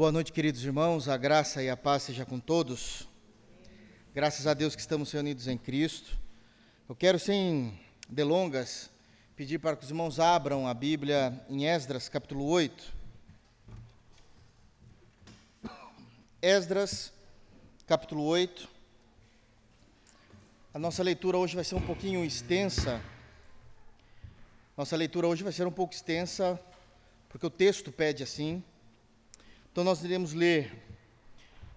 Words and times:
Boa 0.00 0.10
noite, 0.10 0.32
queridos 0.32 0.64
irmãos. 0.64 1.10
A 1.10 1.16
graça 1.18 1.62
e 1.62 1.68
a 1.68 1.76
paz 1.76 2.04
seja 2.04 2.24
com 2.24 2.40
todos. 2.40 3.06
Graças 4.14 4.46
a 4.46 4.54
Deus 4.54 4.74
que 4.74 4.80
estamos 4.80 5.12
reunidos 5.12 5.46
em 5.46 5.58
Cristo. 5.58 6.16
Eu 6.88 6.96
quero, 6.96 7.18
sem 7.18 7.78
delongas, 8.08 8.88
pedir 9.36 9.58
para 9.58 9.76
que 9.76 9.84
os 9.84 9.90
irmãos 9.90 10.18
abram 10.18 10.66
a 10.66 10.72
Bíblia 10.72 11.38
em 11.50 11.66
Esdras, 11.66 12.08
capítulo 12.08 12.46
8. 12.46 12.94
Esdras, 16.40 17.12
capítulo 17.86 18.24
8. 18.24 18.66
A 20.72 20.78
nossa 20.78 21.02
leitura 21.02 21.36
hoje 21.36 21.54
vai 21.54 21.64
ser 21.64 21.74
um 21.74 21.82
pouquinho 21.82 22.24
extensa. 22.24 23.02
Nossa 24.78 24.96
leitura 24.96 25.28
hoje 25.28 25.42
vai 25.42 25.52
ser 25.52 25.66
um 25.66 25.70
pouco 25.70 25.92
extensa, 25.92 26.58
porque 27.28 27.44
o 27.44 27.50
texto 27.50 27.92
pede 27.92 28.22
assim. 28.22 28.64
Então 29.72 29.84
nós 29.84 30.02
iremos 30.02 30.32
ler 30.32 30.72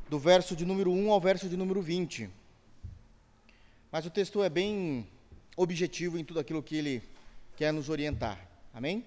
do 0.10 0.18
verso 0.18 0.56
de 0.56 0.66
número 0.66 0.92
1 0.92 1.12
ao 1.12 1.22
verso 1.22 1.48
de 1.48 1.56
número 1.56 1.80
20. 1.80 2.28
Mas 3.92 4.04
o 4.04 4.10
texto 4.10 4.42
é 4.42 4.50
bem 4.50 5.08
objetivo 5.56 6.18
em 6.18 6.26
tudo 6.26 6.40
aquilo 6.40 6.64
que 6.64 6.76
ele 6.76 7.04
quer 7.56 7.72
nos 7.72 7.90
orientar. 7.90 8.50
Amém? 8.74 9.06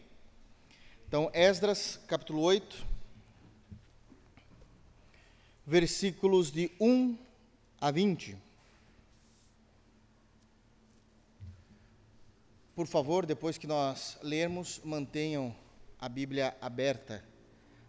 Então, 1.09 1.29
Esdras, 1.35 1.99
capítulo 2.07 2.41
8, 2.43 2.87
versículos 5.67 6.53
de 6.53 6.71
1 6.81 7.19
a 7.81 7.91
20. 7.91 8.37
Por 12.77 12.87
favor, 12.87 13.27
depois 13.27 13.59
que 13.59 13.67
nós 13.67 14.17
lermos, 14.23 14.81
mantenham 14.85 15.53
a 16.01 16.09
Bíblia 16.09 16.57
aberta 16.61 17.25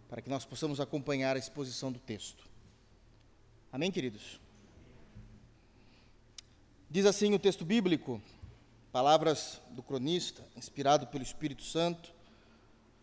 para 0.08 0.22
que 0.22 0.30
nós 0.30 0.44
possamos 0.44 0.80
acompanhar 0.80 1.36
a 1.36 1.38
exposição 1.38 1.92
do 1.92 1.98
texto. 1.98 2.44
Amém, 3.70 3.90
queridos? 3.90 4.40
Diz 6.90 7.04
assim 7.04 7.34
o 7.34 7.38
texto 7.38 7.64
bíblico, 7.64 8.20
palavras 8.90 9.60
do 9.70 9.82
cronista, 9.82 10.42
inspirado 10.56 11.06
pelo 11.08 11.22
Espírito 11.22 11.62
Santo, 11.62 12.10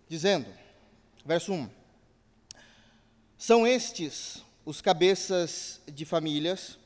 dizendo, 0.10 0.52
verso 1.24 1.54
1: 1.54 1.70
São 3.38 3.68
estes 3.68 4.44
os 4.66 4.82
cabeças 4.82 5.80
de 5.86 6.06
famílias, 6.06 6.80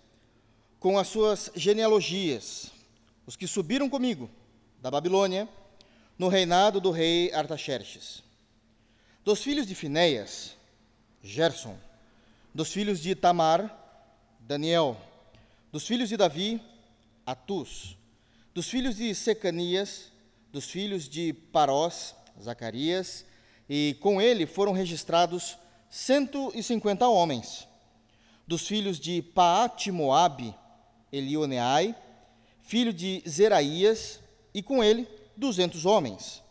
com 0.81 1.00
as 1.00 1.08
suas 1.08 1.50
genealogias, 1.56 2.72
os 3.26 3.38
que 3.38 3.48
subiram 3.48 3.89
comigo 3.89 4.30
da 4.81 4.92
Babilônia, 4.92 5.48
no 6.17 6.28
reinado 6.28 6.81
do 6.81 6.92
rei 6.92 7.31
Artaxerxes 7.31 8.29
dos 9.30 9.44
filhos 9.44 9.68
de 9.68 9.76
Finéias, 9.76 10.58
Gerson. 11.22 11.78
Dos 12.52 12.74
filhos 12.74 13.00
de 13.00 13.14
Tamar, 13.14 13.62
Daniel. 14.40 14.98
Dos 15.72 15.86
filhos 15.86 16.10
de 16.10 16.18
Davi, 16.18 16.60
Atus. 17.24 17.96
Dos 18.56 18.68
filhos 18.68 18.96
de 18.96 19.14
Secanias, 19.14 20.12
dos 20.52 20.66
filhos 20.66 21.08
de 21.08 21.32
Parós, 21.32 22.16
Zacarias, 22.42 23.24
e 23.70 23.96
com 24.02 24.20
ele 24.20 24.48
foram 24.48 24.74
registrados 24.74 25.60
cento 25.92 26.52
e 26.56 26.64
cinquenta 26.64 27.08
homens. 27.08 27.68
Dos 28.48 28.68
filhos 28.68 29.00
de 29.00 29.22
Paatimoabe, 29.22 30.56
Elioneai, 31.12 31.96
filho 32.64 32.92
de 32.92 33.22
Zeraías, 33.30 34.22
e 34.56 34.64
com 34.64 34.84
ele 34.84 35.08
duzentos 35.38 35.86
homens. 35.86 36.42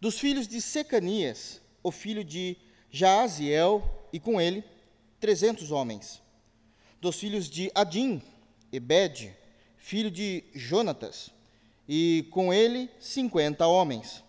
Dos 0.00 0.16
filhos 0.16 0.46
de 0.46 0.60
Secanias, 0.60 1.60
o 1.84 1.92
filho 1.92 2.24
de 2.24 2.56
Jaaziel, 2.90 4.08
e 4.12 4.18
com 4.18 4.40
ele 4.40 4.64
trezentos 5.20 5.70
homens. 5.70 6.20
Dos 7.00 7.16
filhos 7.16 7.48
de 7.48 7.70
Adim, 7.74 8.20
Ebed, 8.72 9.36
filho 9.76 10.10
de 10.10 10.42
Jonatas, 10.54 11.30
e 11.86 12.26
com 12.30 12.52
ele 12.52 12.90
cinquenta 12.98 13.66
homens. 13.66 14.24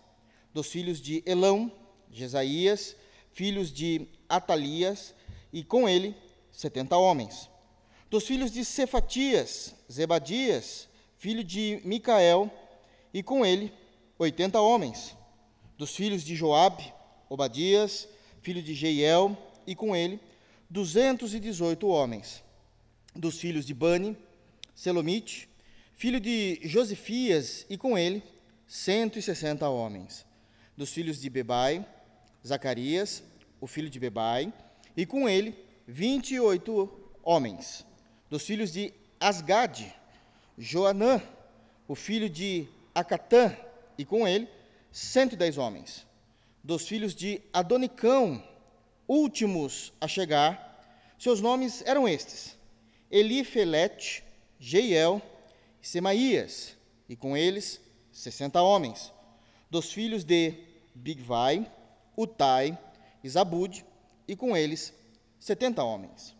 Dos 0.52 0.68
filhos 0.68 1.00
de 1.00 1.22
Elão, 1.26 1.72
Jesaías, 2.10 2.94
filhos 3.32 3.72
de 3.72 4.06
Atalias, 4.28 5.14
e 5.52 5.64
com 5.64 5.88
ele 5.88 6.14
setenta 6.52 6.96
homens. 6.96 7.48
Dos 8.10 8.26
filhos 8.26 8.50
de 8.50 8.64
Cefatias, 8.64 9.74
Zebadias, 9.90 10.88
filho 11.16 11.42
de 11.42 11.80
Micael, 11.84 12.50
e 13.12 13.22
com 13.22 13.44
ele 13.46 13.72
oitenta 14.18 14.60
homens. 14.60 15.16
Dos 15.78 15.94
filhos 15.94 16.22
de 16.22 16.34
Joabe, 16.34 16.92
Obadias, 17.28 18.08
filho 18.40 18.62
de 18.62 18.74
Jeiel, 18.74 19.36
e 19.66 19.74
com 19.74 19.94
ele 19.96 20.20
duzentos 20.70 21.34
e 21.34 21.40
dezoito 21.40 21.88
homens. 21.88 22.42
Dos 23.14 23.38
filhos 23.38 23.66
de 23.66 23.74
Bani, 23.74 24.16
Selomite, 24.74 25.48
filho 25.94 26.20
de 26.20 26.60
Josifias, 26.62 27.66
e 27.68 27.76
com 27.76 27.96
ele 27.98 28.22
cento 28.66 29.18
e 29.18 29.22
sessenta 29.22 29.68
homens. 29.68 30.24
Dos 30.76 30.90
filhos 30.90 31.20
de 31.20 31.30
Bebai, 31.30 31.84
Zacarias, 32.46 33.22
o 33.60 33.66
filho 33.66 33.88
de 33.88 33.98
Bebai, 33.98 34.52
e 34.96 35.04
com 35.06 35.28
ele 35.28 35.54
vinte 35.86 36.34
e 36.34 36.40
oito 36.40 36.90
homens. 37.22 37.84
Dos 38.28 38.42
filhos 38.42 38.72
de 38.72 38.92
Asgade, 39.18 39.92
Joanã, 40.58 41.22
o 41.88 41.94
filho 41.94 42.28
de 42.28 42.68
Acatã, 42.94 43.56
e 43.96 44.04
com 44.04 44.28
ele 44.28 44.48
cento 44.92 45.32
e 45.32 45.36
dez 45.36 45.56
homens 45.58 46.06
dos 46.66 46.88
filhos 46.88 47.14
de 47.14 47.40
Adonicão, 47.52 48.42
últimos 49.06 49.92
a 50.00 50.08
chegar, 50.08 50.84
seus 51.16 51.40
nomes 51.40 51.80
eram 51.86 52.08
estes: 52.08 52.58
Elifelete, 53.08 54.24
Jeiel 54.58 55.22
e 55.80 55.86
Semaías, 55.86 56.76
e 57.08 57.14
com 57.14 57.36
eles 57.36 57.80
sessenta 58.10 58.60
homens. 58.60 59.12
Dos 59.70 59.92
filhos 59.92 60.24
de 60.24 60.54
Bigvai, 60.92 61.70
Utai 62.16 62.76
e 63.22 63.28
Zabud, 63.28 63.84
e 64.26 64.34
com 64.34 64.56
eles 64.56 64.92
setenta 65.38 65.84
homens. 65.84 66.34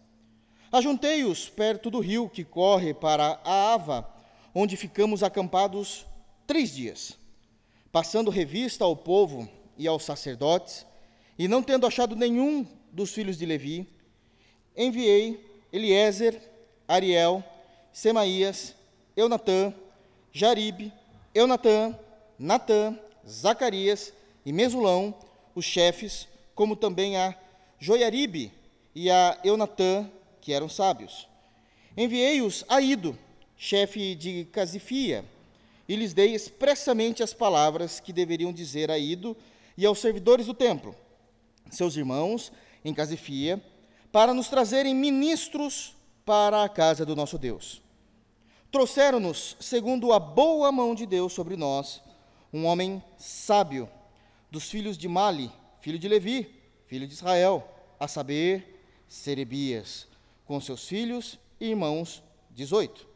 Ajuntei-os 0.73 1.49
perto 1.49 1.89
do 1.89 2.01
rio 2.01 2.29
que 2.29 2.43
corre 2.43 2.93
para 2.93 3.41
a 3.45 3.75
Ava, 3.75 4.13
onde 4.53 4.77
ficamos 4.77 5.23
acampados 5.23 6.05
três 6.49 6.75
dias, 6.75 7.17
passando 7.93 8.29
revista 8.29 8.85
ao 8.85 8.97
povo 8.97 9.49
e 9.79 9.87
aos 9.87 10.05
sacerdotes, 10.05 10.87
e 11.39 11.49
não 11.49 11.63
tendo 11.63 11.87
achado 11.87 12.17
nenhum 12.17 12.67
dos 12.93 13.13
filhos 13.13 13.37
de 13.37 13.45
Levi, 13.45 13.87
enviei 14.77 15.45
Eliezer, 15.73 16.41
Ariel, 16.89 17.45
Semaías, 17.93 18.75
Eunatã, 19.17 19.75
Jaribe, 20.33 20.93
Eunatã, 21.35 21.99
Natã, 22.39 22.99
Zacarias 23.29 24.13
e 24.45 24.53
Mesulão, 24.53 25.15
os 25.55 25.65
chefes, 25.65 26.29
como 26.55 26.77
também 26.77 27.17
a 27.17 27.35
Joiaribe 27.79 28.53
e 28.95 29.11
a 29.11 29.39
Eunatã, 29.45 30.11
que 30.41 30.53
eram 30.53 30.69
sábios. 30.69 31.29
Enviei-os 31.97 32.65
a 32.69 32.81
Ido, 32.81 33.19
chefe 33.57 34.15
de 34.15 34.45
Casifia, 34.47 35.25
e 35.89 35.97
lhes 35.97 36.13
dei 36.13 36.35
expressamente 36.35 37.23
as 37.23 37.33
palavras 37.33 38.01
que 38.01 38.13
deveriam 38.13 38.53
dizer 38.53 38.91
a 38.91 38.99
Ido 38.99 39.37
e 39.77 39.85
aos 39.85 39.99
servidores 39.99 40.47
do 40.47 40.55
templo, 40.55 40.95
seus 41.71 41.97
irmãos, 41.97 42.53
em 42.85 42.95
Casifia, 42.95 43.63
para 44.11 44.33
nos 44.33 44.49
trazerem 44.49 44.95
ministros 44.95 45.95
para 46.25 46.65
a 46.65 46.69
casa 46.69 47.05
do 47.05 47.15
nosso 47.15 47.39
Deus. 47.39 47.83
Trouxeram-nos, 48.71 49.57
segundo 49.61 50.13
a 50.13 50.19
boa 50.19 50.73
mão 50.73 50.95
de 50.95 51.07
Deus 51.07 51.33
sobre 51.33 51.57
nós, 51.57 52.03
um 52.53 52.65
homem 52.65 53.03
sábio, 53.17 53.89
dos 54.51 54.71
filhos 54.71 54.97
de 54.97 55.09
Mali, 55.09 55.51
filho 55.81 55.99
de 55.99 56.09
Levi, 56.09 56.55
filho 56.87 57.07
de 57.07 57.13
Israel, 57.13 57.69
a 57.99 58.09
saber, 58.09 58.83
Serebias, 59.09 60.07
com 60.45 60.61
seus 60.61 60.87
filhos 60.87 61.39
e 61.61 61.67
irmãos, 61.67 62.23
18. 62.51 63.07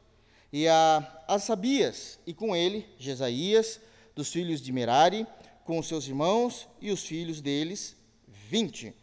E 0.52 0.66
a 0.66 1.24
Asabias, 1.28 2.18
e 2.26 2.34
com 2.34 2.54
ele, 2.54 2.86
Jesaías, 2.98 3.80
dos 4.14 4.32
filhos 4.32 4.60
de 4.60 4.72
Merari, 4.72 5.26
com 5.64 5.82
seus 5.82 6.06
irmãos 6.06 6.68
e 6.80 6.90
os 6.90 7.04
filhos 7.04 7.40
deles, 7.40 7.96
vinte. 8.26 8.94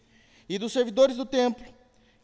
E 0.49 0.57
dos 0.57 0.73
servidores 0.73 1.15
do 1.15 1.25
templo, 1.25 1.65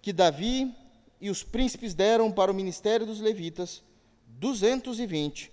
que 0.01 0.13
Davi 0.13 0.74
e 1.19 1.30
os 1.30 1.44
príncipes 1.44 1.94
deram 1.94 2.31
para 2.31 2.51
o 2.51 2.56
ministério 2.56 3.06
dos 3.06 3.19
levitas, 3.19 3.81
duzentos 4.27 5.00
e 5.00 5.06
vinte, 5.06 5.51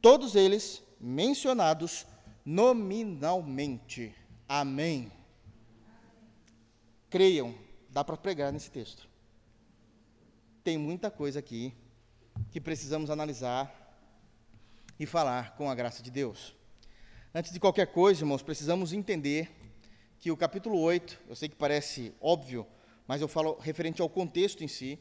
todos 0.00 0.34
eles 0.34 0.82
mencionados 1.00 2.06
nominalmente. 2.44 4.14
Amém. 4.48 5.10
Creiam, 7.08 7.54
dá 7.88 8.04
para 8.04 8.16
pregar 8.16 8.52
nesse 8.52 8.70
texto. 8.70 9.08
Tem 10.62 10.76
muita 10.76 11.10
coisa 11.10 11.38
aqui 11.38 11.74
que 12.50 12.60
precisamos 12.60 13.10
analisar 13.10 13.74
e 14.98 15.06
falar 15.06 15.56
com 15.56 15.70
a 15.70 15.74
graça 15.74 16.02
de 16.02 16.10
Deus. 16.10 16.54
Antes 17.32 17.52
de 17.52 17.60
qualquer 17.60 17.86
coisa, 17.86 18.22
irmãos, 18.22 18.42
precisamos 18.42 18.92
entender 18.92 19.48
que 20.18 20.32
o 20.32 20.36
capítulo 20.36 20.80
8, 20.80 21.20
eu 21.28 21.36
sei 21.36 21.48
que 21.48 21.54
parece 21.54 22.12
óbvio, 22.20 22.66
mas 23.06 23.20
eu 23.20 23.28
falo 23.28 23.56
referente 23.60 24.02
ao 24.02 24.08
contexto 24.08 24.64
em 24.64 24.66
si, 24.68 24.98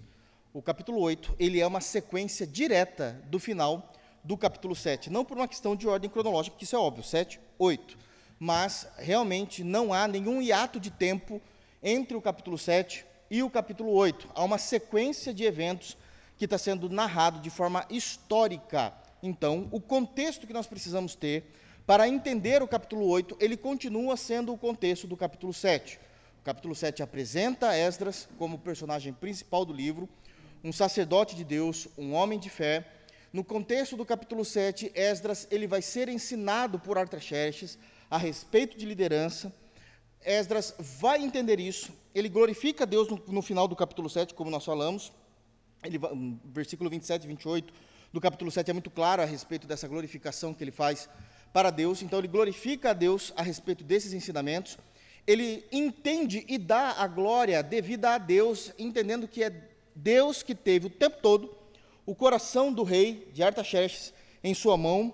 o 0.54 0.62
capítulo 0.62 1.00
8, 1.00 1.36
ele 1.40 1.60
é 1.60 1.66
uma 1.66 1.82
sequência 1.82 2.46
direta 2.46 3.20
do 3.32 3.40
final 3.40 3.92
do 4.24 4.38
capítulo 4.38 4.76
7. 4.76 5.10
Não 5.10 5.26
por 5.26 5.38
uma 5.38 5.48
questão 5.48 5.76
de 5.76 5.88
ordem 5.88 6.08
cronológica, 6.08 6.56
que 6.56 6.66
isso 6.66 6.76
é 6.76 6.80
óbvio, 6.80 7.04
7, 7.04 7.40
8. 7.58 7.98
Mas 8.38 8.88
realmente 9.00 9.64
não 9.64 9.92
há 9.92 10.08
nenhum 10.08 10.40
hiato 10.40 10.80
de 10.80 10.92
tempo 10.92 11.42
entre 11.82 12.16
o 12.16 12.22
capítulo 12.22 12.60
7 12.60 13.08
e 13.32 13.42
o 13.42 13.50
capítulo 13.50 13.92
8. 13.92 14.30
Há 14.36 14.44
uma 14.44 14.60
sequência 14.60 15.34
de 15.34 15.46
eventos 15.46 15.98
que 16.38 16.46
está 16.46 16.60
sendo 16.60 16.92
narrado 16.92 17.40
de 17.40 17.50
forma 17.50 17.84
histórica. 17.90 18.94
Então, 19.24 19.68
o 19.72 19.82
contexto 19.82 20.46
que 20.46 20.54
nós 20.54 20.68
precisamos 20.68 21.16
ter 21.16 21.52
para 21.90 22.08
entender 22.08 22.62
o 22.62 22.68
capítulo 22.68 23.08
8, 23.08 23.38
ele 23.40 23.58
continua 23.58 24.16
sendo 24.16 24.54
o 24.54 24.58
contexto 24.60 25.08
do 25.08 25.18
capítulo 25.18 25.52
7. 25.52 26.00
O 26.40 26.44
capítulo 26.44 26.76
7 26.76 27.02
apresenta 27.02 27.76
Esdras 27.76 28.30
como 28.38 28.60
personagem 28.60 29.12
principal 29.12 29.66
do 29.66 29.74
livro, 29.74 30.08
um 30.64 30.72
sacerdote 30.72 31.36
de 31.36 31.44
Deus, 31.44 31.88
um 31.98 32.14
homem 32.14 32.38
de 32.38 32.48
fé. 32.48 32.86
No 33.34 33.44
contexto 33.44 33.98
do 33.98 34.06
capítulo 34.06 34.46
7, 34.46 34.92
Esdras 34.94 35.48
ele 35.50 35.66
vai 35.66 35.82
ser 35.82 36.10
ensinado 36.10 36.78
por 36.78 36.96
Artaxerxes 36.96 37.80
a 38.08 38.20
respeito 38.20 38.78
de 38.78 38.86
liderança. 38.86 39.52
Esdras 40.24 40.76
vai 40.78 41.24
entender 41.24 41.60
isso, 41.60 41.92
ele 42.14 42.30
glorifica 42.30 42.86
Deus 42.86 43.10
no, 43.10 43.20
no 43.30 43.42
final 43.42 43.68
do 43.68 43.76
capítulo 43.76 44.12
7, 44.12 44.36
como 44.36 44.52
nós 44.52 44.64
falamos, 44.64 45.12
ele, 45.84 45.98
versículo 46.46 46.88
27 46.88 47.24
e 47.24 47.28
28 47.28 47.74
do 48.14 48.22
capítulo 48.22 48.52
7 48.52 48.70
é 48.70 48.74
muito 48.74 48.92
claro 48.92 49.24
a 49.24 49.26
respeito 49.26 49.66
dessa 49.66 49.88
glorificação 49.88 50.54
que 50.54 50.64
ele 50.64 50.72
faz 50.72 51.10
para 51.54 51.70
Deus. 51.70 52.02
Então, 52.02 52.20
ele 52.20 52.28
glorifica 52.28 52.92
a 52.92 52.94
Deus 52.94 53.34
a 53.36 53.42
respeito 53.42 53.84
desses 53.84 54.14
ensinamentos. 54.14 54.78
Ele 55.26 55.66
entende 55.72 56.46
e 56.48 56.58
dá 56.58 56.94
a 56.98 57.08
glória 57.08 57.62
devida 57.62 58.16
a 58.16 58.18
Deus, 58.18 58.74
entendendo 58.78 59.28
que 59.28 59.44
é 59.44 59.70
Deus 59.96 60.42
que 60.42 60.56
teve 60.56 60.88
o 60.88 60.90
tempo 60.90 61.18
todo 61.22 61.60
o 62.10 62.16
coração 62.16 62.74
do 62.74 62.82
rei 62.82 63.30
de 63.36 63.44
Artaxerxes 63.44 64.12
em 64.44 64.56
sua 64.56 64.76
mão 64.76 65.14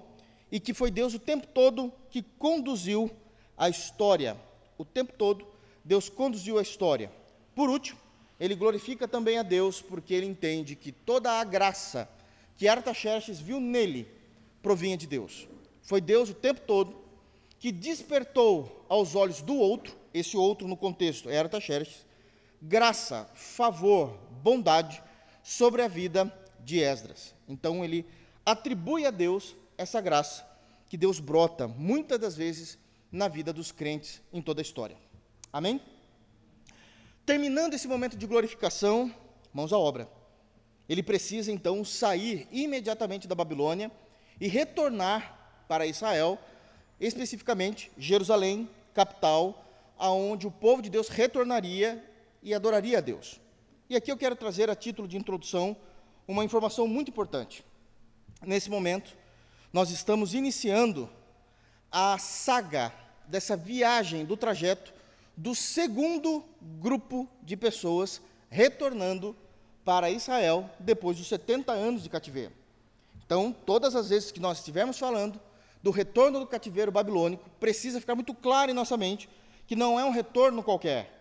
e 0.50 0.62
que 0.62 0.74
foi 0.74 0.90
Deus 0.90 1.14
o 1.14 1.20
tempo 1.20 1.46
todo 1.46 1.92
que 2.10 2.22
conduziu 2.22 3.12
a 3.58 3.68
história. 3.68 4.38
O 4.78 4.86
tempo 4.86 5.12
todo, 5.12 5.46
Deus 5.84 6.08
conduziu 6.08 6.58
a 6.58 6.62
história. 6.62 7.12
Por 7.54 7.70
último, 7.70 8.00
ele 8.40 8.56
glorifica 8.56 9.10
também 9.10 9.38
a 9.38 9.44
Deus, 9.44 9.82
porque 9.82 10.14
ele 10.14 10.26
entende 10.26 10.74
que 10.74 10.90
toda 10.90 11.34
a 11.34 11.44
graça 11.44 12.08
que 12.56 12.66
Artaxerxes 12.66 13.42
viu 13.42 13.60
nele 13.60 14.08
provinha 14.64 14.96
de 14.96 15.06
Deus. 15.06 15.50
Foi 15.86 16.02
Deus 16.02 16.30
o 16.32 16.34
tempo 16.34 16.62
todo 16.62 16.96
que 17.60 17.72
despertou 17.72 18.86
aos 18.90 19.16
olhos 19.16 19.42
do 19.42 19.56
outro, 19.56 19.96
esse 20.14 20.36
outro 20.36 20.68
no 20.68 20.76
contexto 20.76 21.30
é 21.30 21.38
Artaxerxes, 21.38 22.06
graça, 22.60 23.30
favor, 23.36 24.18
bondade 24.42 25.02
sobre 25.44 25.84
a 25.84 25.88
vida 25.88 26.32
de 26.60 26.80
Esdras. 26.80 27.36
Então 27.48 27.86
ele 27.86 28.04
atribui 28.44 29.06
a 29.06 29.12
Deus 29.12 29.56
essa 29.78 30.02
graça 30.02 30.46
que 30.90 30.98
Deus 30.98 31.20
brota 31.20 31.68
muitas 31.68 32.20
das 32.20 32.36
vezes 32.36 32.80
na 33.12 33.28
vida 33.28 33.54
dos 33.54 33.72
crentes 33.72 34.22
em 34.34 34.42
toda 34.42 34.62
a 34.62 34.64
história. 34.64 34.98
Amém? 35.54 35.80
Terminando 37.28 37.76
esse 37.76 37.88
momento 37.88 38.18
de 38.18 38.26
glorificação, 38.26 39.14
mãos 39.54 39.72
à 39.72 39.78
obra. 39.78 40.10
Ele 40.90 41.04
precisa 41.04 41.52
então 41.52 41.86
sair 41.86 42.48
imediatamente 42.52 43.28
da 43.28 43.36
Babilônia 43.36 43.92
e 44.42 44.48
retornar 44.48 45.45
para 45.68 45.86
Israel, 45.86 46.40
especificamente 47.00 47.92
Jerusalém, 47.98 48.70
capital, 48.94 49.66
aonde 49.98 50.48
o 50.48 50.52
povo 50.52 50.82
de 50.82 50.90
Deus 50.90 51.08
retornaria 51.08 52.04
e 52.42 52.54
adoraria 52.54 52.98
a 52.98 53.02
Deus. 53.02 53.40
E 53.90 53.96
aqui 53.96 54.12
eu 54.12 54.18
quero 54.18 54.36
trazer 54.36 54.70
a 54.70 54.76
título 54.76 55.08
de 55.08 55.18
introdução 55.18 55.76
uma 56.28 56.44
informação 56.44 56.88
muito 56.88 57.10
importante. 57.10 57.64
Nesse 58.42 58.70
momento, 58.70 59.16
nós 59.72 59.90
estamos 59.90 60.34
iniciando 60.34 61.10
a 61.92 62.18
saga 62.18 62.92
dessa 63.28 63.56
viagem 63.56 64.26
do 64.26 64.36
trajeto 64.36 64.94
do 65.38 65.54
segundo 65.54 66.44
grupo 66.80 67.28
de 67.44 67.58
pessoas 67.58 68.22
retornando 68.50 69.36
para 69.84 70.10
Israel 70.10 70.70
depois 70.80 71.18
dos 71.18 71.28
70 71.28 71.72
anos 71.72 72.04
de 72.04 72.10
cativeiro. 72.10 72.54
Então, 73.26 73.56
todas 73.66 73.96
as 73.96 74.10
vezes 74.10 74.32
que 74.32 74.40
nós 74.40 74.60
estivermos 74.60 74.98
falando 74.98 75.40
do 75.86 75.92
retorno 75.92 76.40
do 76.40 76.48
cativeiro 76.48 76.92
babilônico, 76.92 77.48
precisa 77.60 78.00
ficar 78.00 78.16
muito 78.16 78.34
claro 78.34 78.72
em 78.72 78.74
nossa 78.74 78.98
mente 78.98 79.30
que 79.68 79.76
não 79.76 80.00
é 80.00 80.04
um 80.04 80.10
retorno 80.10 80.64
qualquer. 80.64 81.12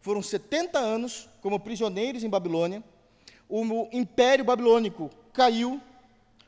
Foram 0.00 0.22
70 0.22 0.78
anos 0.78 1.28
como 1.40 1.58
prisioneiros 1.58 2.22
em 2.22 2.30
Babilônia, 2.30 2.84
o 3.48 3.88
império 3.90 4.44
babilônico 4.44 5.10
caiu, 5.32 5.80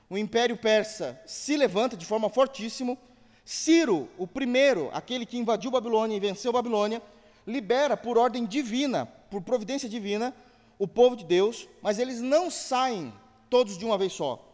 o 0.09 0.17
império 0.17 0.57
persa 0.57 1.21
se 1.27 1.57
levanta 1.57 1.97
de 1.97 2.07
forma 2.07 2.31
fortíssima. 2.31 2.97
Ciro, 3.45 4.09
o 4.17 4.25
primeiro, 4.25 4.89
aquele 4.93 5.27
que 5.27 5.37
invadiu 5.37 5.73
Babilônia 5.73 6.17
e 6.17 6.21
venceu 6.21 6.53
Babilônia, 6.53 7.03
libera 7.45 7.97
por 7.97 8.17
ordem 8.17 8.47
divina, 8.47 9.05
por 9.29 9.43
providência 9.43 9.89
divina, 9.89 10.33
o 10.79 10.87
povo 10.87 11.17
de 11.17 11.25
Deus, 11.25 11.69
mas 11.83 11.99
eles 11.99 12.21
não 12.21 12.53
saem 12.53 13.13
todos 13.51 13.77
de 13.77 13.85
uma 13.85 13.99
vez 13.99 14.13
só. 14.13 14.49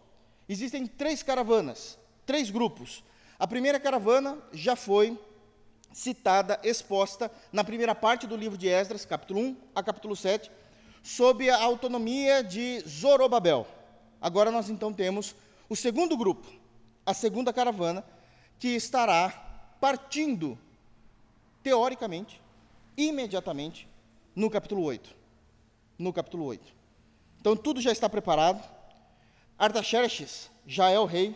Existem 0.48 0.86
três 0.86 1.22
caravanas, 1.22 1.98
três 2.24 2.48
grupos. 2.48 3.04
A 3.40 3.46
primeira 3.46 3.80
caravana 3.80 4.36
já 4.52 4.76
foi 4.76 5.18
citada, 5.94 6.60
exposta 6.62 7.30
na 7.50 7.64
primeira 7.64 7.94
parte 7.94 8.26
do 8.26 8.36
livro 8.36 8.58
de 8.58 8.68
Esdras, 8.68 9.06
capítulo 9.06 9.40
1 9.40 9.56
a 9.74 9.82
capítulo 9.82 10.14
7, 10.14 10.50
sob 11.02 11.48
a 11.48 11.56
autonomia 11.56 12.44
de 12.44 12.80
Zorobabel. 12.86 13.66
Agora 14.20 14.50
nós 14.50 14.68
então 14.68 14.92
temos 14.92 15.34
o 15.70 15.74
segundo 15.74 16.18
grupo, 16.18 16.46
a 17.06 17.14
segunda 17.14 17.50
caravana, 17.50 18.04
que 18.58 18.68
estará 18.68 19.30
partindo, 19.80 20.58
teoricamente, 21.62 22.42
imediatamente 22.94 23.88
no 24.36 24.50
capítulo 24.50 24.82
8. 24.82 25.16
No 25.98 26.12
capítulo 26.12 26.44
8. 26.44 26.74
Então 27.40 27.56
tudo 27.56 27.80
já 27.80 27.90
está 27.90 28.06
preparado. 28.06 28.62
Artaxerxes 29.58 30.50
já 30.66 30.90
é 30.90 30.98
o 30.98 31.06
rei. 31.06 31.34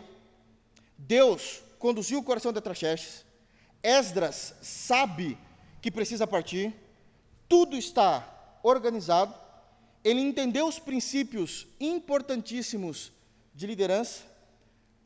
Deus 0.99 1.64
conduziu 1.85 2.19
o 2.19 2.23
coração 2.23 2.51
de 2.51 2.57
Artaxerxes. 2.57 3.25
Esdras 3.83 4.55
sabe 4.61 5.37
que 5.81 5.91
precisa 5.91 6.25
partir. 6.25 6.73
Tudo 7.47 7.77
está 7.77 8.57
organizado. 8.63 9.33
Ele 10.03 10.19
entendeu 10.19 10.67
os 10.67 10.79
princípios 10.79 11.67
importantíssimos 11.79 13.11
de 13.53 13.67
liderança, 13.67 14.23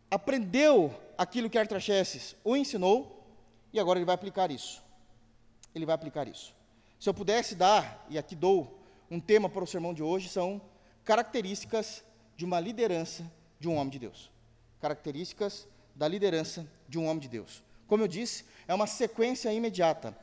aprendeu 0.09 0.93
aquilo 1.17 1.49
que 1.49 1.57
Artaxerxes 1.57 2.35
o 2.43 2.55
ensinou 2.55 3.23
e 3.73 3.79
agora 3.79 3.99
ele 3.99 4.05
vai 4.05 4.15
aplicar 4.15 4.49
isso 4.49 4.81
ele 5.73 5.85
vai 5.85 5.95
aplicar 5.95 6.27
isso. 6.27 6.53
Se 6.99 7.07
eu 7.07 7.13
pudesse 7.13 7.55
dar, 7.55 8.05
e 8.09 8.17
aqui 8.17 8.35
dou 8.35 8.79
um 9.09 9.19
tema 9.19 9.49
para 9.49 9.63
o 9.63 9.67
sermão 9.67 9.93
de 9.93 10.03
hoje, 10.03 10.29
são 10.29 10.61
características 11.03 12.03
de 12.35 12.45
uma 12.45 12.59
liderança 12.59 13.29
de 13.59 13.67
um 13.67 13.75
homem 13.75 13.89
de 13.89 13.99
Deus. 13.99 14.31
Características 14.79 15.67
da 15.99 16.07
liderança 16.07 16.65
de 16.87 16.97
um 16.97 17.07
homem 17.07 17.19
de 17.19 17.27
Deus. 17.27 17.61
Como 17.85 18.01
eu 18.01 18.07
disse, 18.07 18.45
é 18.65 18.73
uma 18.73 18.87
sequência 18.87 19.51
imediata. 19.51 20.17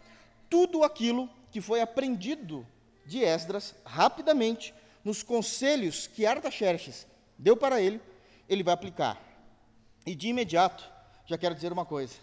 Tudo 0.49 0.83
aquilo 0.83 1.29
que 1.51 1.61
foi 1.61 1.83
aprendido 1.83 2.67
de 3.05 3.23
Esdras, 3.23 3.75
rapidamente, 3.85 4.73
nos 5.05 5.23
conselhos 5.23 6.07
que 6.07 6.25
Artaxerxes 6.25 7.07
deu 7.39 7.59
para 7.59 7.79
ele, 7.79 8.01
ele 8.49 8.63
vai 8.63 8.73
aplicar. 8.73 9.21
E 10.07 10.15
de 10.15 10.29
imediato, 10.29 10.91
já 11.27 11.37
quero 11.37 11.55
dizer 11.55 11.71
uma 11.71 11.85
coisa. 11.85 12.15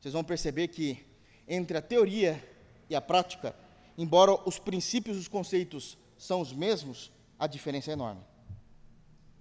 Vocês 0.00 0.14
vão 0.14 0.24
perceber 0.24 0.68
que 0.68 1.04
entre 1.46 1.76
a 1.76 1.82
teoria 1.82 2.42
e 2.88 2.96
a 2.96 3.02
prática, 3.02 3.54
embora 3.98 4.32
os 4.48 4.58
princípios 4.58 5.18
e 5.18 5.20
os 5.20 5.28
conceitos 5.28 5.98
são 6.16 6.40
os 6.40 6.54
mesmos, 6.54 7.12
a 7.38 7.46
diferença 7.46 7.90
é 7.90 7.92
enorme. 7.92 8.22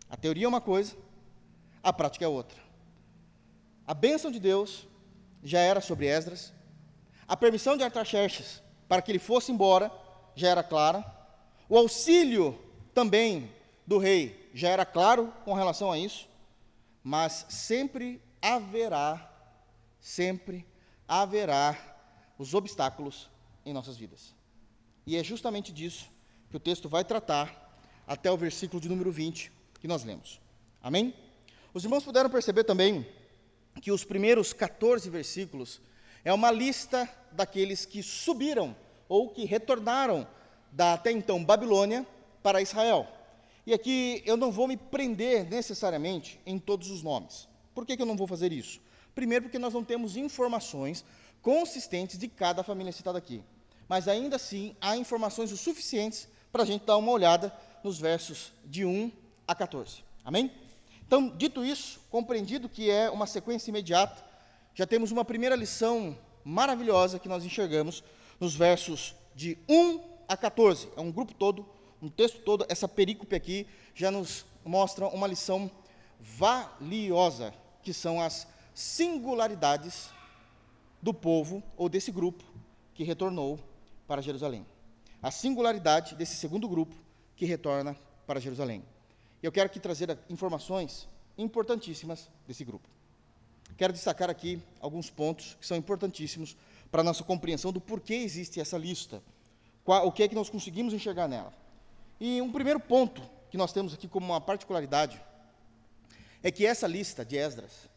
A 0.09 0.17
teoria 0.17 0.45
é 0.45 0.49
uma 0.49 0.59
coisa, 0.59 0.97
a 1.81 1.93
prática 1.93 2.25
é 2.25 2.27
outra. 2.27 2.72
A 3.85 3.93
bênção 3.93 4.31
de 4.31 4.39
Deus 4.39 4.87
já 5.43 5.59
era 5.59 5.81
sobre 5.81 6.07
Esdras, 6.07 6.53
a 7.27 7.35
permissão 7.35 7.75
de 7.75 7.83
Artaxerxes 7.83 8.61
para 8.87 9.01
que 9.01 9.11
ele 9.11 9.19
fosse 9.19 9.51
embora 9.51 9.91
já 10.35 10.49
era 10.49 10.63
clara, 10.63 11.05
o 11.67 11.77
auxílio 11.77 12.59
também 12.93 13.51
do 13.85 13.97
rei 13.97 14.49
já 14.53 14.69
era 14.69 14.85
claro 14.85 15.33
com 15.43 15.53
relação 15.53 15.91
a 15.91 15.97
isso, 15.97 16.27
mas 17.03 17.45
sempre 17.49 18.21
haverá, 18.41 19.29
sempre 19.99 20.65
haverá 21.07 21.77
os 22.37 22.53
obstáculos 22.53 23.29
em 23.65 23.73
nossas 23.73 23.97
vidas. 23.97 24.33
E 25.05 25.17
é 25.17 25.23
justamente 25.23 25.71
disso 25.71 26.09
que 26.49 26.57
o 26.57 26.59
texto 26.59 26.87
vai 26.87 27.03
tratar 27.03 27.81
até 28.07 28.31
o 28.31 28.37
versículo 28.37 28.81
de 28.81 28.87
número 28.87 29.11
20 29.11 29.51
que 29.79 29.87
nós 29.87 30.03
lemos. 30.03 30.39
Amém? 30.81 31.13
Os 31.73 31.83
irmãos 31.83 32.03
puderam 32.03 32.29
perceber 32.29 32.63
também 32.63 33.05
que 33.81 33.91
os 33.91 34.03
primeiros 34.03 34.53
14 34.53 35.09
versículos 35.09 35.81
é 36.23 36.33
uma 36.33 36.51
lista 36.51 37.09
daqueles 37.31 37.85
que 37.85 38.01
subiram 38.01 38.75
ou 39.09 39.29
que 39.29 39.45
retornaram 39.45 40.27
da 40.71 40.93
até 40.93 41.11
então 41.11 41.43
Babilônia 41.43 42.05
para 42.41 42.61
Israel. 42.61 43.07
E 43.65 43.73
aqui 43.73 44.21
eu 44.25 44.35
não 44.35 44.51
vou 44.51 44.67
me 44.67 44.75
prender 44.75 45.49
necessariamente 45.49 46.39
em 46.45 46.59
todos 46.59 46.91
os 46.91 47.01
nomes. 47.01 47.47
Por 47.73 47.85
que, 47.85 47.95
que 47.95 48.01
eu 48.01 48.05
não 48.05 48.17
vou 48.17 48.27
fazer 48.27 48.51
isso? 48.51 48.81
Primeiro, 49.15 49.45
porque 49.45 49.59
nós 49.59 49.73
não 49.73 49.83
temos 49.83 50.17
informações 50.17 51.05
consistentes 51.41 52.17
de 52.17 52.27
cada 52.27 52.63
família 52.63 52.91
citada 52.91 53.17
aqui. 53.17 53.43
Mas 53.87 54.07
ainda 54.07 54.37
assim, 54.37 54.75
há 54.81 54.97
informações 54.97 55.51
o 55.51 55.57
suficientes 55.57 56.27
para 56.51 56.63
a 56.63 56.65
gente 56.65 56.85
dar 56.85 56.97
uma 56.97 57.11
olhada 57.11 57.53
nos 57.83 57.99
versos 57.99 58.53
de 58.65 58.85
1 58.85 59.11
a 59.47 59.53
14. 59.53 60.03
Amém? 60.23 60.51
Então, 61.05 61.29
dito 61.29 61.63
isso, 61.63 61.99
compreendido 62.09 62.69
que 62.69 62.89
é 62.89 63.09
uma 63.09 63.27
sequência 63.27 63.69
imediata, 63.69 64.23
já 64.73 64.87
temos 64.87 65.11
uma 65.11 65.23
primeira 65.23 65.55
lição 65.55 66.17
maravilhosa 66.43 67.19
que 67.19 67.29
nós 67.29 67.45
enxergamos 67.45 68.03
nos 68.39 68.55
versos 68.55 69.15
de 69.35 69.57
1 69.69 69.99
a 70.27 70.35
14. 70.35 70.89
É 70.97 71.01
um 71.01 71.11
grupo 71.11 71.33
todo, 71.33 71.65
um 72.01 72.09
texto 72.09 72.39
todo, 72.39 72.65
essa 72.67 72.87
perícope 72.87 73.35
aqui 73.35 73.67
já 73.93 74.09
nos 74.09 74.45
mostra 74.65 75.07
uma 75.07 75.27
lição 75.27 75.69
valiosa, 76.19 77.53
que 77.81 77.93
são 77.93 78.21
as 78.21 78.47
singularidades 78.73 80.09
do 81.01 81.13
povo 81.13 81.61
ou 81.77 81.89
desse 81.89 82.11
grupo 82.11 82.43
que 82.93 83.03
retornou 83.03 83.59
para 84.07 84.21
Jerusalém. 84.21 84.65
A 85.21 85.31
singularidade 85.31 86.15
desse 86.15 86.35
segundo 86.35 86.67
grupo 86.67 86.95
que 87.35 87.45
retorna 87.45 87.95
para 88.25 88.39
Jerusalém. 88.39 88.83
Eu 89.43 89.51
quero 89.51 89.65
aqui 89.65 89.77
trazer 89.77 90.17
informações 90.29 91.05
importantíssimas 91.37 92.29
desse 92.47 92.63
grupo. 92.63 92.87
Quero 93.75 93.91
destacar 93.91 94.29
aqui 94.29 94.61
alguns 94.79 95.09
pontos 95.09 95.57
que 95.59 95.67
são 95.67 95.75
importantíssimos 95.75 96.55
para 96.89 97.01
a 97.01 97.03
nossa 97.03 97.25
compreensão 97.25 97.73
do 97.73 97.81
porquê 97.81 98.13
existe 98.13 98.61
essa 98.61 98.77
lista, 98.77 99.21
qual, 99.83 100.07
o 100.07 100.13
que 100.13 100.23
é 100.23 100.29
que 100.29 100.35
nós 100.35 100.49
conseguimos 100.49 100.93
enxergar 100.93 101.27
nela. 101.27 101.53
E 102.21 102.41
um 102.41 102.53
primeiro 102.53 102.79
ponto 102.79 103.21
que 103.51 103.57
nós 103.57 103.73
temos 103.73 103.93
aqui 103.93 104.07
como 104.07 104.27
uma 104.27 104.39
particularidade 104.39 105.21
é 106.41 106.49
que 106.49 106.65
essa 106.65 106.87
lista 106.87 107.25
de 107.25 107.35
Esdras, 107.37 107.89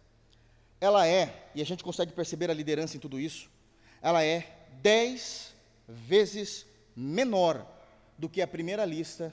ela 0.80 1.06
é, 1.06 1.48
e 1.54 1.62
a 1.62 1.64
gente 1.64 1.84
consegue 1.84 2.12
perceber 2.12 2.50
a 2.50 2.54
liderança 2.54 2.96
em 2.96 3.00
tudo 3.00 3.20
isso, 3.20 3.48
ela 4.02 4.24
é 4.24 4.66
dez 4.82 5.54
vezes 5.86 6.66
menor 6.96 7.64
do 8.18 8.28
que 8.28 8.42
a 8.42 8.48
primeira 8.48 8.84
lista 8.84 9.32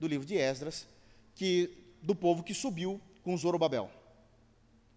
do 0.00 0.06
livro 0.06 0.26
de 0.26 0.36
Esdras, 0.36 0.86
que, 1.34 1.70
do 2.02 2.14
povo 2.14 2.42
que 2.42 2.54
subiu 2.54 3.00
com 3.22 3.36
Zorobabel. 3.36 3.90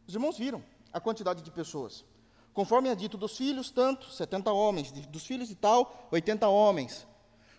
Os 0.07 0.13
irmãos 0.13 0.37
viram 0.37 0.63
a 0.91 0.99
quantidade 0.99 1.41
de 1.41 1.51
pessoas. 1.51 2.05
Conforme 2.53 2.89
é 2.89 2.95
dito 2.95 3.17
dos 3.17 3.35
filhos, 3.35 3.69
tanto, 3.69 4.09
70 4.09 4.51
homens, 4.51 4.91
dos 4.91 5.25
filhos 5.25 5.51
e 5.51 5.55
tal, 5.55 6.07
80 6.11 6.47
homens. 6.47 7.05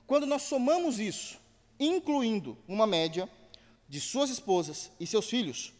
Quando 0.07 0.27
nós 0.27 0.43
somamos 0.43 0.99
isso, 0.99 1.39
incluindo 1.79 2.57
uma 2.67 2.87
média 2.87 3.29
de 3.89 4.01
suas 4.01 4.31
esposas 4.31 4.91
e 4.99 5.07
seus 5.07 5.29
filhos, 5.29 5.73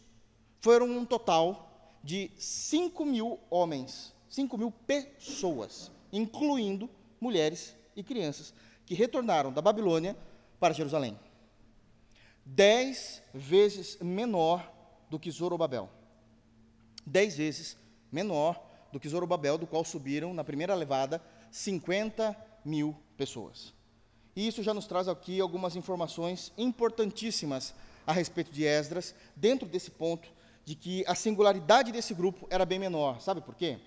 foram 0.59 0.85
um 0.87 1.05
total 1.05 1.97
de 2.03 2.31
5 2.37 3.05
mil 3.05 3.39
homens, 3.49 4.13
5 4.29 4.57
mil 4.57 4.71
pessoas, 4.71 5.91
incluindo 6.11 6.89
mulheres 7.19 7.75
e 7.95 8.03
crianças, 8.03 8.53
que 8.85 8.93
retornaram 8.93 9.51
da 9.51 9.61
Babilônia 9.61 10.15
para 10.59 10.73
Jerusalém. 10.73 11.17
Dez 12.49 13.21
vezes 13.33 13.97
menor 13.99 14.71
do 15.09 15.19
que 15.19 15.29
Zorobabel. 15.29 15.89
Dez 17.05 17.35
vezes 17.35 17.75
menor 18.09 18.65
do 18.89 19.01
que 19.01 19.09
Zorobabel, 19.09 19.57
do 19.57 19.67
qual 19.67 19.83
subiram 19.83 20.33
na 20.33 20.45
primeira 20.45 20.73
levada 20.73 21.21
50 21.51 22.33
mil 22.63 22.95
pessoas. 23.17 23.73
E 24.33 24.47
isso 24.47 24.63
já 24.63 24.73
nos 24.73 24.87
traz 24.87 25.09
aqui 25.09 25.41
algumas 25.41 25.75
informações 25.75 26.53
importantíssimas 26.57 27.73
a 28.05 28.13
respeito 28.13 28.49
de 28.49 28.63
Esdras, 28.63 29.13
dentro 29.35 29.67
desse 29.67 29.91
ponto 29.91 30.29
de 30.63 30.73
que 30.73 31.03
a 31.05 31.15
singularidade 31.15 31.91
desse 31.91 32.13
grupo 32.13 32.47
era 32.49 32.65
bem 32.65 32.79
menor. 32.79 33.19
Sabe 33.19 33.41
por 33.41 33.55
quê? 33.55 33.77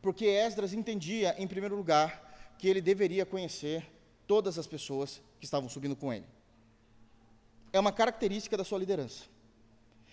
Porque 0.00 0.26
Esdras 0.26 0.72
entendia, 0.72 1.34
em 1.38 1.48
primeiro 1.48 1.74
lugar, 1.74 2.54
que 2.56 2.68
ele 2.68 2.80
deveria 2.80 3.26
conhecer 3.26 3.84
todas 4.28 4.58
as 4.58 4.66
pessoas 4.68 5.20
que 5.40 5.44
estavam 5.44 5.68
subindo 5.68 5.96
com 5.96 6.12
ele. 6.12 6.35
É 7.72 7.80
uma 7.80 7.92
característica 7.92 8.56
da 8.56 8.64
sua 8.64 8.78
liderança. 8.78 9.24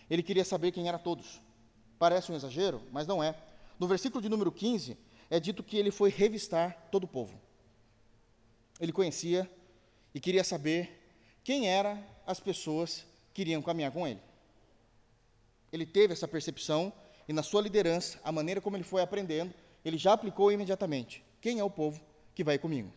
Ele 0.09 0.23
queria 0.23 0.43
saber 0.43 0.71
quem 0.71 0.87
eram 0.87 0.99
todos. 0.99 1.41
Parece 1.97 2.31
um 2.31 2.35
exagero, 2.35 2.81
mas 2.91 3.07
não 3.07 3.23
é. 3.23 3.35
No 3.79 3.87
versículo 3.87 4.21
de 4.21 4.29
número 4.29 4.51
15, 4.51 4.97
é 5.29 5.39
dito 5.39 5.63
que 5.63 5.77
ele 5.77 5.91
foi 5.91 6.09
revistar 6.09 6.89
todo 6.91 7.05
o 7.05 7.07
povo. 7.07 7.39
Ele 8.79 8.91
conhecia 8.91 9.49
e 10.13 10.19
queria 10.19 10.43
saber 10.43 10.99
quem 11.43 11.67
eram 11.67 12.03
as 12.25 12.39
pessoas 12.39 13.05
que 13.33 13.41
iriam 13.41 13.61
caminhar 13.61 13.91
com 13.91 14.07
ele 14.07 14.19
ele 15.73 15.87
teve 15.87 16.13
essa 16.13 16.27
percepção 16.27 16.93
e 17.27 17.33
na 17.33 17.41
sua 17.41 17.59
liderança, 17.59 18.19
a 18.23 18.31
maneira 18.31 18.61
como 18.61 18.77
ele 18.77 18.83
foi 18.83 19.01
aprendendo, 19.01 19.51
ele 19.83 19.97
já 19.97 20.13
aplicou 20.13 20.51
imediatamente. 20.51 21.23
Quem 21.41 21.57
é 21.57 21.63
o 21.63 21.69
povo 21.69 21.99
que 22.35 22.43
vai 22.43 22.59
comigo? 22.59 22.93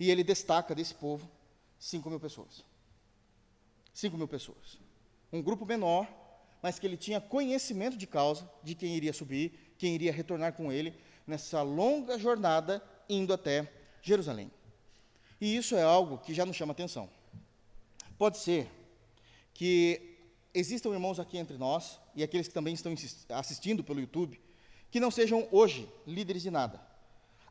E 0.00 0.10
ele 0.10 0.24
destaca 0.24 0.74
desse 0.74 0.94
povo 0.94 1.30
5 1.78 2.08
mil 2.08 2.18
pessoas. 2.18 2.64
5 3.96 4.14
mil 4.14 4.28
pessoas. 4.28 4.78
Um 5.32 5.40
grupo 5.40 5.64
menor, 5.64 6.06
mas 6.62 6.78
que 6.78 6.86
ele 6.86 6.98
tinha 6.98 7.18
conhecimento 7.18 7.96
de 7.96 8.06
causa 8.06 8.48
de 8.62 8.74
quem 8.74 8.94
iria 8.94 9.12
subir, 9.12 9.74
quem 9.78 9.94
iria 9.94 10.12
retornar 10.12 10.52
com 10.52 10.70
ele 10.70 10.94
nessa 11.26 11.62
longa 11.62 12.18
jornada 12.18 12.82
indo 13.08 13.32
até 13.32 13.72
Jerusalém. 14.02 14.50
E 15.40 15.56
isso 15.56 15.74
é 15.74 15.82
algo 15.82 16.18
que 16.18 16.34
já 16.34 16.44
nos 16.44 16.56
chama 16.56 16.72
atenção. 16.72 17.08
Pode 18.18 18.36
ser 18.36 18.68
que 19.54 20.18
existam 20.52 20.90
irmãos 20.90 21.18
aqui 21.18 21.38
entre 21.38 21.56
nós, 21.56 21.98
e 22.14 22.22
aqueles 22.22 22.48
que 22.48 22.54
também 22.54 22.74
estão 22.74 22.94
assistindo 23.30 23.82
pelo 23.82 24.00
YouTube, 24.00 24.38
que 24.90 25.00
não 25.00 25.10
sejam 25.10 25.48
hoje 25.50 25.90
líderes 26.06 26.42
de 26.42 26.50
nada. 26.50 26.78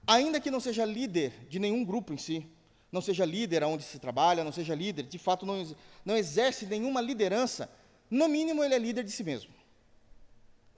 Ainda 0.06 0.40
que 0.40 0.52
não 0.52 0.60
seja 0.60 0.86
líder 0.86 1.48
de 1.50 1.58
nenhum 1.58 1.84
grupo 1.84 2.14
em 2.14 2.18
si, 2.18 2.48
não 2.96 3.02
seja 3.02 3.26
líder 3.26 3.62
aonde 3.62 3.84
se 3.84 4.00
trabalha, 4.00 4.42
não 4.42 4.54
seja 4.54 4.74
líder, 4.74 5.04
de 5.04 5.20
fato 5.20 5.46
não, 5.46 5.76
não 6.06 6.16
exerce 6.16 6.66
nenhuma 6.66 7.02
liderança, 7.02 7.70
no 8.10 8.30
mínimo 8.30 8.64
ele 8.64 8.74
é 8.74 8.80
líder 8.80 9.04
de 9.04 9.12
si 9.12 9.22
mesmo. 9.22 9.54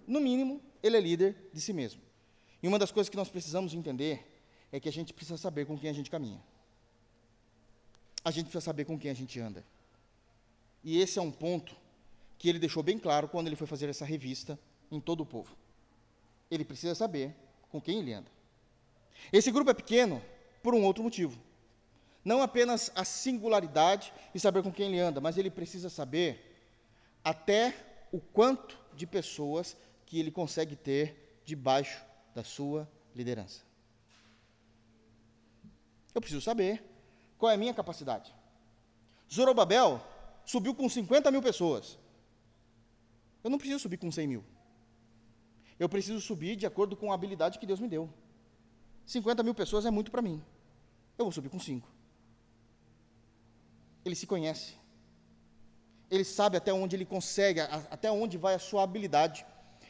No 0.07 0.19
mínimo, 0.19 0.59
ele 0.81 0.97
é 0.97 0.99
líder 0.99 1.35
de 1.53 1.61
si 1.61 1.73
mesmo. 1.73 2.01
E 2.63 2.67
uma 2.67 2.79
das 2.79 2.91
coisas 2.91 3.07
que 3.09 3.17
nós 3.17 3.29
precisamos 3.29 3.73
entender 3.73 4.25
é 4.71 4.79
que 4.79 4.89
a 4.89 4.91
gente 4.91 5.13
precisa 5.13 5.37
saber 5.37 5.65
com 5.65 5.77
quem 5.77 5.91
a 5.91 5.93
gente 5.93 6.09
caminha. 6.09 6.41
A 8.25 8.31
gente 8.31 8.45
precisa 8.45 8.61
saber 8.65 8.85
com 8.85 8.97
quem 8.97 9.11
a 9.11 9.13
gente 9.13 9.39
anda. 9.39 9.63
E 10.83 10.99
esse 10.99 11.19
é 11.19 11.21
um 11.21 11.31
ponto 11.31 11.75
que 12.39 12.49
ele 12.49 12.57
deixou 12.57 12.81
bem 12.81 12.97
claro 12.97 13.27
quando 13.27 13.47
ele 13.47 13.55
foi 13.55 13.67
fazer 13.67 13.89
essa 13.89 14.05
revista 14.05 14.57
em 14.89 14.99
todo 14.99 15.21
o 15.21 15.25
povo. 15.25 15.55
Ele 16.49 16.65
precisa 16.65 16.95
saber 16.95 17.35
com 17.69 17.79
quem 17.79 17.99
ele 17.99 18.13
anda. 18.13 18.31
Esse 19.31 19.51
grupo 19.51 19.69
é 19.69 19.73
pequeno 19.73 20.23
por 20.63 20.73
um 20.73 20.83
outro 20.83 21.03
motivo. 21.03 21.46
Não 22.27 22.41
apenas 22.41 22.91
a 22.93 23.05
singularidade 23.05 24.11
e 24.35 24.39
saber 24.39 24.61
com 24.61 24.69
quem 24.69 24.87
ele 24.87 24.99
anda, 24.99 25.21
mas 25.21 25.37
ele 25.37 25.49
precisa 25.49 25.89
saber 25.89 26.59
até 27.23 27.73
o 28.11 28.19
quanto 28.19 28.77
de 28.93 29.07
pessoas 29.07 29.77
que 30.05 30.19
ele 30.19 30.29
consegue 30.29 30.75
ter 30.75 31.41
debaixo 31.45 32.03
da 32.35 32.43
sua 32.43 32.85
liderança. 33.15 33.61
Eu 36.13 36.19
preciso 36.19 36.41
saber 36.41 36.83
qual 37.37 37.49
é 37.49 37.55
a 37.55 37.57
minha 37.57 37.73
capacidade. 37.73 38.35
Zorobabel 39.33 40.05
subiu 40.43 40.75
com 40.75 40.89
50 40.89 41.31
mil 41.31 41.41
pessoas. 41.41 41.97
Eu 43.41 43.49
não 43.49 43.57
preciso 43.57 43.79
subir 43.79 43.95
com 43.95 44.11
100 44.11 44.27
mil. 44.27 44.43
Eu 45.79 45.87
preciso 45.87 46.19
subir 46.19 46.57
de 46.57 46.65
acordo 46.65 46.97
com 46.97 47.09
a 47.09 47.15
habilidade 47.15 47.57
que 47.57 47.65
Deus 47.65 47.79
me 47.79 47.87
deu. 47.87 48.13
50 49.05 49.43
mil 49.43 49.55
pessoas 49.55 49.85
é 49.85 49.89
muito 49.89 50.11
para 50.11 50.21
mim. 50.21 50.43
Eu 51.17 51.23
vou 51.23 51.31
subir 51.31 51.47
com 51.47 51.57
5. 51.57 51.95
Ele 54.07 54.15
se 54.15 54.25
conhece. 54.25 54.73
Ele 56.09 56.23
sabe 56.23 56.57
até 56.57 56.73
onde 56.73 56.95
ele 56.95 57.05
consegue, 57.05 57.59
até 57.59 58.09
onde 58.11 58.37
vai 58.37 58.55
a 58.55 58.59
sua 58.59 58.83
habilidade 58.83 59.45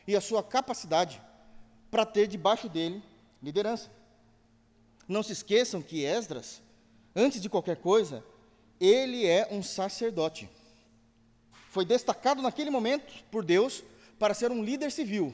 e 0.06 0.16
a 0.16 0.22
sua 0.22 0.44
capacidade 0.44 1.22
para 1.90 2.06
ter 2.06 2.28
debaixo 2.28 2.68
dele 2.68 3.02
liderança. 3.42 3.90
Não 5.08 5.24
se 5.24 5.32
esqueçam 5.32 5.82
que 5.82 6.04
Esdras, 6.04 6.62
antes 7.16 7.40
de 7.42 7.50
qualquer 7.50 7.78
coisa, 7.78 8.24
ele 8.80 9.26
é 9.26 9.48
um 9.52 9.64
sacerdote 9.64 10.50
foi 11.78 11.86
destacado 11.86 12.42
naquele 12.42 12.72
momento 12.72 13.24
por 13.30 13.46
Deus 13.46 13.84
para 14.18 14.34
ser 14.34 14.52
um 14.52 14.64
líder 14.64 14.92
civil. 14.92 15.32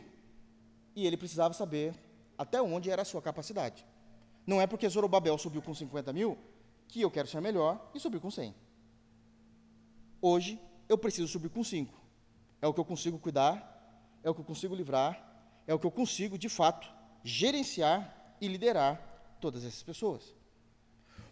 E 0.93 1.07
ele 1.07 1.15
precisava 1.15 1.53
saber 1.53 1.93
até 2.37 2.61
onde 2.61 2.91
era 2.91 3.01
a 3.01 3.05
sua 3.05 3.21
capacidade. 3.21 3.85
Não 4.45 4.59
é 4.59 4.67
porque 4.67 4.89
Zorobabel 4.89 5.37
subiu 5.37 5.61
com 5.61 5.73
50 5.73 6.11
mil 6.11 6.37
que 6.89 6.99
eu 6.99 7.09
quero 7.09 7.29
ser 7.29 7.39
melhor 7.39 7.89
e 7.95 7.99
subir 7.99 8.19
com 8.19 8.29
100. 8.29 8.53
Hoje 10.25 10.57
eu 10.87 10.97
preciso 10.97 11.27
subir 11.27 11.49
com 11.49 11.65
5. 11.65 11.93
É 12.61 12.65
o 12.65 12.73
que 12.73 12.79
eu 12.79 12.85
consigo 12.85 13.19
cuidar, 13.19 13.55
é 14.23 14.29
o 14.29 14.33
que 14.33 14.39
eu 14.39 14.45
consigo 14.45 14.73
livrar, 14.73 15.21
é 15.67 15.73
o 15.73 15.79
que 15.79 15.85
eu 15.85 15.91
consigo, 15.91 16.37
de 16.37 16.47
fato, 16.47 16.87
gerenciar 17.25 18.35
e 18.39 18.47
liderar 18.47 19.01
todas 19.41 19.65
essas 19.65 19.83
pessoas. 19.83 20.33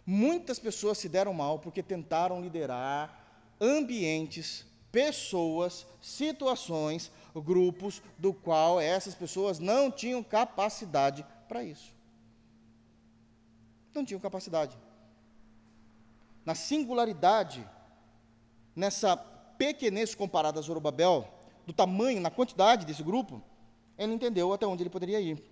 Muitas 0.04 0.58
pessoas 0.58 0.98
se 0.98 1.08
deram 1.08 1.32
mal 1.32 1.58
porque 1.58 1.82
tentaram 1.82 2.42
liderar 2.42 3.54
ambientes, 3.58 4.66
pessoas, 4.90 5.86
situações, 6.02 7.10
grupos 7.34 8.02
do 8.18 8.34
qual 8.34 8.78
essas 8.78 9.14
pessoas 9.14 9.58
não 9.58 9.90
tinham 9.90 10.22
capacidade 10.22 11.24
para 11.48 11.64
isso. 11.64 11.94
Não 13.94 14.04
tinham 14.04 14.20
capacidade. 14.20 14.76
Na 16.44 16.54
singularidade, 16.54 17.66
nessa 18.74 19.16
pequenez 19.16 20.14
comparada 20.14 20.58
a 20.58 20.62
Zorobabel, 20.62 21.28
do 21.66 21.72
tamanho, 21.72 22.20
na 22.20 22.30
quantidade 22.30 22.84
desse 22.84 23.02
grupo, 23.02 23.42
ele 23.96 24.14
entendeu 24.14 24.52
até 24.52 24.66
onde 24.66 24.82
ele 24.82 24.90
poderia 24.90 25.20
ir. 25.20 25.42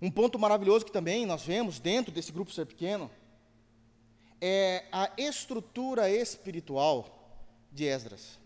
Um 0.00 0.10
ponto 0.10 0.38
maravilhoso 0.38 0.84
que 0.84 0.92
também 0.92 1.24
nós 1.24 1.42
vemos 1.42 1.80
dentro 1.80 2.12
desse 2.12 2.30
grupo 2.30 2.52
ser 2.52 2.66
pequeno 2.66 3.10
é 4.40 4.84
a 4.92 5.10
estrutura 5.16 6.10
espiritual 6.10 7.38
de 7.72 7.86
Esdras. 7.86 8.38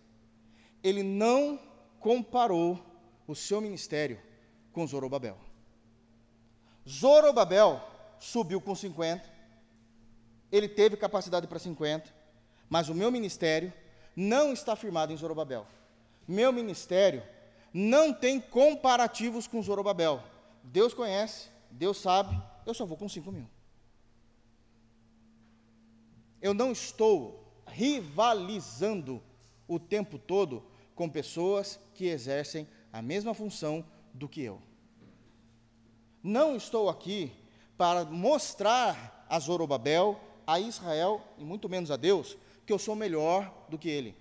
Ele 0.82 1.02
não 1.02 1.58
comparou 1.98 2.78
o 3.26 3.34
seu 3.34 3.60
ministério 3.60 4.20
com 4.72 4.86
Zorobabel. 4.86 5.36
Zorobabel 6.88 7.80
subiu 8.18 8.60
com 8.60 8.74
50, 8.74 9.22
ele 10.52 10.68
teve 10.68 10.96
capacidade 10.96 11.46
para 11.46 11.58
50, 11.58 12.19
mas 12.70 12.88
o 12.88 12.94
meu 12.94 13.10
ministério 13.10 13.72
não 14.14 14.52
está 14.52 14.76
firmado 14.76 15.12
em 15.12 15.16
Zorobabel. 15.16 15.66
Meu 16.26 16.52
ministério 16.52 17.22
não 17.74 18.12
tem 18.12 18.40
comparativos 18.40 19.48
com 19.48 19.60
Zorobabel. 19.60 20.22
Deus 20.62 20.94
conhece, 20.94 21.48
Deus 21.68 21.98
sabe, 21.98 22.40
eu 22.64 22.72
só 22.72 22.86
vou 22.86 22.96
com 22.96 23.08
5 23.08 23.32
mil. 23.32 23.46
Eu 26.40 26.54
não 26.54 26.70
estou 26.70 27.52
rivalizando 27.66 29.22
o 29.66 29.78
tempo 29.78 30.18
todo 30.18 30.64
com 30.94 31.08
pessoas 31.08 31.78
que 31.94 32.06
exercem 32.06 32.68
a 32.92 33.02
mesma 33.02 33.34
função 33.34 33.84
do 34.14 34.28
que 34.28 34.42
eu. 34.42 34.60
Não 36.22 36.56
estou 36.56 36.88
aqui 36.88 37.32
para 37.76 38.04
mostrar 38.04 39.26
a 39.28 39.38
Zorobabel, 39.38 40.20
a 40.50 40.58
Israel 40.58 41.22
e 41.38 41.44
muito 41.44 41.68
menos 41.68 41.92
a 41.92 41.96
Deus 41.96 42.36
que 42.66 42.72
eu 42.72 42.78
sou 42.78 42.96
melhor 42.96 43.52
do 43.68 43.78
que 43.78 43.88
ele. 43.88 44.16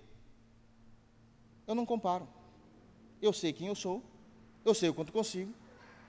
Eu 1.66 1.74
não 1.74 1.84
comparo. 1.84 2.28
Eu 3.20 3.32
sei 3.32 3.52
quem 3.52 3.66
eu 3.66 3.74
sou, 3.74 4.02
eu 4.64 4.72
sei 4.72 4.88
o 4.88 4.94
quanto 4.94 5.12
consigo, 5.12 5.52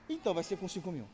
então 0.08 0.32
vai 0.32 0.44
ser 0.44 0.56
com 0.56 0.68
5 0.68 0.92
mil. 0.92 1.08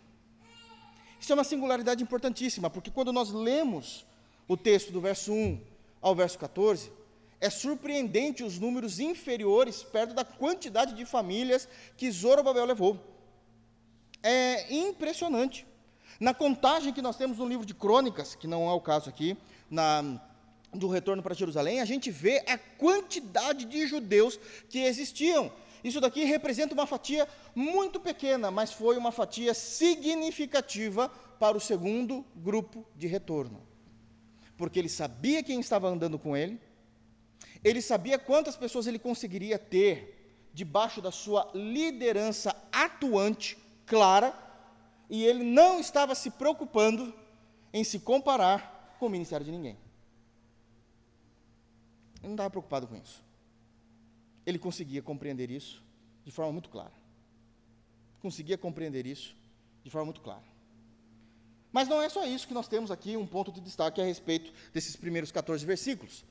Isso 1.19 1.33
é 1.33 1.35
uma 1.35 1.43
singularidade 1.43 2.03
importantíssima, 2.03 2.69
porque 2.69 2.91
quando 2.91 3.13
nós 3.13 3.31
lemos 3.31 4.07
o 4.47 4.57
texto 4.57 4.93
do 4.93 5.01
verso 5.01 5.33
1 5.33 5.61
ao 6.03 6.15
verso 6.15 6.39
14, 6.39 6.93
é 7.41 7.49
surpreendente 7.49 8.45
os 8.45 8.59
números 8.59 9.01
inferiores 9.01 9.83
perto 9.83 10.13
da 10.13 10.25
quantidade 10.25 10.95
de 10.95 11.07
famílias 11.07 11.67
que 11.97 12.11
Zorobabel 12.11 12.67
levou. 12.67 13.01
É 14.23 14.73
impressionante. 14.75 15.67
Na 16.21 16.35
contagem 16.35 16.93
que 16.93 17.01
nós 17.01 17.17
temos 17.17 17.39
no 17.39 17.47
livro 17.47 17.65
de 17.65 17.75
Crônicas, 17.75 18.35
que 18.35 18.47
não 18.47 18.69
é 18.69 18.73
o 18.73 18.81
caso 18.81 19.09
aqui, 19.09 19.37
na, 19.71 20.21
do 20.73 20.89
retorno 20.89 21.23
para 21.23 21.35
Jerusalém, 21.35 21.81
a 21.81 21.85
gente 21.85 22.11
vê 22.11 22.43
a 22.47 22.59
quantidade 22.59 23.65
de 23.65 23.87
judeus 23.87 24.39
que 24.69 24.81
existiam. 24.81 25.53
Isso 25.83 26.01
daqui 26.01 26.25
representa 26.25 26.75
uma 26.75 26.87
fatia 26.87 27.29
muito 27.55 28.01
pequena, 28.01 28.51
mas 28.51 28.73
foi 28.73 28.97
uma 28.97 29.13
fatia 29.13 29.55
significativa 29.55 31.09
para 31.39 31.57
o 31.57 31.61
segundo 31.61 32.25
grupo 32.35 32.85
de 32.97 33.07
retorno. 33.07 33.63
Porque 34.57 34.79
ele 34.79 34.89
sabia 34.89 35.43
quem 35.43 35.61
estava 35.61 35.89
andando 35.89 36.19
com 36.19 36.37
ele, 36.37 36.61
ele 37.63 37.81
sabia 37.81 38.19
quantas 38.19 38.57
pessoas 38.57 38.89
ele 38.89 38.99
conseguiria 38.99 39.57
ter 39.57 40.49
debaixo 40.53 41.01
da 41.01 41.13
sua 41.13 41.49
liderança 41.55 42.57
atuante, 42.73 43.57
clara, 43.87 44.48
e 45.09 45.25
ele 45.25 45.45
não 45.45 45.81
estava 45.81 46.15
se 46.15 46.31
preocupando 46.31 47.15
em 47.73 47.85
se 47.85 47.99
comparar 47.99 48.97
com 48.99 49.07
o 49.07 49.11
ministério 49.11 49.45
de 49.45 49.53
ninguém. 49.53 49.77
Ele 52.19 52.29
não 52.29 52.33
estava 52.33 52.51
preocupado 52.51 52.87
com 52.87 52.97
isso 52.97 53.29
ele 54.49 54.59
conseguia 54.59 55.03
compreender 55.03 55.51
isso 55.51 55.83
de 56.25 56.33
forma 56.33 56.51
muito 56.51 56.71
clara. 56.71 56.95
Conseguia 58.19 58.57
compreender 58.57 59.07
isso 59.07 59.37
de 59.85 59.91
forma 59.91 60.07
muito 60.07 60.23
clara. 60.23 60.43
Mas 61.71 61.87
não 61.87 62.01
é 62.01 62.09
só 62.09 62.25
isso 62.25 62.49
que 62.49 62.55
nós 62.55 62.67
temos 62.67 62.91
aqui, 62.91 63.15
um 63.15 63.27
ponto 63.27 63.53
de 63.53 63.61
destaque 63.61 64.01
a 64.01 64.05
respeito 64.05 64.51
desses 64.73 64.97
primeiros 64.97 65.31
14 65.31 65.67
versículos. 65.67 66.25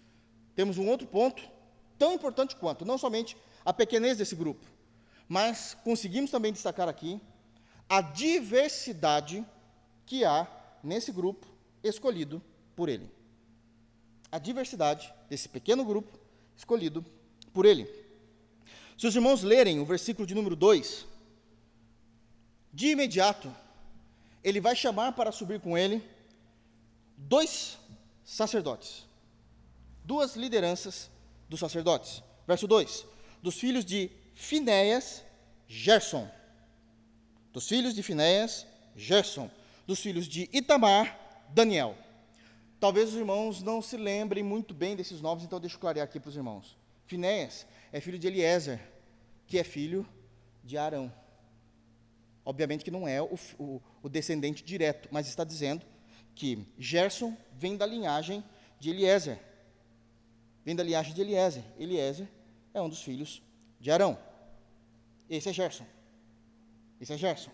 Temos 0.56 0.80
um 0.80 0.90
outro 0.90 1.06
ponto, 1.06 1.48
tão 1.96 2.12
importante 2.12 2.56
quanto, 2.56 2.84
não 2.84 2.98
somente 2.98 3.38
a 3.64 3.72
pequenez 3.72 4.18
desse 4.18 4.34
grupo, 4.34 4.66
mas 5.30 5.78
conseguimos 5.84 6.32
também 6.32 6.52
destacar 6.52 6.90
aqui 6.90 7.22
a 7.90 8.02
diversidade 8.02 9.46
que 10.06 10.24
há 10.24 10.48
nesse 10.84 11.12
grupo 11.12 11.48
escolhido 11.84 12.42
por 12.76 12.90
ele. 12.90 13.10
A 14.32 14.40
diversidade 14.40 15.14
desse 15.30 15.48
pequeno 15.48 15.86
grupo 15.86 16.18
escolhido 16.56 17.06
por 17.54 17.66
ele. 17.66 17.88
Se 18.98 19.08
os 19.08 19.16
irmãos 19.16 19.44
lerem 19.44 19.80
o 19.80 19.86
versículo 19.86 20.26
de 20.26 20.34
número 20.34 20.56
2, 20.56 21.06
de 22.74 22.88
imediato, 22.88 23.54
ele 24.44 24.60
vai 24.60 24.76
chamar 24.76 25.14
para 25.14 25.32
subir 25.32 25.60
com 25.60 25.78
ele 25.78 26.04
dois 27.16 27.78
sacerdotes, 28.24 29.06
duas 30.04 30.36
lideranças 30.36 31.10
dos 31.50 31.60
sacerdotes. 31.60 32.22
Verso 32.46 32.68
2: 32.68 33.06
Dos 33.42 33.56
filhos 33.56 33.84
de 33.84 34.12
Finéias, 34.34 35.24
Gerson. 35.68 36.30
Dos 37.58 37.68
filhos 37.68 37.96
de 37.96 38.04
Finéias, 38.04 38.68
Gerson. 38.96 39.50
Dos 39.88 40.00
filhos 40.00 40.28
de 40.28 40.48
Itamar, 40.54 41.20
Daniel. 41.50 41.98
Talvez 42.80 43.10
os 43.10 43.16
irmãos 43.16 43.64
não 43.64 43.82
se 43.82 43.98
lembrem 43.98 44.44
muito 44.44 44.76
bem 44.76 44.96
desses 44.96 45.22
nomes, 45.22 45.44
então 45.44 45.60
deixa 45.60 45.76
eu 45.76 45.80
clarear 45.80 46.06
aqui 46.06 46.20
para 46.20 46.30
os 46.30 46.36
irmãos. 46.36 46.78
Finéias 47.08 47.66
é 47.92 48.00
filho 48.00 48.20
de 48.20 48.28
Eliezer, 48.28 48.80
que 49.48 49.58
é 49.58 49.64
filho 49.64 50.08
de 50.64 50.78
Arão. 50.78 51.12
Obviamente 52.46 52.86
que 52.86 52.92
não 52.92 53.08
é 53.08 53.20
o, 53.24 53.34
o, 53.58 53.82
o 54.04 54.08
descendente 54.08 54.64
direto, 54.64 55.10
mas 55.12 55.28
está 55.28 55.44
dizendo 55.44 55.84
que 56.36 56.64
Gerson 56.78 57.36
vem 57.54 57.76
da 57.76 57.88
linhagem 57.88 58.44
de 58.80 58.92
Eliezer. 58.92 59.40
Vem 60.64 60.76
da 60.76 60.84
linhagem 60.84 61.12
de 61.12 61.22
Eliezer. 61.22 61.64
Eliezer 61.80 62.28
é 62.72 62.80
um 62.80 62.88
dos 62.88 63.02
filhos 63.02 63.42
de 63.80 63.90
Arão. 63.90 64.16
Esse 65.28 65.50
é 65.50 65.54
Gerson. 65.54 65.97
Esse 67.00 67.14
é 67.14 67.18
Gerson. 67.18 67.52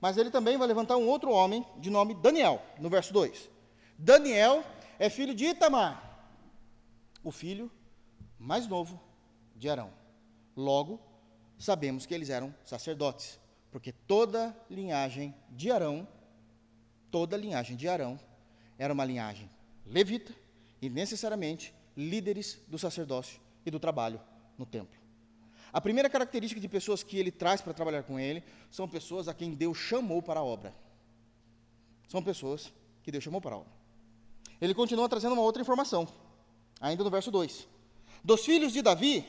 Mas 0.00 0.16
ele 0.16 0.30
também 0.30 0.56
vai 0.56 0.66
levantar 0.66 0.96
um 0.96 1.08
outro 1.08 1.30
homem 1.30 1.64
de 1.78 1.90
nome 1.90 2.14
Daniel, 2.14 2.62
no 2.78 2.88
verso 2.88 3.12
2. 3.12 3.50
Daniel 3.98 4.64
é 4.98 5.10
filho 5.10 5.34
de 5.34 5.46
Itamar, 5.46 6.30
o 7.22 7.32
filho 7.32 7.70
mais 8.38 8.66
novo 8.66 9.00
de 9.56 9.68
Arão. 9.68 9.90
Logo, 10.56 11.00
sabemos 11.58 12.06
que 12.06 12.14
eles 12.14 12.30
eram 12.30 12.54
sacerdotes, 12.64 13.38
porque 13.70 13.92
toda 13.92 14.56
linhagem 14.70 15.34
de 15.50 15.70
Arão, 15.70 16.06
toda 17.10 17.36
linhagem 17.36 17.76
de 17.76 17.88
Arão 17.88 18.18
era 18.78 18.92
uma 18.92 19.04
linhagem 19.04 19.50
levita 19.84 20.32
e 20.80 20.88
necessariamente 20.88 21.74
líderes 21.96 22.58
do 22.68 22.78
sacerdócio 22.78 23.40
e 23.66 23.70
do 23.70 23.80
trabalho 23.80 24.20
no 24.56 24.64
templo. 24.64 24.96
A 25.72 25.80
primeira 25.80 26.08
característica 26.08 26.60
de 26.60 26.68
pessoas 26.68 27.02
que 27.02 27.18
ele 27.18 27.30
traz 27.30 27.60
para 27.60 27.74
trabalhar 27.74 28.02
com 28.02 28.18
ele 28.18 28.42
são 28.70 28.88
pessoas 28.88 29.28
a 29.28 29.34
quem 29.34 29.54
Deus 29.54 29.76
chamou 29.76 30.22
para 30.22 30.40
a 30.40 30.44
obra. 30.44 30.74
São 32.08 32.22
pessoas 32.22 32.72
que 33.02 33.10
Deus 33.10 33.22
chamou 33.22 33.40
para 33.40 33.54
a 33.54 33.58
obra. 33.58 33.72
Ele 34.60 34.74
continua 34.74 35.08
trazendo 35.08 35.34
uma 35.34 35.42
outra 35.42 35.62
informação, 35.62 36.08
ainda 36.80 37.04
no 37.04 37.10
verso 37.10 37.30
2. 37.30 37.68
Dos 38.24 38.44
filhos 38.44 38.72
de 38.72 38.82
Davi, 38.82 39.26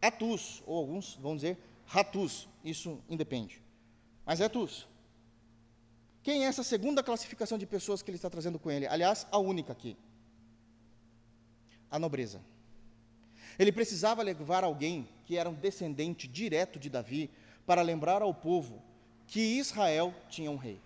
Atus, 0.00 0.62
ou 0.66 0.76
alguns 0.76 1.14
vão 1.14 1.34
dizer 1.34 1.58
Ratus, 1.86 2.46
isso 2.62 3.02
independe. 3.08 3.62
Mas 4.24 4.40
é 4.40 4.44
Atus. 4.44 4.86
Quem 6.22 6.44
é 6.44 6.48
essa 6.48 6.62
segunda 6.62 7.02
classificação 7.02 7.56
de 7.56 7.66
pessoas 7.66 8.02
que 8.02 8.10
ele 8.10 8.16
está 8.16 8.28
trazendo 8.28 8.58
com 8.58 8.70
ele? 8.70 8.86
Aliás, 8.86 9.26
a 9.30 9.38
única 9.38 9.72
aqui. 9.72 9.96
A 11.90 11.98
nobreza. 11.98 12.42
Ele 13.58 13.72
precisava 13.72 14.22
levar 14.22 14.62
alguém 14.62 15.08
que 15.24 15.36
era 15.36 15.50
um 15.50 15.54
descendente 15.54 16.28
direto 16.28 16.78
de 16.78 16.88
Davi 16.88 17.30
para 17.66 17.82
lembrar 17.82 18.22
ao 18.22 18.32
povo 18.32 18.82
que 19.26 19.40
Israel 19.40 20.14
tinha 20.30 20.50
um 20.50 20.56
rei. 20.56 20.80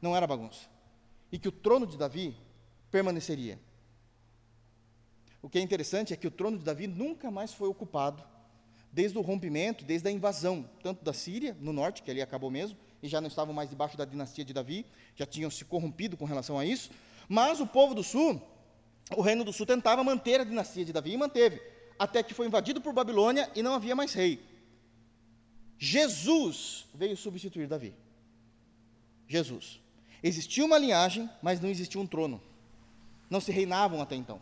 Não 0.00 0.16
era 0.16 0.26
bagunça. 0.26 0.68
E 1.32 1.38
que 1.38 1.48
o 1.48 1.52
trono 1.52 1.86
de 1.86 1.98
Davi 1.98 2.36
permaneceria. 2.90 3.58
O 5.42 5.48
que 5.48 5.58
é 5.58 5.60
interessante 5.60 6.12
é 6.12 6.16
que 6.16 6.26
o 6.26 6.30
trono 6.30 6.56
de 6.56 6.64
Davi 6.64 6.86
nunca 6.86 7.30
mais 7.30 7.52
foi 7.52 7.68
ocupado, 7.68 8.22
desde 8.90 9.18
o 9.18 9.20
rompimento, 9.20 9.84
desde 9.84 10.08
a 10.08 10.10
invasão, 10.10 10.70
tanto 10.82 11.04
da 11.04 11.12
Síria, 11.12 11.56
no 11.60 11.72
norte, 11.72 12.02
que 12.02 12.10
ali 12.10 12.22
acabou 12.22 12.50
mesmo, 12.50 12.78
e 13.02 13.08
já 13.08 13.20
não 13.20 13.28
estavam 13.28 13.52
mais 13.52 13.68
debaixo 13.68 13.96
da 13.96 14.04
dinastia 14.04 14.44
de 14.44 14.54
Davi, 14.54 14.86
já 15.16 15.26
tinham 15.26 15.50
se 15.50 15.64
corrompido 15.64 16.16
com 16.16 16.24
relação 16.24 16.58
a 16.58 16.64
isso. 16.64 16.90
Mas 17.28 17.60
o 17.60 17.66
povo 17.66 17.94
do 17.94 18.02
sul, 18.02 18.40
o 19.16 19.20
reino 19.20 19.44
do 19.44 19.52
sul, 19.52 19.66
tentava 19.66 20.02
manter 20.02 20.40
a 20.40 20.44
dinastia 20.44 20.84
de 20.84 20.92
Davi 20.92 21.12
e 21.12 21.16
manteve, 21.16 21.60
até 21.98 22.22
que 22.22 22.34
foi 22.34 22.46
invadido 22.46 22.80
por 22.80 22.92
Babilônia 22.92 23.50
e 23.54 23.62
não 23.62 23.74
havia 23.74 23.94
mais 23.94 24.12
rei. 24.14 24.42
Jesus 25.78 26.86
veio 26.94 27.16
substituir 27.16 27.66
Davi. 27.66 27.94
Jesus. 29.28 29.80
Existia 30.22 30.64
uma 30.64 30.78
linhagem, 30.78 31.28
mas 31.42 31.60
não 31.60 31.68
existia 31.68 32.00
um 32.00 32.06
trono. 32.06 32.40
Não 33.28 33.40
se 33.40 33.52
reinavam 33.52 34.00
até 34.00 34.14
então. 34.14 34.40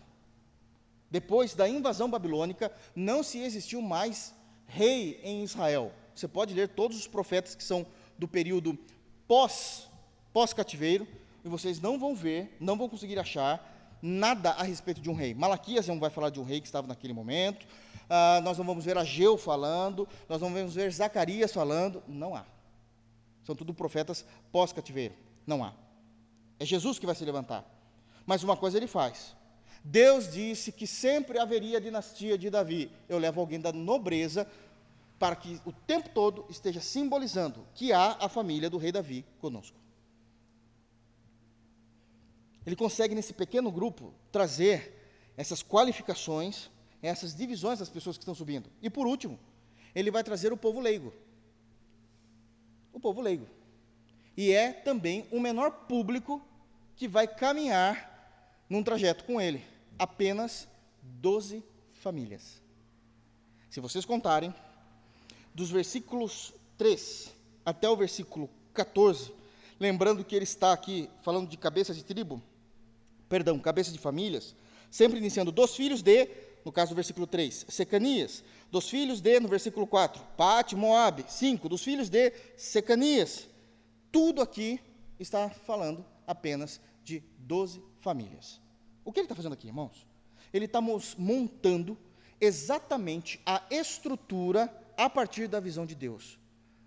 Depois 1.11 1.55
da 1.55 1.69
invasão 1.69 2.09
babilônica, 2.09 2.73
não 2.95 3.23
se 3.23 3.39
existiu 3.39 3.83
mais 3.83 4.35
rei 4.67 5.21
em 5.23 5.43
Israel. 5.43 5.93
Você 6.15 6.29
pode 6.29 6.55
ler 6.55 6.69
todos 6.69 6.97
os 6.97 7.07
profetas 7.07 7.55
que 7.55 7.65
são 7.65 7.87
do 8.17 8.29
período 8.29 8.79
pós, 9.27 9.89
pós-cativeiro, 10.33 11.07
e 11.45 11.49
vocês 11.49 11.81
não 11.81 11.99
vão 11.99 12.15
ver, 12.15 12.57
não 12.61 12.77
vão 12.77 12.89
conseguir 12.89 13.19
achar 13.19 13.72
nada 14.03 14.51
a 14.51 14.65
respeito 14.65 15.01
de 15.01 15.09
um 15.09 15.15
rei. 15.15 15.33
Malaquias 15.33 15.87
não 15.87 16.01
vai 16.01 16.11
falar 16.11 16.29
de 16.29 16.41
um 16.41 16.45
rei 16.45 16.61
que 16.61 16.67
estava 16.67 16.89
naquele 16.89 17.13
momento, 17.13 17.65
ah, 18.11 18.41
nós 18.43 18.59
não 18.59 18.65
vamos 18.65 18.85
ver 18.85 18.99
Ageu 18.99 19.39
falando, 19.39 20.07
nós 20.29 20.41
não 20.41 20.53
vamos 20.53 20.75
ver 20.75 20.93
Zacarias 20.93 21.53
falando, 21.53 22.03
não 22.09 22.35
há. 22.35 22.45
São 23.45 23.55
tudo 23.55 23.73
profetas 23.73 24.25
pós-cativeiro, 24.51 25.15
não 25.47 25.65
há. 25.65 25.73
É 26.59 26.65
Jesus 26.65 26.99
que 26.99 27.07
vai 27.07 27.15
se 27.15 27.25
levantar. 27.25 27.65
Mas 28.27 28.43
uma 28.43 28.57
coisa 28.57 28.77
ele 28.77 28.87
faz. 28.87 29.35
Deus 29.85 30.31
disse 30.31 30.71
que 30.71 30.87
sempre 30.87 31.39
haveria 31.39 31.81
dinastia 31.81 32.39
de 32.39 32.51
Davi. 32.51 32.91
Eu 33.09 33.19
levo 33.19 33.41
alguém 33.41 33.61
da 33.61 33.73
nobreza 33.73 34.47
para 35.19 35.35
que 35.35 35.61
o 35.65 35.73
tempo 35.73 36.09
todo 36.09 36.45
esteja 36.51 36.81
simbolizando 36.81 37.67
que 37.75 37.93
há 37.93 38.17
a 38.21 38.29
família 38.29 38.69
do 38.69 38.79
rei 38.79 38.93
Davi 38.93 39.25
conosco. 39.41 39.77
Ele 42.65 42.77
consegue, 42.77 43.15
nesse 43.15 43.33
pequeno 43.33 43.71
grupo, 43.71 44.15
trazer 44.31 45.03
essas 45.37 45.63
qualificações, 45.63 46.71
essas 47.03 47.35
divisões 47.35 47.79
das 47.79 47.89
pessoas 47.89 48.17
que 48.17 48.23
estão 48.23 48.35
subindo. 48.35 48.71
E 48.81 48.89
por 48.89 49.07
último, 49.07 49.39
ele 49.95 50.11
vai 50.11 50.23
trazer 50.23 50.53
o 50.53 50.57
povo 50.57 50.81
leigo. 50.81 51.13
O 52.93 53.01
povo 53.01 53.21
leigo. 53.21 53.47
E 54.37 54.53
é 54.53 54.73
também 54.73 55.27
o 55.31 55.41
menor 55.41 55.71
público 55.87 56.41
que 56.97 57.09
vai 57.09 57.27
caminhar 57.27 58.11
num 58.69 58.83
trajeto 58.83 59.25
com 59.25 59.41
ele. 59.41 59.65
Apenas 59.99 60.69
12 61.03 61.63
famílias. 61.95 62.63
Se 63.69 63.81
vocês 63.81 64.05
contarem, 64.05 64.55
dos 65.55 65.71
versículos 65.71 66.53
3 66.79 67.33
até 67.65 67.89
o 67.89 67.97
versículo 67.97 68.49
14, 68.75 69.33
lembrando 69.79 70.25
que 70.25 70.35
ele 70.35 70.45
está 70.45 70.73
aqui 70.73 71.09
falando 71.23 71.49
de 71.49 71.57
cabeças 71.57 71.97
de 71.97 72.05
tribo, 72.05 72.43
perdão, 73.33 73.59
cabeças 73.59 73.95
de 73.95 73.99
famílias, 73.99 74.55
sempre 74.91 75.17
iniciando 75.17 75.51
dos 75.51 75.75
filhos 75.75 76.03
de, 76.03 76.29
no 76.67 76.71
caso 76.71 76.91
do 76.91 76.95
versículo 76.95 77.27
3, 77.27 77.65
Secanias, 77.67 78.45
dos 78.71 78.91
filhos 78.91 79.23
de, 79.23 79.41
no 79.41 79.49
versículo 79.49 79.87
4, 79.87 80.23
Pate, 80.37 80.77
Moabe, 80.77 81.25
5, 81.27 81.67
dos 81.67 81.83
filhos 81.83 82.11
de 82.11 82.31
Secanias. 82.59 83.49
Tudo 84.11 84.43
aqui 84.43 84.79
está 85.19 85.49
falando 85.49 86.05
apenas 86.27 86.79
de 87.03 87.21
12 87.39 87.83
famílias. 88.01 88.61
O 89.03 89.11
que 89.11 89.21
ele 89.21 89.25
está 89.25 89.35
fazendo 89.35 89.55
aqui, 89.55 89.67
irmãos? 89.67 90.07
Ele 90.53 90.67
está 90.67 90.83
montando 90.83 91.97
exatamente 92.39 93.41
a 93.47 93.63
estrutura 93.71 94.71
a 94.95 95.09
partir 95.09 95.49
da 95.49 95.59
visão 95.59 95.87
de 95.87 95.95
Deus. 95.95 96.39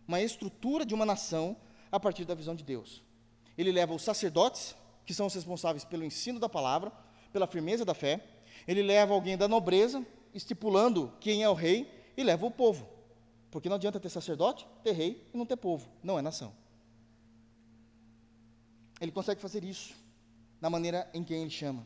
Uma 0.08 0.22
estrutura 0.22 0.86
de 0.86 0.94
uma 0.94 1.08
nação 1.08 1.58
a 1.92 2.00
partir 2.00 2.24
da 2.24 2.36
visão 2.36 2.54
de 2.54 2.64
Deus. 2.64 3.02
Ele 3.58 3.72
leva 3.72 3.96
os 3.96 4.04
sacerdotes, 4.04 4.76
que 5.06 5.14
são 5.14 5.28
os 5.28 5.34
responsáveis 5.34 5.84
pelo 5.84 6.04
ensino 6.04 6.40
da 6.40 6.50
palavra, 6.50 6.92
pela 7.32 7.48
firmeza 7.48 7.86
da 7.86 7.94
fé. 7.94 8.26
Ele 8.68 8.82
leva 8.82 9.14
alguém 9.14 9.38
da 9.38 9.48
nobreza, 9.48 10.06
estipulando 10.34 11.12
quem 11.20 11.44
é 11.44 11.50
o 11.50 11.54
rei, 11.54 11.90
e 12.18 12.24
leva 12.24 12.46
o 12.46 12.52
povo. 12.52 12.88
Porque 13.52 13.70
não 13.70 13.76
adianta 13.76 14.00
ter 14.00 14.10
sacerdote, 14.10 14.68
ter 14.84 14.94
rei 14.94 15.28
e 15.34 15.38
não 15.38 15.46
ter 15.46 15.58
povo. 15.58 15.90
Não 16.04 16.18
é 16.18 16.22
nação. 16.22 16.54
Ele 19.00 19.12
consegue 19.12 19.42
fazer 19.42 19.64
isso 19.64 19.94
na 20.60 20.70
maneira 20.70 21.10
em 21.14 21.24
que 21.24 21.34
ele 21.34 21.50
chama. 21.50 21.86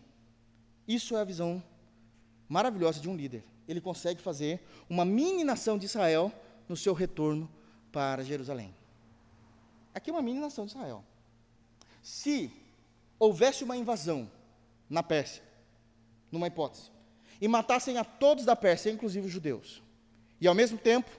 Isso 0.87 1.15
é 1.15 1.21
a 1.21 1.23
visão 1.23 1.61
maravilhosa 2.47 2.99
de 2.99 3.09
um 3.09 3.15
líder 3.15 3.43
ele 3.71 3.79
consegue 3.79 4.19
fazer 4.19 4.59
uma 4.89 5.05
mini 5.05 5.43
nação 5.43 5.77
de 5.77 5.85
Israel 5.85 6.33
no 6.67 6.75
seu 6.75 6.91
retorno 6.91 7.47
para 7.91 8.23
Jerusalém. 8.23 8.73
Aqui 9.93 10.09
é 10.09 10.13
uma 10.13 10.23
mini 10.23 10.39
nação 10.39 10.65
de 10.65 10.71
Israel. 10.71 11.03
Se 12.01 12.51
houvesse 13.19 13.63
uma 13.63 13.75
invasão 13.75 14.31
na 14.89 15.03
Pérsia, 15.03 15.43
numa 16.31 16.47
hipótese, 16.47 16.89
e 17.41 17.47
matassem 17.47 17.97
a 17.97 18.03
todos 18.03 18.45
da 18.45 18.55
Pérsia, 18.55 18.89
inclusive 18.89 19.27
os 19.27 19.31
judeus, 19.31 19.83
e 20.39 20.47
ao 20.47 20.55
mesmo 20.55 20.77
tempo 20.77 21.09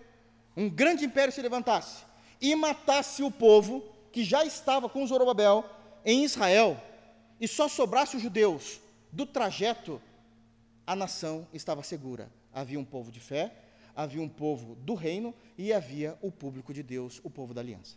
um 0.57 0.69
grande 0.69 1.05
império 1.05 1.33
se 1.33 1.41
levantasse 1.43 2.05
e 2.41 2.55
matasse 2.57 3.23
o 3.23 3.31
povo 3.31 3.83
que 4.11 4.25
já 4.25 4.45
estava 4.45 4.89
com 4.89 5.07
Zorobabel 5.07 5.65
em 6.05 6.25
Israel, 6.25 6.81
e 7.39 7.47
só 7.47 7.69
sobrasse 7.69 8.17
os 8.17 8.23
judeus 8.23 8.81
do 9.13 9.27
trajeto, 9.27 10.01
a 10.87 10.97
nação 10.97 11.47
estava 11.53 11.83
segura. 11.83 12.31
Havia 12.53 12.79
um 12.79 12.85
povo 12.85 13.13
de 13.13 13.21
fé, 13.21 13.55
havia 13.95 14.21
um 14.21 14.29
povo 14.29 14.75
do 14.77 14.95
reino 14.95 15.35
e 15.57 15.73
havia 15.73 16.19
o 16.21 16.33
público 16.33 16.73
de 16.73 16.83
Deus, 16.83 17.21
o 17.23 17.31
povo 17.31 17.55
da 17.55 17.61
aliança. 17.61 17.97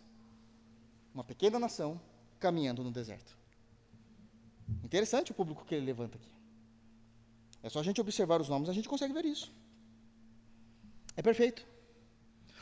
Uma 1.12 1.24
pequena 1.24 1.58
nação 1.58 2.00
caminhando 2.38 2.84
no 2.84 2.90
deserto. 2.90 3.36
Interessante 4.82 5.32
o 5.32 5.34
público 5.34 5.64
que 5.64 5.74
ele 5.74 5.86
levanta 5.86 6.16
aqui. 6.16 6.28
É 7.62 7.68
só 7.68 7.80
a 7.80 7.82
gente 7.82 8.00
observar 8.00 8.40
os 8.40 8.48
nomes, 8.48 8.68
a 8.68 8.72
gente 8.72 8.88
consegue 8.88 9.12
ver 9.12 9.24
isso. 9.24 9.52
É 11.16 11.22
perfeito. 11.22 11.66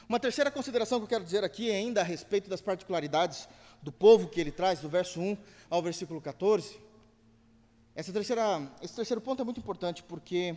Uma 0.08 0.20
terceira 0.20 0.50
consideração 0.50 0.98
que 0.98 1.04
eu 1.04 1.08
quero 1.08 1.24
dizer 1.24 1.42
aqui, 1.42 1.70
ainda 1.70 2.00
a 2.00 2.04
respeito 2.04 2.48
das 2.50 2.60
particularidades 2.60 3.48
do 3.82 3.90
povo 3.90 4.28
que 4.28 4.40
ele 4.40 4.52
traz, 4.52 4.80
do 4.80 4.88
verso 4.88 5.20
1 5.20 5.36
ao 5.70 5.82
versículo 5.82 6.20
14. 6.20 6.78
Essa 7.94 8.12
terceira, 8.12 8.70
esse 8.80 8.94
terceiro 8.94 9.20
ponto 9.20 9.42
é 9.42 9.44
muito 9.44 9.58
importante 9.58 10.02
porque 10.02 10.56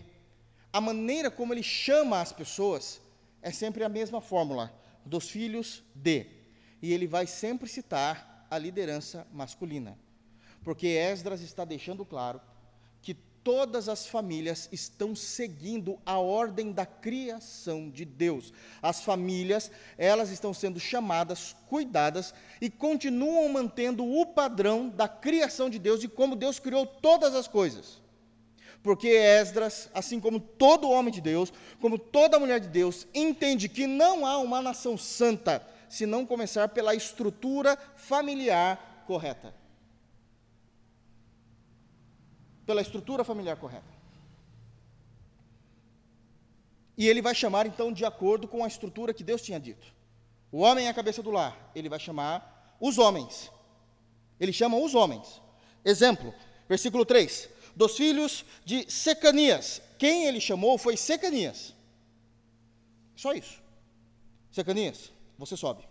a 0.71 0.79
maneira 0.79 1.31
como 1.31 1.53
ele 1.53 1.63
chama 1.63 2.21
as 2.21 2.31
pessoas 2.31 3.01
é 3.41 3.51
sempre 3.51 3.83
a 3.83 3.89
mesma 3.89 4.21
fórmula, 4.21 4.73
dos 5.05 5.29
filhos 5.29 5.83
de. 5.93 6.27
E 6.81 6.91
ele 6.93 7.07
vai 7.07 7.27
sempre 7.27 7.67
citar 7.69 8.47
a 8.49 8.57
liderança 8.57 9.25
masculina. 9.31 9.97
Porque 10.65 10.87
Esdras 10.87 11.41
está 11.41 11.63
deixando 11.63 12.03
claro 12.03 12.41
que 12.99 13.13
todas 13.13 13.87
as 13.87 14.07
famílias 14.07 14.67
estão 14.71 15.15
seguindo 15.15 15.99
a 16.03 16.17
ordem 16.17 16.71
da 16.71 16.87
criação 16.87 17.87
de 17.87 18.03
Deus. 18.03 18.51
As 18.81 19.03
famílias, 19.03 19.69
elas 19.95 20.31
estão 20.31 20.55
sendo 20.55 20.79
chamadas, 20.79 21.55
cuidadas 21.69 22.33
e 22.59 22.67
continuam 22.67 23.47
mantendo 23.47 24.03
o 24.03 24.25
padrão 24.25 24.89
da 24.89 25.07
criação 25.07 25.69
de 25.69 25.77
Deus 25.77 26.03
e 26.03 26.07
como 26.07 26.35
Deus 26.35 26.57
criou 26.57 26.87
todas 26.87 27.35
as 27.35 27.47
coisas. 27.47 28.01
Porque 28.81 29.09
Esdras, 29.09 29.87
assim 29.93 30.19
como 30.19 30.39
todo 30.39 30.89
homem 30.89 31.13
de 31.13 31.21
Deus, 31.21 31.53
como 31.79 31.99
toda 31.99 32.39
mulher 32.39 32.59
de 32.59 32.69
Deus, 32.69 33.05
entende 33.13 33.69
que 33.69 33.85
não 33.85 34.25
há 34.25 34.39
uma 34.39 34.63
nação 34.63 34.97
santa 34.97 35.61
se 35.87 36.07
não 36.07 36.25
começar 36.25 36.69
pela 36.69 36.95
estrutura 36.95 37.77
familiar 37.95 39.03
correta. 39.05 39.64
Pela 42.65 42.81
estrutura 42.81 43.23
familiar 43.23 43.57
correta. 43.57 43.95
E 46.97 47.07
ele 47.07 47.21
vai 47.21 47.35
chamar 47.35 47.65
então 47.65 47.91
de 47.91 48.05
acordo 48.05 48.47
com 48.47 48.63
a 48.63 48.67
estrutura 48.67 49.13
que 49.13 49.23
Deus 49.23 49.41
tinha 49.41 49.59
dito. 49.59 49.93
O 50.51 50.59
homem 50.59 50.87
é 50.87 50.89
a 50.89 50.93
cabeça 50.93 51.21
do 51.21 51.31
lar, 51.31 51.71
ele 51.75 51.89
vai 51.89 51.99
chamar 51.99 52.77
os 52.79 52.97
homens. 52.97 53.51
Ele 54.39 54.53
chama 54.53 54.77
os 54.77 54.95
homens. 54.95 55.41
Exemplo, 55.83 56.33
versículo 56.67 57.05
3 57.05 57.49
dos 57.75 57.97
filhos 57.97 58.45
de 58.63 58.89
Secanias. 58.89 59.81
Quem 59.99 60.25
ele 60.25 60.39
chamou 60.39 60.77
foi 60.77 60.95
Secanias. 60.95 61.73
Só 63.15 63.33
isso. 63.33 63.61
Secanias, 64.51 65.11
você 65.37 65.57
sobe. 65.57 65.83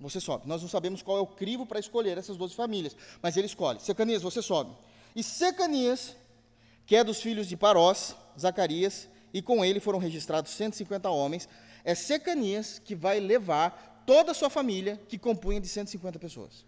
Você 0.00 0.20
sobe. 0.20 0.48
Nós 0.48 0.60
não 0.60 0.68
sabemos 0.68 1.00
qual 1.00 1.18
é 1.18 1.20
o 1.20 1.26
crivo 1.26 1.64
para 1.64 1.78
escolher 1.78 2.18
essas 2.18 2.36
12 2.36 2.54
famílias, 2.54 2.96
mas 3.22 3.36
ele 3.36 3.46
escolhe. 3.46 3.80
Secanias, 3.80 4.22
você 4.22 4.42
sobe. 4.42 4.72
E 5.14 5.22
Secanias, 5.22 6.16
que 6.86 6.96
é 6.96 7.04
dos 7.04 7.20
filhos 7.20 7.46
de 7.46 7.56
Parós, 7.56 8.16
Zacarias, 8.38 9.08
e 9.32 9.40
com 9.40 9.64
ele 9.64 9.80
foram 9.80 9.98
registrados 9.98 10.52
150 10.52 11.08
homens, 11.10 11.48
é 11.84 11.94
Secanias 11.94 12.78
que 12.78 12.94
vai 12.94 13.20
levar 13.20 14.02
toda 14.06 14.32
a 14.32 14.34
sua 14.34 14.50
família, 14.50 15.00
que 15.08 15.18
compunha 15.18 15.60
de 15.60 15.68
150 15.68 16.18
pessoas. 16.18 16.64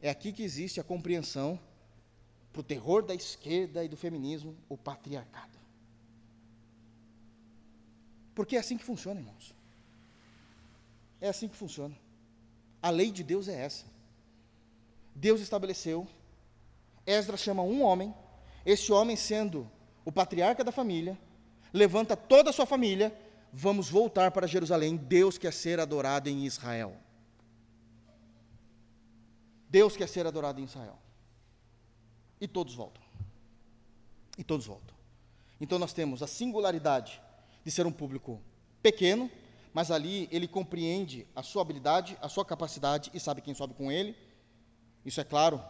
É 0.00 0.10
aqui 0.10 0.32
que 0.32 0.42
existe 0.42 0.80
a 0.80 0.84
compreensão 0.84 1.58
para 2.52 2.60
o 2.60 2.64
terror 2.64 3.02
da 3.02 3.14
esquerda 3.14 3.84
e 3.84 3.88
do 3.88 3.96
feminismo, 3.96 4.56
o 4.68 4.76
patriarcado. 4.76 5.58
Porque 8.34 8.56
é 8.56 8.58
assim 8.58 8.76
que 8.76 8.84
funciona, 8.84 9.20
irmãos. 9.20 9.54
é 11.20 11.28
assim 11.28 11.48
que 11.48 11.56
funciona. 11.56 11.96
A 12.82 12.90
lei 12.90 13.12
de 13.12 13.22
Deus 13.22 13.46
é 13.46 13.54
essa. 13.54 13.91
Deus 15.14 15.40
estabeleceu, 15.40 16.06
Esdras 17.06 17.40
chama 17.40 17.62
um 17.62 17.82
homem, 17.82 18.14
esse 18.64 18.92
homem 18.92 19.16
sendo 19.16 19.70
o 20.04 20.12
patriarca 20.12 20.64
da 20.64 20.72
família, 20.72 21.18
levanta 21.72 22.16
toda 22.16 22.50
a 22.50 22.52
sua 22.52 22.66
família, 22.66 23.16
vamos 23.52 23.88
voltar 23.88 24.30
para 24.30 24.46
Jerusalém, 24.46 24.96
Deus 24.96 25.38
quer 25.38 25.52
ser 25.52 25.80
adorado 25.80 26.28
em 26.28 26.44
Israel. 26.44 26.96
Deus 29.68 29.96
quer 29.96 30.08
ser 30.08 30.26
adorado 30.26 30.60
em 30.60 30.64
Israel. 30.64 30.98
E 32.40 32.46
todos 32.46 32.74
voltam. 32.74 33.02
E 34.36 34.44
todos 34.44 34.66
voltam. 34.66 34.94
Então 35.60 35.78
nós 35.78 35.92
temos 35.92 36.22
a 36.22 36.26
singularidade 36.26 37.22
de 37.64 37.70
ser 37.70 37.86
um 37.86 37.92
público 37.92 38.40
pequeno, 38.82 39.30
mas 39.72 39.90
ali 39.90 40.28
ele 40.30 40.46
compreende 40.46 41.26
a 41.34 41.42
sua 41.42 41.62
habilidade, 41.62 42.18
a 42.20 42.28
sua 42.28 42.44
capacidade 42.44 43.10
e 43.14 43.20
sabe 43.20 43.40
quem 43.40 43.54
sobe 43.54 43.74
com 43.74 43.90
ele. 43.90 44.14
Isso 45.04 45.20
é 45.20 45.24
claro 45.24 45.62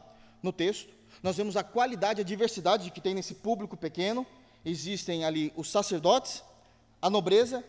no 0.42 0.52
texto. 0.52 0.92
Nós 1.22 1.36
vemos 1.36 1.56
a 1.56 1.62
qualidade, 1.62 2.20
a 2.20 2.24
diversidade 2.24 2.90
que 2.90 3.00
tem 3.00 3.14
nesse 3.14 3.34
público 3.34 3.76
pequeno. 3.76 4.26
Existem 4.64 5.24
ali 5.24 5.52
os 5.56 5.70
sacerdotes, 5.70 6.42
a 7.00 7.10
nobreza, 7.10 7.64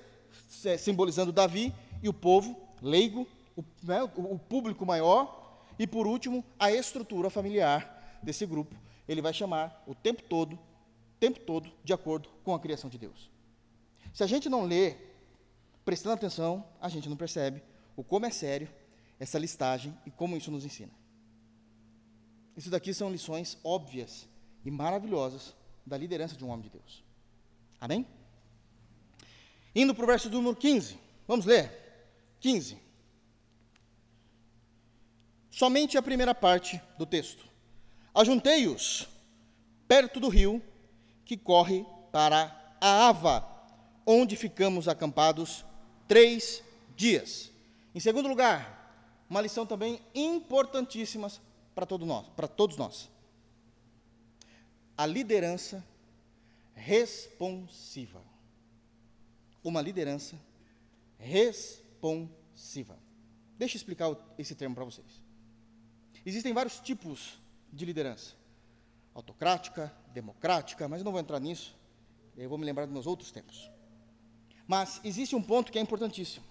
simbolizando 0.77 1.31
Davi, 1.31 1.73
e 2.01 2.09
o 2.09 2.13
povo 2.13 2.59
leigo, 2.81 3.27
o, 3.55 3.63
né, 3.83 4.03
o 4.03 4.37
público 4.37 4.85
maior, 4.85 5.61
e 5.79 5.87
por 5.87 6.05
último, 6.05 6.43
a 6.59 6.71
estrutura 6.71 7.29
familiar 7.29 8.19
desse 8.21 8.45
grupo. 8.45 8.75
Ele 9.07 9.21
vai 9.21 9.33
chamar 9.33 9.83
o 9.87 9.95
tempo 9.95 10.21
todo, 10.23 10.57
tempo 11.19 11.39
todo, 11.39 11.71
de 11.83 11.93
acordo 11.93 12.29
com 12.43 12.53
a 12.53 12.59
criação 12.59 12.89
de 12.89 12.97
Deus. 12.97 13.31
Se 14.13 14.23
a 14.23 14.27
gente 14.27 14.49
não 14.49 14.65
lê, 14.65 14.95
prestando 15.83 16.15
atenção, 16.15 16.63
a 16.79 16.87
gente 16.89 17.09
não 17.09 17.17
percebe 17.17 17.61
o 17.95 18.03
como 18.03 18.25
é 18.25 18.29
sério 18.29 18.67
essa 19.19 19.39
listagem 19.39 19.97
e 20.05 20.11
como 20.11 20.37
isso 20.37 20.51
nos 20.51 20.65
ensina. 20.65 20.91
Isso 22.55 22.69
daqui 22.69 22.93
são 22.93 23.11
lições 23.11 23.57
óbvias 23.63 24.27
e 24.63 24.71
maravilhosas 24.71 25.53
da 25.85 25.97
liderança 25.97 26.35
de 26.35 26.45
um 26.45 26.49
homem 26.49 26.63
de 26.63 26.69
Deus. 26.69 27.03
Amém? 27.79 28.05
Indo 29.75 29.93
para 29.95 30.03
o 30.03 30.07
verso 30.07 30.29
número 30.29 30.55
15, 30.55 30.97
vamos 31.27 31.45
ler. 31.45 31.81
15. 32.39 32.77
Somente 35.49 35.97
a 35.97 36.01
primeira 36.01 36.35
parte 36.35 36.81
do 36.97 37.05
texto. 37.05 37.45
Ajuntei-os 38.13 39.07
perto 39.87 40.19
do 40.19 40.29
rio 40.29 40.61
que 41.25 41.37
corre 41.37 41.85
para 42.11 42.75
a 42.79 43.07
Ava, 43.07 43.47
onde 44.05 44.35
ficamos 44.35 44.87
acampados 44.87 45.65
três 46.07 46.63
dias. 46.95 47.51
Em 47.95 47.99
segundo 47.99 48.27
lugar, 48.27 49.25
uma 49.29 49.41
lição 49.41 49.65
também 49.65 49.99
importantíssima 50.13 51.31
para 51.73 51.85
todos 51.85 52.07
nós, 52.07 52.27
para 52.29 52.47
todos 52.47 52.77
nós. 52.77 53.09
A 54.97 55.05
liderança 55.05 55.83
responsiva. 56.73 58.21
Uma 59.63 59.81
liderança 59.81 60.39
responsiva. 61.17 62.97
Deixa 63.57 63.75
eu 63.75 63.79
explicar 63.79 64.15
esse 64.37 64.55
termo 64.55 64.75
para 64.75 64.83
vocês. 64.83 65.21
Existem 66.25 66.53
vários 66.53 66.79
tipos 66.79 67.39
de 67.71 67.85
liderança: 67.85 68.33
autocrática, 69.13 69.93
democrática, 70.13 70.87
mas 70.87 70.99
eu 70.99 71.05
não 71.05 71.11
vou 71.11 71.21
entrar 71.21 71.39
nisso, 71.39 71.75
eu 72.35 72.49
vou 72.49 72.57
me 72.57 72.65
lembrar 72.65 72.85
dos 72.85 72.93
meus 72.93 73.07
outros 73.07 73.31
tempos. 73.31 73.71
Mas 74.67 75.01
existe 75.03 75.35
um 75.35 75.41
ponto 75.41 75.71
que 75.71 75.79
é 75.79 75.81
importantíssimo. 75.81 76.45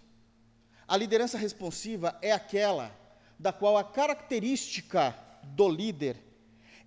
A 0.87 0.97
liderança 0.97 1.39
responsiva 1.39 2.19
é 2.21 2.33
aquela 2.33 2.95
da 3.43 3.53
qual 3.53 3.77
a 3.77 3.83
característica 3.83 5.19
do 5.43 5.69
líder 5.69 6.17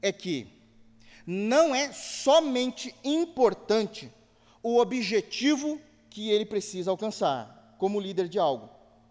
é 0.01 0.09
que 0.09 0.47
não 1.27 1.75
é 1.75 1.91
somente 1.91 2.95
importante 3.03 4.09
o 4.63 4.77
objetivo 4.77 5.81
que 6.09 6.29
ele 6.29 6.45
precisa 6.45 6.89
alcançar 6.89 7.75
como 7.77 7.99
líder 7.99 8.29
de 8.29 8.39
algo. 8.39 8.69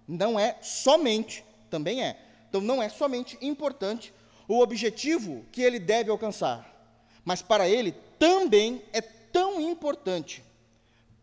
Não 0.09 0.40
é 0.40 0.57
somente, 0.62 1.44
também 1.68 2.02
é. 2.02 2.18
Então 2.48 2.62
não 2.62 2.83
é 2.83 2.88
somente 2.88 3.37
importante 3.42 4.11
o 4.48 4.61
objetivo 4.61 5.44
que 5.52 5.61
ele 5.61 5.78
deve 5.78 6.11
alcançar, 6.11 6.96
mas 7.26 7.42
para 7.42 7.68
ele 7.68 7.92
também 8.18 8.83
é 8.90 9.02
tão 9.02 9.61
importante 9.61 10.42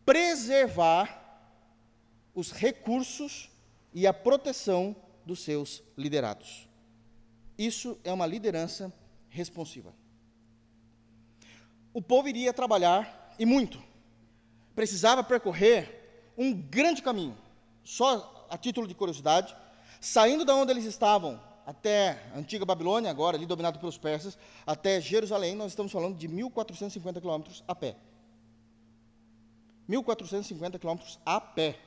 preservar 0.05 1.19
os 2.35 2.51
recursos 2.51 3.49
e 3.91 4.05
a 4.05 4.13
proteção 4.13 4.95
dos 5.25 5.43
seus 5.43 5.83
liderados. 5.97 6.67
Isso 7.57 7.99
é 8.03 8.11
uma 8.11 8.25
liderança 8.25 8.91
responsiva. 9.29 9.93
O 11.93 12.01
povo 12.01 12.27
iria 12.27 12.53
trabalhar, 12.53 13.35
e 13.37 13.45
muito. 13.45 13.81
Precisava 14.75 15.23
percorrer 15.23 16.33
um 16.37 16.53
grande 16.53 17.01
caminho. 17.01 17.37
Só 17.83 18.47
a 18.49 18.57
título 18.57 18.87
de 18.87 18.95
curiosidade, 18.95 19.55
saindo 19.99 20.45
da 20.45 20.55
onde 20.55 20.71
eles 20.71 20.85
estavam, 20.85 21.39
até 21.65 22.21
a 22.33 22.39
antiga 22.39 22.65
Babilônia, 22.65 23.09
agora 23.11 23.37
ali 23.37 23.45
dominado 23.45 23.79
pelos 23.79 23.97
persas, 23.97 24.37
até 24.65 24.99
Jerusalém, 24.99 25.55
nós 25.55 25.71
estamos 25.71 25.91
falando 25.91 26.17
de 26.17 26.27
1450 26.27 27.21
quilômetros 27.21 27.63
a 27.67 27.75
pé. 27.75 27.95
1450 29.87 30.79
quilômetros 30.79 31.19
a 31.25 31.39
pé. 31.39 31.77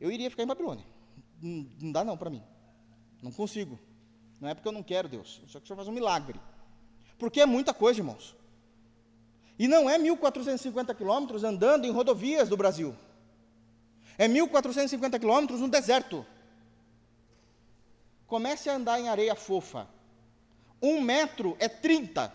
Eu 0.00 0.12
iria 0.12 0.30
ficar 0.30 0.42
em 0.42 0.46
Babilônia 0.46 0.93
não, 1.44 1.70
não 1.80 1.92
dá 1.92 2.04
não 2.04 2.16
para 2.16 2.30
mim. 2.30 2.42
Não 3.22 3.30
consigo. 3.30 3.78
Não 4.40 4.48
é 4.48 4.54
porque 4.54 4.68
eu 4.68 4.72
não 4.72 4.82
quero, 4.82 5.08
Deus. 5.08 5.42
Só 5.46 5.58
que 5.58 5.64
o 5.64 5.66
Senhor 5.66 5.76
faz 5.76 5.88
um 5.88 5.92
milagre. 5.92 6.40
Porque 7.18 7.40
é 7.40 7.46
muita 7.46 7.72
coisa, 7.72 8.00
irmãos. 8.00 8.34
E 9.58 9.68
não 9.68 9.88
é 9.88 9.98
1.450 9.98 10.94
quilômetros 10.94 11.44
andando 11.44 11.84
em 11.84 11.90
rodovias 11.90 12.48
do 12.48 12.56
Brasil. 12.56 12.96
É 14.18 14.26
1.450 14.26 15.18
quilômetros 15.18 15.60
no 15.60 15.68
deserto. 15.68 16.26
Comece 18.26 18.68
a 18.68 18.76
andar 18.76 18.98
em 18.98 19.08
areia 19.08 19.34
fofa. 19.34 19.86
Um 20.82 21.00
metro 21.00 21.56
é 21.60 21.68
30. 21.68 22.32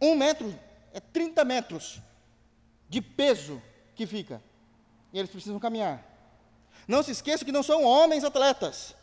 Um 0.00 0.14
metro 0.14 0.54
é 0.92 1.00
30 1.00 1.44
metros 1.44 2.00
de 2.88 3.00
peso 3.00 3.60
que 3.96 4.06
fica. 4.06 4.40
E 5.12 5.18
eles 5.18 5.30
precisam 5.30 5.58
caminhar. 5.58 6.13
Não 6.86 7.02
se 7.02 7.10
esqueça 7.10 7.44
que 7.44 7.52
não 7.52 7.62
são 7.62 7.82
homens 7.82 8.24
atletas. 8.24 8.94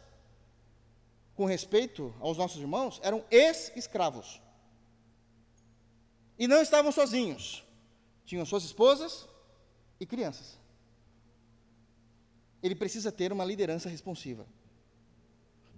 Com 1.36 1.46
respeito 1.46 2.14
aos 2.20 2.38
nossos 2.38 2.60
irmãos, 2.62 3.00
eram 3.04 3.24
ex-escravos. 3.32 4.42
E 6.38 6.48
não 6.48 6.62
estavam 6.62 6.92
sozinhos. 6.92 7.64
Tinham 8.26 8.46
suas 8.46 8.64
esposas 8.64 9.28
e 10.00 10.06
crianças. 10.06 10.60
Ele 12.62 12.76
precisa 12.76 13.12
ter 13.12 13.32
uma 13.32 13.46
liderança 13.46 13.90
responsiva. 13.90 14.46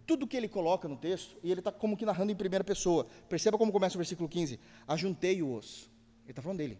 Tudo 0.06 0.28
que 0.28 0.36
ele 0.36 0.50
coloca 0.50 0.88
no 0.88 0.98
texto, 0.98 1.38
e 1.42 1.50
ele 1.50 1.62
está 1.62 1.72
como 1.72 1.96
que 1.96 2.06
narrando 2.06 2.32
em 2.32 2.36
primeira 2.36 2.64
pessoa. 2.64 3.08
Perceba 3.30 3.58
como 3.58 3.72
começa 3.72 3.96
o 3.96 3.98
versículo 3.98 4.28
15: 4.28 4.60
Ajuntei-os. 4.86 5.90
Ele 6.24 6.32
está 6.32 6.42
falando 6.42 6.58
dele. 6.58 6.78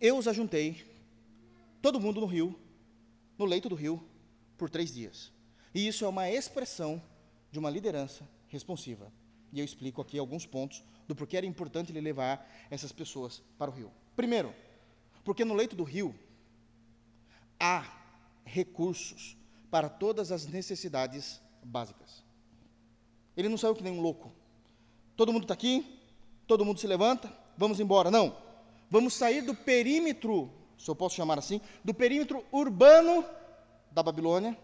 Eu 0.00 0.16
os 0.16 0.26
ajuntei, 0.26 0.84
todo 1.80 2.00
mundo 2.00 2.20
no 2.20 2.26
rio, 2.26 2.58
no 3.42 3.48
leito 3.48 3.68
do 3.68 3.74
rio 3.74 4.00
por 4.56 4.70
três 4.70 4.94
dias. 4.94 5.32
E 5.74 5.86
isso 5.86 6.04
é 6.04 6.08
uma 6.08 6.30
expressão 6.30 7.02
de 7.50 7.58
uma 7.58 7.68
liderança 7.68 8.26
responsiva. 8.48 9.12
E 9.52 9.58
eu 9.58 9.64
explico 9.64 10.00
aqui 10.00 10.16
alguns 10.16 10.46
pontos 10.46 10.82
do 11.08 11.16
porquê 11.16 11.36
era 11.36 11.46
importante 11.46 11.90
ele 11.90 12.00
levar 12.00 12.48
essas 12.70 12.92
pessoas 12.92 13.42
para 13.58 13.70
o 13.70 13.74
rio. 13.74 13.90
Primeiro, 14.14 14.54
porque 15.24 15.44
no 15.44 15.54
leito 15.54 15.74
do 15.74 15.82
rio 15.82 16.14
há 17.58 17.84
recursos 18.44 19.36
para 19.70 19.88
todas 19.88 20.30
as 20.30 20.46
necessidades 20.46 21.40
básicas. 21.64 22.22
Ele 23.36 23.48
não 23.48 23.58
saiu 23.58 23.74
que 23.74 23.82
nem 23.82 23.92
um 23.92 24.00
louco. 24.00 24.32
Todo 25.16 25.32
mundo 25.32 25.42
está 25.44 25.54
aqui, 25.54 26.00
todo 26.46 26.64
mundo 26.64 26.78
se 26.78 26.86
levanta, 26.86 27.36
vamos 27.58 27.80
embora. 27.80 28.10
Não. 28.10 28.36
Vamos 28.88 29.14
sair 29.14 29.42
do 29.42 29.54
perímetro 29.54 30.61
se 30.82 30.90
eu 30.90 30.96
posso 30.96 31.14
chamar 31.14 31.38
assim, 31.38 31.60
do 31.84 31.94
perímetro 31.94 32.44
urbano 32.50 33.24
da 33.92 34.02
Babilônia. 34.02 34.58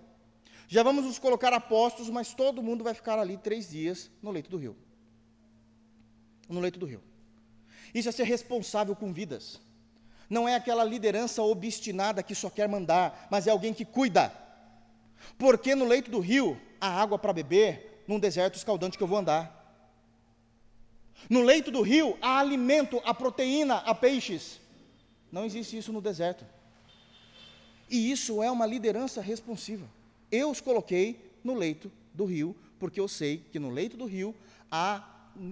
Já 0.66 0.82
vamos 0.82 1.04
nos 1.04 1.16
colocar 1.16 1.52
apostos, 1.52 2.10
mas 2.10 2.34
todo 2.34 2.60
mundo 2.60 2.82
vai 2.82 2.92
ficar 2.92 3.20
ali 3.20 3.36
três 3.36 3.70
dias 3.70 4.10
no 4.20 4.32
leito 4.32 4.50
do 4.50 4.56
rio. 4.56 4.76
No 6.48 6.58
leito 6.58 6.76
do 6.76 6.86
rio. 6.86 7.00
Isso 7.94 8.08
é 8.08 8.12
ser 8.12 8.24
responsável 8.24 8.96
com 8.96 9.12
vidas. 9.12 9.60
Não 10.28 10.48
é 10.48 10.56
aquela 10.56 10.82
liderança 10.82 11.40
obstinada 11.40 12.20
que 12.20 12.34
só 12.34 12.50
quer 12.50 12.68
mandar, 12.68 13.28
mas 13.30 13.46
é 13.46 13.52
alguém 13.52 13.72
que 13.72 13.84
cuida. 13.84 14.32
Porque 15.38 15.76
no 15.76 15.86
leito 15.86 16.10
do 16.10 16.18
rio 16.18 16.60
há 16.80 17.00
água 17.00 17.16
para 17.16 17.32
beber, 17.32 18.02
num 18.08 18.18
deserto 18.18 18.56
escaldante 18.56 18.98
que 18.98 19.04
eu 19.04 19.08
vou 19.08 19.18
andar. 19.18 19.54
No 21.30 21.42
leito 21.42 21.70
do 21.70 21.80
rio 21.80 22.18
há 22.20 22.40
alimento, 22.40 23.00
há 23.04 23.14
proteína, 23.14 23.76
há 23.76 23.94
peixes. 23.94 24.60
Não 25.30 25.44
existe 25.44 25.76
isso 25.76 25.92
no 25.92 26.00
deserto. 26.00 26.44
E 27.90 28.10
isso 28.10 28.42
é 28.42 28.50
uma 28.50 28.66
liderança 28.66 29.20
responsiva. 29.20 29.88
Eu 30.30 30.50
os 30.50 30.60
coloquei 30.60 31.32
no 31.42 31.54
leito 31.54 31.90
do 32.12 32.24
rio, 32.24 32.54
porque 32.78 33.00
eu 33.00 33.08
sei 33.08 33.38
que 33.50 33.58
no 33.58 33.70
leito 33.70 33.96
do 33.96 34.04
rio 34.04 34.34
há 34.70 35.08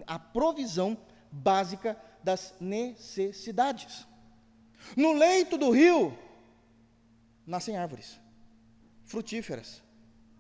a 0.07 0.19
provisão 0.19 0.97
básica 1.31 1.97
das 2.23 2.55
necessidades. 2.61 4.07
No 4.97 5.12
leito 5.12 5.57
do 5.57 5.71
rio 5.71 6.17
nascem 7.47 7.77
árvores 7.77 8.19
frutíferas. 9.07 9.83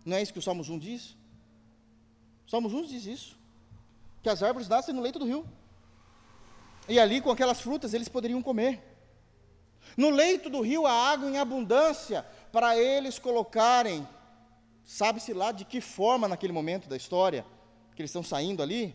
Não 0.04 0.16
é 0.16 0.22
isso 0.22 0.32
que 0.32 0.38
o 0.38 0.42
Salmos 0.42 0.68
1 0.68 0.78
diz? 0.78 1.16
O 2.46 2.50
Salmos 2.50 2.72
1 2.72 2.82
diz 2.86 3.06
isso. 3.06 3.38
Que 4.22 4.28
as 4.28 4.42
árvores 4.42 4.68
nascem 4.68 4.94
no 4.94 5.00
leito 5.00 5.18
do 5.18 5.24
rio. 5.24 5.46
E 6.88 6.98
ali, 6.98 7.20
com 7.20 7.30
aquelas 7.30 7.60
frutas, 7.60 7.94
eles 7.94 8.08
poderiam 8.08 8.42
comer. 8.42 8.95
No 9.94 10.10
leito 10.10 10.48
do 10.48 10.60
rio, 10.60 10.86
há 10.86 11.10
água 11.10 11.28
em 11.28 11.38
abundância 11.38 12.26
para 12.50 12.78
eles 12.78 13.18
colocarem, 13.18 14.06
sabe-se 14.84 15.32
lá 15.32 15.52
de 15.52 15.64
que 15.64 15.80
forma 15.80 16.26
naquele 16.26 16.52
momento 16.52 16.88
da 16.88 16.96
história, 16.96 17.44
que 17.94 18.00
eles 18.00 18.10
estão 18.10 18.22
saindo 18.22 18.62
ali, 18.62 18.94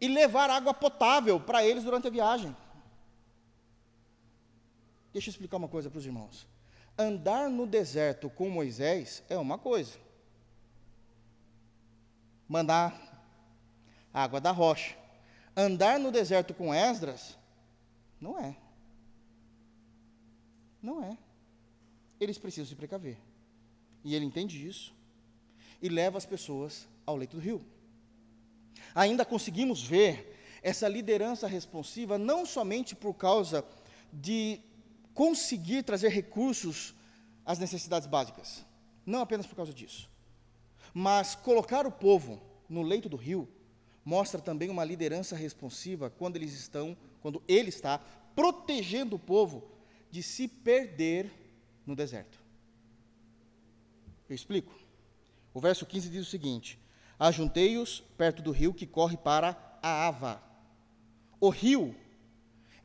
e 0.00 0.08
levar 0.08 0.48
água 0.50 0.72
potável 0.72 1.38
para 1.38 1.64
eles 1.64 1.84
durante 1.84 2.06
a 2.06 2.10
viagem. 2.10 2.56
Deixa 5.12 5.28
eu 5.28 5.32
explicar 5.32 5.58
uma 5.58 5.68
coisa 5.68 5.90
para 5.90 5.98
os 5.98 6.06
irmãos. 6.06 6.46
Andar 6.98 7.48
no 7.48 7.66
deserto 7.66 8.30
com 8.30 8.48
Moisés 8.48 9.22
é 9.28 9.36
uma 9.36 9.58
coisa. 9.58 9.98
Mandar 12.48 13.12
água 14.12 14.40
da 14.40 14.50
rocha. 14.50 14.96
Andar 15.56 15.98
no 15.98 16.10
deserto 16.10 16.54
com 16.54 16.72
Esdras, 16.72 17.36
não 18.20 18.38
é. 18.38 18.56
Não 20.82 21.02
é. 21.02 21.16
Eles 22.18 22.38
precisam 22.38 22.66
se 22.66 22.74
precaver. 22.74 23.16
E 24.04 24.14
ele 24.14 24.24
entende 24.24 24.66
isso. 24.66 24.92
E 25.80 25.88
leva 25.88 26.18
as 26.18 26.26
pessoas 26.26 26.88
ao 27.06 27.16
leito 27.16 27.36
do 27.36 27.42
rio. 27.42 27.64
Ainda 28.94 29.24
conseguimos 29.24 29.82
ver 29.82 30.32
essa 30.62 30.88
liderança 30.88 31.46
responsiva 31.46 32.18
não 32.18 32.46
somente 32.46 32.94
por 32.94 33.14
causa 33.14 33.64
de 34.12 34.60
conseguir 35.14 35.82
trazer 35.82 36.08
recursos 36.08 36.94
às 37.44 37.58
necessidades 37.58 38.06
básicas, 38.06 38.64
não 39.04 39.20
apenas 39.20 39.46
por 39.46 39.56
causa 39.56 39.74
disso, 39.74 40.08
mas 40.94 41.34
colocar 41.34 41.86
o 41.86 41.92
povo 41.92 42.40
no 42.68 42.82
leito 42.82 43.08
do 43.08 43.16
rio 43.16 43.48
mostra 44.04 44.40
também 44.40 44.70
uma 44.70 44.84
liderança 44.84 45.36
responsiva 45.36 46.10
quando 46.10 46.36
eles 46.36 46.52
estão, 46.52 46.96
quando 47.20 47.42
ele 47.48 47.68
está 47.68 47.98
protegendo 48.34 49.16
o 49.16 49.18
povo 49.18 49.64
de 50.12 50.22
se 50.22 50.46
perder 50.46 51.32
no 51.86 51.96
deserto. 51.96 52.38
Eu 54.28 54.36
explico. 54.36 54.72
O 55.54 55.60
verso 55.60 55.86
15 55.86 56.10
diz 56.10 56.26
o 56.26 56.30
seguinte: 56.30 56.78
Ajuntei-os 57.18 58.00
perto 58.16 58.42
do 58.42 58.52
rio 58.52 58.74
que 58.74 58.86
corre 58.86 59.16
para 59.16 59.56
a 59.82 60.06
Ava. 60.06 60.42
O 61.40 61.48
rio 61.48 61.96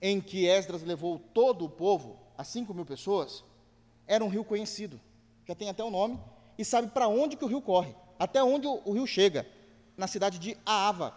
em 0.02 0.22
que 0.22 0.48
Esdras 0.48 0.84
levou 0.84 1.20
todo 1.20 1.66
o 1.66 1.70
povo, 1.70 2.18
as 2.38 2.48
cinco 2.48 2.74
mil 2.74 2.86
pessoas, 2.86 3.44
era 4.08 4.24
um 4.24 4.30
rio 4.30 4.46
conhecido, 4.46 5.00
já 5.46 5.54
tem 5.54 5.70
até 5.70 5.84
o 5.84 5.92
nome, 5.92 6.20
e 6.58 6.64
sabe 6.64 6.88
para 6.90 7.08
onde 7.08 7.36
que 7.36 7.44
o 7.44 7.48
rio 7.48 7.62
corre, 7.62 7.94
até 8.18 8.42
onde 8.42 8.68
o, 8.68 8.82
o 8.86 8.94
rio 8.94 9.06
chega, 9.06 9.46
na 9.98 10.08
cidade 10.08 10.40
de 10.40 10.58
Aava. 10.66 11.14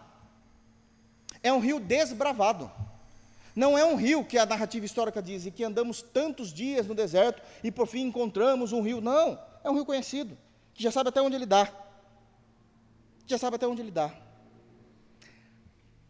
É 1.41 1.53
um 1.53 1.59
rio 1.59 1.79
desbravado. 1.79 2.71
Não 3.55 3.77
é 3.77 3.85
um 3.85 3.95
rio 3.95 4.23
que 4.23 4.37
a 4.37 4.45
narrativa 4.45 4.85
histórica 4.85 5.21
diz, 5.21 5.45
e 5.45 5.51
que 5.51 5.63
andamos 5.63 6.01
tantos 6.01 6.53
dias 6.53 6.87
no 6.87 6.95
deserto 6.95 7.41
e 7.63 7.71
por 7.71 7.87
fim 7.87 8.01
encontramos 8.01 8.71
um 8.71 8.81
rio. 8.81 9.01
Não, 9.01 9.39
é 9.63 9.69
um 9.69 9.73
rio 9.73 9.85
conhecido, 9.85 10.37
que 10.73 10.81
já 10.81 10.91
sabe 10.91 11.09
até 11.09 11.21
onde 11.21 11.35
ele 11.35 11.45
dá. 11.45 11.71
Já 13.27 13.37
sabe 13.37 13.55
até 13.55 13.67
onde 13.67 13.81
ele 13.81 13.91
dá. 13.91 14.13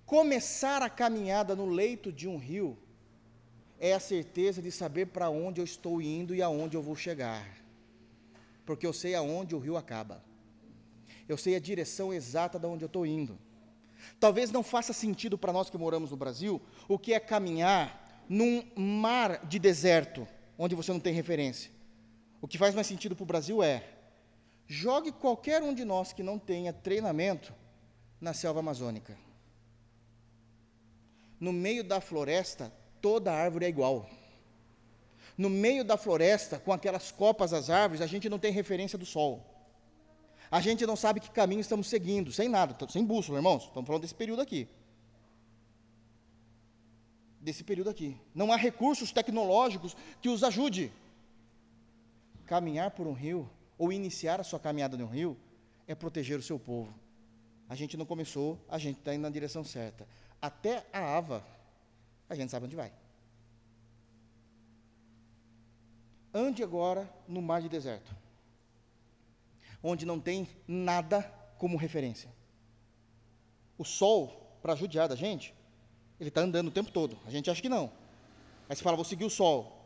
Começar 0.06 0.82
a 0.82 0.90
caminhada 0.90 1.56
no 1.56 1.66
leito 1.66 2.12
de 2.12 2.28
um 2.28 2.38
rio 2.38 2.78
é 3.80 3.94
a 3.94 4.00
certeza 4.00 4.62
de 4.62 4.72
saber 4.72 5.08
para 5.08 5.30
onde 5.30 5.60
eu 5.60 5.66
estou 5.66 6.02
indo 6.02 6.36
e 6.36 6.42
aonde 6.42 6.78
eu 6.78 6.82
vou 6.82 6.96
chegar. 6.96 7.48
Porque 8.66 8.86
eu 8.86 8.94
sei 8.94 9.16
aonde 9.16 9.56
o 9.56 9.60
rio 9.60 9.76
acaba. 9.76 10.24
Eu 11.28 11.38
sei 11.38 11.56
a 11.56 11.60
direção 11.60 12.14
exata 12.14 12.60
de 12.60 12.68
onde 12.68 12.84
eu 12.84 12.88
estou 12.88 13.06
indo. 13.06 13.40
Talvez 14.20 14.52
não 14.52 14.64
faça 14.64 14.94
sentido 14.94 15.38
para 15.38 15.54
nós 15.54 15.70
que 15.70 15.78
moramos 15.78 16.12
no 16.12 16.18
Brasil 16.18 16.62
o 16.88 16.98
que 16.98 17.14
é 17.14 17.20
caminhar 17.20 18.24
num 18.28 18.64
mar 18.76 19.46
de 19.46 19.60
deserto, 19.60 20.28
onde 20.58 20.76
você 20.76 20.92
não 20.92 21.00
tem 21.00 21.14
referência. 21.14 21.72
O 22.42 22.48
que 22.48 22.58
faz 22.58 22.74
mais 22.74 22.88
sentido 22.88 23.16
para 23.16 23.24
o 23.24 23.28
Brasil 23.28 23.62
é 23.62 23.84
jogue 24.68 25.12
qualquer 25.12 25.62
um 25.62 25.74
de 25.74 25.84
nós 25.84 26.14
que 26.14 26.24
não 26.24 26.40
tenha 26.40 26.72
treinamento 26.72 27.54
na 28.20 28.34
selva 28.34 28.60
amazônica 28.60 29.18
no 31.42 31.52
meio 31.52 31.84
da 31.84 32.00
floresta, 32.00 32.72
toda 33.02 33.34
árvore 33.34 33.66
é 33.66 33.68
igual. 33.68 34.08
No 35.36 35.50
meio 35.50 35.84
da 35.84 35.98
floresta, 35.98 36.60
com 36.60 36.72
aquelas 36.72 37.12
copas 37.12 37.50
das 37.50 37.72
árvores, 37.72 38.00
a 38.00 38.06
gente 38.06 38.30
não 38.30 38.38
tem 38.38 38.52
referência 38.52 38.96
do 38.96 39.08
sol. 39.08 39.51
A 40.52 40.60
gente 40.60 40.86
não 40.86 40.98
sabe 40.98 41.22
que 41.22 41.32
caminho 41.32 41.62
estamos 41.62 41.88
seguindo, 41.88 42.32
sem 42.32 42.50
nada, 42.50 42.76
sem 42.90 43.06
bússola, 43.06 43.40
irmãos. 43.40 43.64
Estamos 43.64 43.88
falando 43.88 44.02
desse 44.02 44.14
período 44.14 44.42
aqui. 44.42 44.68
Desse 47.40 47.64
período 47.64 47.90
aqui. 47.90 48.20
Não 48.36 48.52
há 48.52 48.58
recursos 48.58 49.12
tecnológicos 49.14 49.96
que 50.22 50.28
os 50.28 50.44
ajude. 50.44 50.92
Caminhar 52.46 52.92
por 52.92 53.08
um 53.08 53.14
rio, 53.14 53.50
ou 53.78 53.94
iniciar 53.94 54.42
a 54.42 54.44
sua 54.44 54.60
caminhada 54.60 54.98
no 54.98 55.06
rio, 55.06 55.38
é 55.88 55.96
proteger 55.96 56.38
o 56.38 56.44
seu 56.44 56.60
povo. 56.60 56.94
A 57.70 57.76
gente 57.76 57.96
não 57.96 58.06
começou, 58.06 58.60
a 58.68 58.78
gente 58.78 59.00
está 59.00 59.16
indo 59.16 59.22
na 59.22 59.30
direção 59.30 59.64
certa 59.64 60.06
até 60.42 60.84
a 60.92 61.18
Ava, 61.18 61.46
a 62.28 62.34
gente 62.34 62.50
sabe 62.50 62.66
onde 62.66 62.76
vai. 62.76 62.92
Ande 66.34 66.64
agora 66.64 67.08
no 67.28 67.42
mar 67.42 67.62
de 67.62 67.70
deserto, 67.70 68.16
onde 69.84 70.06
não 70.06 70.20
tem 70.20 70.48
nada 70.68 71.22
como 71.58 71.78
referência. 71.78 72.30
O 73.78 73.84
sol, 73.84 74.58
para 74.62 74.76
judiar 74.76 75.08
da 75.08 75.16
gente, 75.16 75.56
ele 76.20 76.30
está 76.30 76.42
andando 76.42 76.68
o 76.68 76.72
tempo 76.72 76.92
todo. 76.92 77.18
A 77.26 77.32
gente 77.32 77.50
acha 77.50 77.62
que 77.62 77.70
não. 77.70 77.92
Aí 78.70 78.76
você 78.76 78.84
fala, 78.84 78.96
vou 78.96 79.06
seguir 79.06 79.26
o 79.26 79.30
sol. 79.30 79.82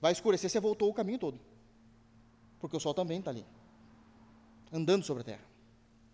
Vai 0.00 0.12
escurecer, 0.12 0.50
você 0.50 0.58
voltou 0.58 0.90
o 0.90 0.94
caminho 0.94 1.18
todo. 1.18 1.40
Porque 2.58 2.76
o 2.76 2.80
sol 2.80 2.92
também 2.92 3.18
está 3.18 3.30
ali, 3.30 3.46
andando 4.72 5.04
sobre 5.04 5.22
a 5.22 5.24
terra. 5.24 5.44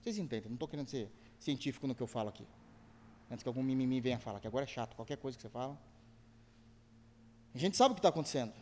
Vocês 0.01 0.19
entendem? 0.19 0.49
Não 0.49 0.55
estou 0.55 0.69
querendo 0.69 0.89
ser 0.89 1.11
científico 1.41 1.87
no 1.87 1.95
que 1.95 2.03
eu 2.03 2.07
falo 2.07 2.29
aqui. 2.29 2.47
Antes 3.31 3.43
que 3.43 3.49
algum 3.49 3.63
mimimi 3.63 4.01
venha 4.01 4.19
falar, 4.19 4.39
que 4.39 4.47
agora 4.47 4.65
é 4.65 4.69
chato, 4.69 4.95
qualquer 4.95 5.17
coisa 5.17 5.37
que 5.37 5.43
você 5.43 5.49
fala. 5.49 5.77
A 7.55 7.59
gente 7.59 7.77
sabe 7.77 7.93
o 7.93 7.95
que 7.95 7.99
está 7.99 8.11
acontecendo. 8.11 8.53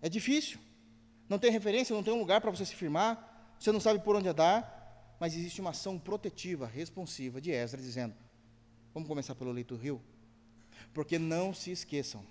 É 0.00 0.08
difícil. 0.08 0.58
Não 1.32 1.38
tem 1.38 1.50
referência, 1.50 1.96
não 1.96 2.02
tem 2.02 2.12
um 2.12 2.18
lugar 2.18 2.42
para 2.42 2.50
você 2.50 2.62
se 2.62 2.76
firmar, 2.76 3.54
você 3.58 3.72
não 3.72 3.80
sabe 3.80 4.00
por 4.00 4.14
onde 4.14 4.28
andar, 4.28 5.16
mas 5.18 5.34
existe 5.34 5.62
uma 5.62 5.70
ação 5.70 5.98
protetiva, 5.98 6.66
responsiva 6.66 7.40
de 7.40 7.50
Esdras, 7.50 7.82
dizendo: 7.82 8.14
vamos 8.92 9.08
começar 9.08 9.34
pelo 9.34 9.50
leito 9.50 9.74
do 9.74 9.82
rio? 9.82 9.98
Porque 10.92 11.18
não 11.18 11.54
se 11.54 11.70
esqueçam, 11.70 12.22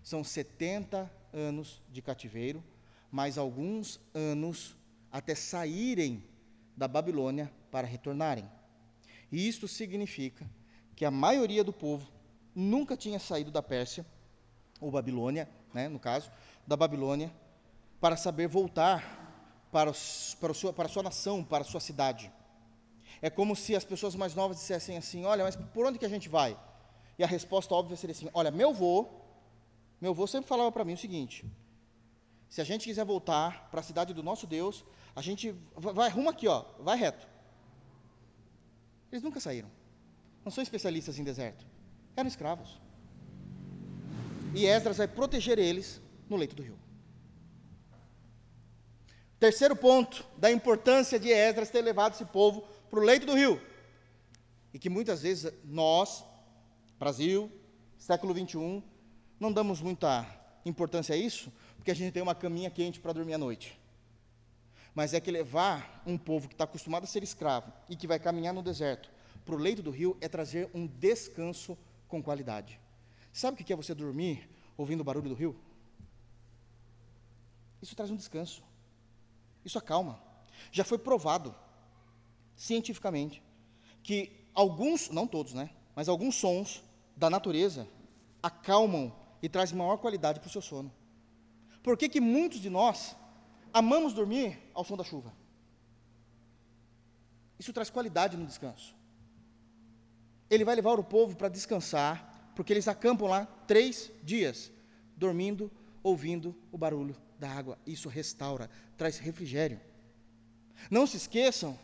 são 0.00 0.22
70 0.22 1.10
anos 1.32 1.82
de 1.90 2.00
cativeiro, 2.00 2.62
mais 3.10 3.36
alguns 3.36 3.98
anos 4.14 4.76
até 5.10 5.34
saírem 5.34 6.22
da 6.76 6.86
Babilônia 6.86 7.52
para 7.68 7.84
retornarem. 7.84 8.48
E 9.32 9.48
isto 9.48 9.66
significa 9.66 10.48
que 10.94 11.04
a 11.04 11.10
maioria 11.10 11.64
do 11.64 11.72
povo 11.72 12.08
nunca 12.54 12.96
tinha 12.96 13.18
saído 13.18 13.50
da 13.50 13.60
Pérsia, 13.60 14.06
ou 14.80 14.88
Babilônia, 14.88 15.48
né, 15.72 15.88
no 15.88 15.98
caso, 15.98 16.30
da 16.64 16.76
Babilônia, 16.76 17.32
para 18.00 18.16
saber 18.16 18.48
voltar 18.48 19.24
para, 19.70 19.90
os, 19.90 20.36
para, 20.40 20.54
sua, 20.54 20.72
para 20.72 20.86
a 20.86 20.88
sua 20.88 21.02
nação, 21.02 21.42
para 21.42 21.62
a 21.62 21.66
sua 21.66 21.80
cidade. 21.80 22.30
É 23.20 23.30
como 23.30 23.56
se 23.56 23.74
as 23.74 23.84
pessoas 23.84 24.14
mais 24.14 24.34
novas 24.34 24.58
dissessem 24.58 24.96
assim: 24.96 25.24
Olha, 25.24 25.44
mas 25.44 25.56
por 25.56 25.86
onde 25.86 25.98
que 25.98 26.04
a 26.04 26.08
gente 26.08 26.28
vai? 26.28 26.56
E 27.18 27.24
a 27.24 27.26
resposta 27.26 27.74
óbvia 27.74 27.96
seria 27.96 28.12
assim: 28.12 28.28
Olha, 28.32 28.50
meu 28.50 28.70
avô, 28.70 29.08
meu 30.00 30.12
avô 30.12 30.26
sempre 30.26 30.48
falava 30.48 30.70
para 30.70 30.84
mim 30.84 30.92
o 30.92 30.98
seguinte: 30.98 31.44
se 32.48 32.60
a 32.60 32.64
gente 32.64 32.84
quiser 32.84 33.04
voltar 33.04 33.68
para 33.70 33.80
a 33.80 33.82
cidade 33.82 34.14
do 34.14 34.22
nosso 34.22 34.46
Deus, 34.46 34.84
a 35.16 35.22
gente 35.22 35.52
vai, 35.74 35.92
vai 35.92 36.10
rumo 36.10 36.30
aqui, 36.30 36.46
ó, 36.46 36.64
vai 36.78 36.96
reto. 36.96 37.26
Eles 39.10 39.22
nunca 39.22 39.40
saíram. 39.40 39.70
Não 40.44 40.52
são 40.52 40.62
especialistas 40.62 41.18
em 41.18 41.24
deserto. 41.24 41.66
Eram 42.16 42.28
escravos. 42.28 42.80
E 44.54 44.66
Esdras 44.66 44.98
vai 44.98 45.08
proteger 45.08 45.58
eles 45.58 46.00
no 46.28 46.36
leito 46.36 46.54
do 46.54 46.62
rio. 46.62 46.78
Terceiro 49.38 49.76
ponto 49.76 50.24
da 50.36 50.50
importância 50.50 51.18
de 51.18 51.30
Esdras 51.30 51.70
ter 51.70 51.82
levado 51.82 52.14
esse 52.14 52.24
povo 52.24 52.62
para 52.88 53.00
o 53.00 53.02
leito 53.02 53.26
do 53.26 53.34
rio. 53.34 53.60
E 54.72 54.78
que 54.78 54.88
muitas 54.88 55.22
vezes 55.22 55.52
nós, 55.64 56.24
Brasil, 56.98 57.50
século 57.98 58.32
21, 58.32 58.82
não 59.38 59.52
damos 59.52 59.80
muita 59.80 60.26
importância 60.64 61.14
a 61.14 61.18
isso? 61.18 61.52
Porque 61.76 61.90
a 61.90 61.94
gente 61.94 62.12
tem 62.12 62.22
uma 62.22 62.34
caminha 62.34 62.70
quente 62.70 63.00
para 63.00 63.12
dormir 63.12 63.34
à 63.34 63.38
noite. 63.38 63.78
Mas 64.94 65.12
é 65.12 65.20
que 65.20 65.30
levar 65.30 66.02
um 66.06 66.16
povo 66.16 66.48
que 66.48 66.54
está 66.54 66.64
acostumado 66.64 67.04
a 67.04 67.06
ser 67.06 67.22
escravo 67.22 67.72
e 67.88 67.96
que 67.96 68.06
vai 68.06 68.18
caminhar 68.18 68.54
no 68.54 68.62
deserto 68.62 69.10
para 69.44 69.54
o 69.54 69.58
leito 69.58 69.82
do 69.82 69.90
rio 69.90 70.16
é 70.20 70.28
trazer 70.28 70.70
um 70.72 70.86
descanso 70.86 71.76
com 72.08 72.22
qualidade. 72.22 72.80
Sabe 73.32 73.60
o 73.60 73.64
que 73.64 73.72
é 73.72 73.76
você 73.76 73.94
dormir 73.94 74.48
ouvindo 74.76 75.00
o 75.00 75.04
barulho 75.04 75.28
do 75.28 75.34
rio? 75.34 75.56
Isso 77.82 77.94
traz 77.94 78.10
um 78.10 78.16
descanso. 78.16 78.62
Isso 79.64 79.78
acalma. 79.78 80.20
Já 80.70 80.84
foi 80.84 80.98
provado 80.98 81.54
cientificamente 82.56 83.42
que 84.02 84.48
alguns, 84.54 85.10
não 85.10 85.26
todos, 85.26 85.54
né? 85.54 85.70
Mas 85.94 86.08
alguns 86.08 86.36
sons 86.36 86.82
da 87.16 87.30
natureza 87.30 87.88
acalmam 88.42 89.14
e 89.40 89.48
trazem 89.48 89.76
maior 89.76 89.96
qualidade 89.96 90.40
para 90.40 90.48
o 90.48 90.52
seu 90.52 90.60
sono. 90.60 90.92
Por 91.82 91.96
que, 91.96 92.08
que 92.08 92.20
muitos 92.20 92.60
de 92.60 92.68
nós 92.68 93.16
amamos 93.72 94.12
dormir 94.12 94.58
ao 94.74 94.84
som 94.84 94.96
da 94.96 95.04
chuva? 95.04 95.32
Isso 97.58 97.72
traz 97.72 97.90
qualidade 97.90 98.36
no 98.36 98.46
descanso. 98.46 98.94
Ele 100.50 100.64
vai 100.64 100.74
levar 100.74 100.98
o 100.98 101.04
povo 101.04 101.36
para 101.36 101.48
descansar, 101.48 102.52
porque 102.54 102.72
eles 102.72 102.88
acampam 102.88 103.26
lá 103.26 103.46
três 103.66 104.10
dias, 104.22 104.70
dormindo, 105.16 105.70
ouvindo 106.02 106.54
o 106.70 106.78
barulho 106.78 107.16
da 107.44 107.50
água. 107.50 107.78
Isso 107.86 108.08
restaura, 108.08 108.70
traz 108.96 109.18
refrigério. 109.18 109.78
Não 110.90 111.06
se 111.06 111.18
esqueçam 111.18 111.78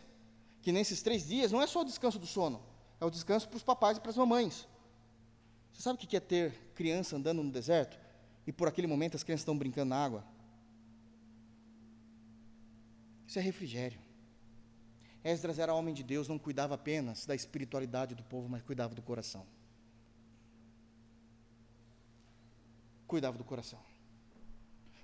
que 0.63 0.73
nesses 0.73 1.03
três 1.03 1.29
dias 1.29 1.53
não 1.53 1.61
é 1.61 1.67
só 1.67 1.83
o 1.83 1.85
descanso 1.85 2.19
do 2.19 2.27
sono, 2.27 2.63
é 2.99 3.05
o 3.05 3.11
descanso 3.11 3.47
para 3.47 3.59
os 3.59 3.63
papais 3.63 3.99
e 3.99 4.01
para 4.01 4.11
as 4.11 4.17
mamães. 4.17 4.67
Você 5.73 5.83
sabe 5.83 5.97
o 5.97 6.09
que 6.09 6.17
é 6.17 6.21
ter 6.21 6.53
criança 6.75 7.17
andando 7.17 7.43
no 7.43 7.51
deserto 7.51 7.99
e 8.47 8.53
por 8.53 8.67
aquele 8.69 8.87
momento 8.87 9.17
as 9.17 9.23
crianças 9.23 9.43
estão 9.43 9.57
brincando 9.57 9.91
na 9.91 10.03
água? 10.03 10.25
Isso 13.27 13.39
é 13.39 13.43
refrigério. 13.43 14.01
Esdras 15.23 15.59
era 15.59 15.75
homem 15.75 15.95
de 15.95 16.03
Deus, 16.03 16.27
não 16.27 16.39
cuidava 16.39 16.75
apenas 16.75 17.27
da 17.27 17.35
espiritualidade 17.35 18.15
do 18.15 18.25
povo, 18.25 18.49
mas 18.49 18.63
cuidava 18.63 18.95
do 18.95 19.03
coração. 19.03 19.47
Cuidava 23.07 23.37
do 23.37 23.45
coração. 23.45 23.90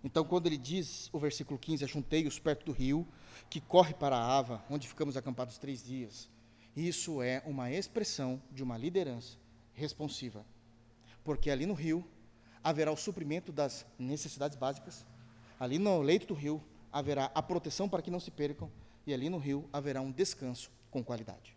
Então, 0.06 0.24
quando 0.24 0.46
ele 0.46 0.56
diz, 0.56 1.10
o 1.12 1.18
versículo 1.18 1.58
15, 1.58 1.82
ajuntei-os 1.82 2.38
perto 2.38 2.66
do 2.66 2.70
rio, 2.70 3.04
que 3.50 3.60
corre 3.60 3.92
para 3.92 4.16
a 4.16 4.38
Ava, 4.38 4.64
onde 4.70 4.86
ficamos 4.86 5.16
acampados 5.16 5.58
três 5.58 5.82
dias, 5.82 6.28
isso 6.76 7.20
é 7.20 7.42
uma 7.44 7.72
expressão 7.72 8.40
de 8.52 8.62
uma 8.62 8.78
liderança 8.78 9.36
responsiva. 9.74 10.46
Porque 11.24 11.50
ali 11.50 11.66
no 11.66 11.74
rio 11.74 12.06
haverá 12.62 12.92
o 12.92 12.96
suprimento 12.96 13.50
das 13.50 13.84
necessidades 13.98 14.56
básicas, 14.56 15.04
ali 15.58 15.76
no 15.76 16.00
leito 16.00 16.28
do 16.28 16.34
rio 16.34 16.62
haverá 16.92 17.28
a 17.34 17.42
proteção 17.42 17.88
para 17.88 18.00
que 18.00 18.10
não 18.10 18.20
se 18.20 18.30
percam, 18.30 18.70
e 19.04 19.12
ali 19.12 19.28
no 19.28 19.38
rio 19.38 19.68
haverá 19.72 20.00
um 20.00 20.12
descanso 20.12 20.70
com 20.88 21.02
qualidade. 21.02 21.56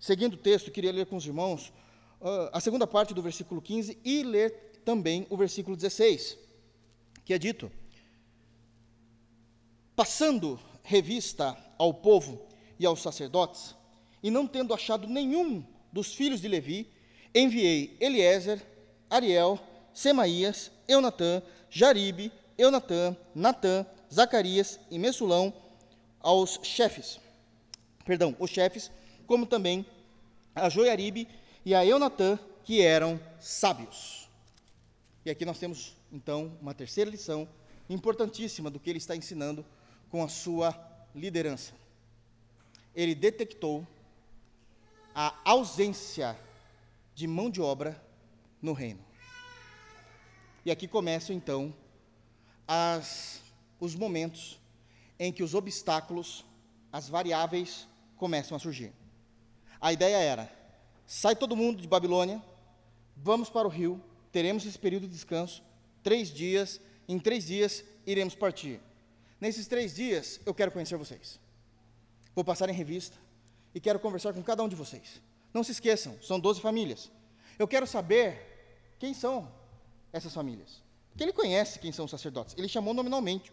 Seguindo 0.00 0.34
o 0.34 0.36
texto, 0.36 0.72
queria 0.72 0.90
ler 0.90 1.06
com 1.06 1.14
os 1.14 1.24
irmãos 1.24 1.72
uh, 2.20 2.50
a 2.52 2.58
segunda 2.58 2.88
parte 2.88 3.14
do 3.14 3.22
versículo 3.22 3.62
15 3.62 3.98
e 4.04 4.24
ler 4.24 4.82
também 4.84 5.28
o 5.30 5.36
versículo 5.36 5.76
16, 5.76 6.49
que 7.24 7.34
é 7.34 7.38
dito: 7.38 7.70
Passando 9.94 10.58
revista 10.82 11.56
ao 11.78 11.92
povo 11.92 12.46
e 12.78 12.86
aos 12.86 13.02
sacerdotes, 13.02 13.74
e 14.22 14.30
não 14.30 14.46
tendo 14.46 14.74
achado 14.74 15.06
nenhum 15.06 15.64
dos 15.92 16.14
filhos 16.14 16.40
de 16.40 16.48
Levi, 16.48 16.90
enviei 17.34 17.96
Eliezer, 18.00 18.60
Ariel, 19.08 19.58
Semaías, 19.92 20.70
Eunatã, 20.88 21.42
Jaribe, 21.68 22.32
Eunatã, 22.56 23.16
Natã, 23.34 23.86
Zacarias 24.12 24.78
e 24.90 24.98
Messulão 24.98 25.52
aos 26.20 26.60
chefes, 26.62 27.18
perdão, 28.04 28.36
os 28.38 28.50
chefes, 28.50 28.90
como 29.26 29.46
também 29.46 29.86
a 30.54 30.68
Joiaribe 30.68 31.28
e 31.64 31.74
a 31.74 31.84
Eunatã, 31.84 32.38
que 32.64 32.82
eram 32.82 33.18
sábios. 33.38 34.28
E 35.24 35.30
aqui 35.30 35.44
nós 35.44 35.58
temos, 35.58 35.96
então, 36.12 36.56
uma 36.60 36.74
terceira 36.74 37.10
lição 37.10 37.48
importantíssima 37.88 38.70
do 38.70 38.80
que 38.80 38.90
ele 38.90 38.98
está 38.98 39.16
ensinando 39.16 39.64
com 40.08 40.22
a 40.22 40.28
sua 40.28 40.74
liderança. 41.14 41.72
Ele 42.94 43.14
detectou 43.14 43.86
a 45.14 45.34
ausência 45.44 46.38
de 47.14 47.26
mão 47.26 47.50
de 47.50 47.60
obra 47.60 48.02
no 48.60 48.72
reino. 48.72 49.00
E 50.64 50.70
aqui 50.70 50.86
começam 50.86 51.34
então 51.34 51.74
as, 52.66 53.40
os 53.78 53.94
momentos 53.94 54.60
em 55.18 55.32
que 55.32 55.42
os 55.42 55.54
obstáculos, 55.54 56.44
as 56.92 57.08
variáveis 57.08 57.88
começam 58.16 58.56
a 58.56 58.60
surgir. 58.60 58.92
A 59.80 59.92
ideia 59.92 60.16
era: 60.16 60.52
sai 61.06 61.34
todo 61.34 61.56
mundo 61.56 61.80
de 61.80 61.88
Babilônia, 61.88 62.42
vamos 63.16 63.48
para 63.48 63.66
o 63.66 63.70
rio, 63.70 64.02
teremos 64.30 64.66
esse 64.66 64.78
período 64.78 65.06
de 65.06 65.14
descanso, 65.14 65.62
três 66.02 66.32
dias, 66.32 66.80
em 67.08 67.18
três 67.18 67.46
dias 67.46 67.84
iremos 68.06 68.34
partir. 68.34 68.80
Nesses 69.40 69.66
três 69.66 69.94
dias 69.94 70.40
eu 70.44 70.54
quero 70.54 70.70
conhecer 70.70 70.96
vocês. 70.96 71.38
Vou 72.34 72.44
passar 72.44 72.68
em 72.68 72.72
revista, 72.72 73.16
e 73.74 73.80
quero 73.80 73.98
conversar 73.98 74.32
com 74.32 74.42
cada 74.42 74.62
um 74.62 74.68
de 74.68 74.76
vocês. 74.76 75.20
Não 75.52 75.62
se 75.62 75.72
esqueçam, 75.72 76.16
são 76.22 76.38
12 76.38 76.60
famílias. 76.60 77.10
Eu 77.58 77.68
quero 77.68 77.86
saber 77.86 78.94
quem 78.98 79.14
são 79.14 79.50
essas 80.12 80.32
famílias. 80.32 80.82
Porque 81.10 81.24
ele 81.24 81.32
conhece 81.32 81.78
quem 81.78 81.92
são 81.92 82.04
os 82.04 82.10
sacerdotes. 82.10 82.54
Ele 82.56 82.68
chamou 82.68 82.94
nominalmente. 82.94 83.52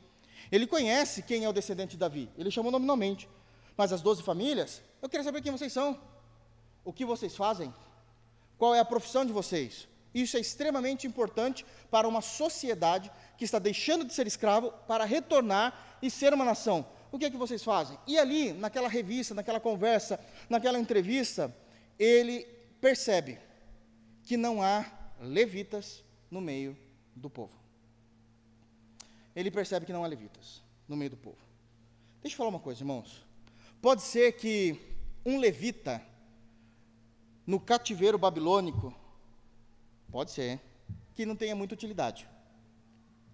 Ele 0.52 0.66
conhece 0.66 1.22
quem 1.22 1.44
é 1.44 1.50
o 1.50 1.54
descendente 1.54 1.92
de 1.92 1.98
Davi. 1.98 2.30
Ele 2.38 2.52
chamou 2.52 2.72
nominalmente. 2.72 3.28
Mas 3.76 3.92
as 3.92 4.02
12 4.02 4.24
famílias, 4.24 4.82
eu 5.02 5.10
quero 5.10 5.24
saber 5.24 5.42
quem 5.42 5.52
vocês 5.52 5.74
são. 5.74 6.00
O 6.84 6.94
que 6.94 7.06
vocês 7.06 7.36
fazem? 7.36 7.74
Qual 8.58 8.74
é 8.74 8.80
a 8.80 8.86
profissão 8.86 9.26
de 9.26 9.32
vocês? 9.32 9.88
Isso 10.14 10.38
é 10.38 10.40
extremamente 10.40 11.06
importante 11.06 11.66
para 11.92 12.08
uma 12.08 12.22
sociedade 12.22 13.12
que 13.38 13.46
está 13.46 13.60
deixando 13.60 14.06
de 14.06 14.14
ser 14.14 14.28
escravo 14.28 14.72
para 14.88 15.06
retornar 15.06 15.98
e 16.02 16.10
ser 16.10 16.34
uma 16.34 16.46
nação 16.46 16.86
o 17.12 17.18
que 17.18 17.26
é 17.26 17.32
que 17.32 17.38
vocês 17.38 17.64
fazem? 17.64 17.98
E 18.06 18.18
ali, 18.18 18.54
naquela 18.54 18.88
revista, 18.88 19.34
naquela 19.34 19.60
conversa, 19.60 20.20
naquela 20.50 20.80
entrevista, 20.80 21.56
ele 21.98 22.44
percebe 22.82 23.40
que 24.24 24.36
não 24.36 24.62
há 24.62 24.86
levitas 25.20 26.04
no 26.30 26.42
meio 26.42 26.78
do 27.16 27.30
povo. 27.30 27.56
Ele 29.36 29.50
percebe 29.50 29.86
que 29.86 29.94
não 29.94 30.04
há 30.04 30.08
levitas 30.08 30.62
no 30.88 30.98
meio 30.98 31.12
do 31.12 31.18
povo. 31.18 31.38
Deixa 32.22 32.36
eu 32.36 32.38
falar 32.38 32.50
uma 32.50 32.60
coisa, 32.60 32.82
irmãos. 32.82 33.26
Pode 33.82 34.02
ser 34.02 34.34
que 34.34 34.80
um 35.26 35.40
levita 35.40 36.02
no 37.46 37.60
cativeiro 37.60 38.18
babilônico, 38.18 38.94
pode 40.12 40.32
ser, 40.32 40.60
que 41.16 41.26
não 41.26 41.36
tenha 41.36 41.56
muita 41.56 41.74
utilidade 41.74 42.28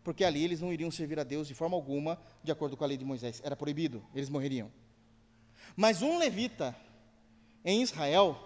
porque 0.03 0.23
ali 0.23 0.43
eles 0.43 0.59
não 0.59 0.73
iriam 0.73 0.91
servir 0.91 1.19
a 1.19 1.23
Deus 1.23 1.47
de 1.47 1.55
forma 1.55 1.75
alguma, 1.75 2.19
de 2.43 2.51
acordo 2.51 2.75
com 2.75 2.83
a 2.83 2.87
lei 2.87 2.97
de 2.97 3.05
Moisés. 3.05 3.41
Era 3.43 3.55
proibido, 3.55 4.03
eles 4.13 4.29
morreriam. 4.29 4.71
Mas 5.75 6.01
um 6.01 6.17
levita 6.17 6.75
em 7.63 7.81
Israel, 7.81 8.37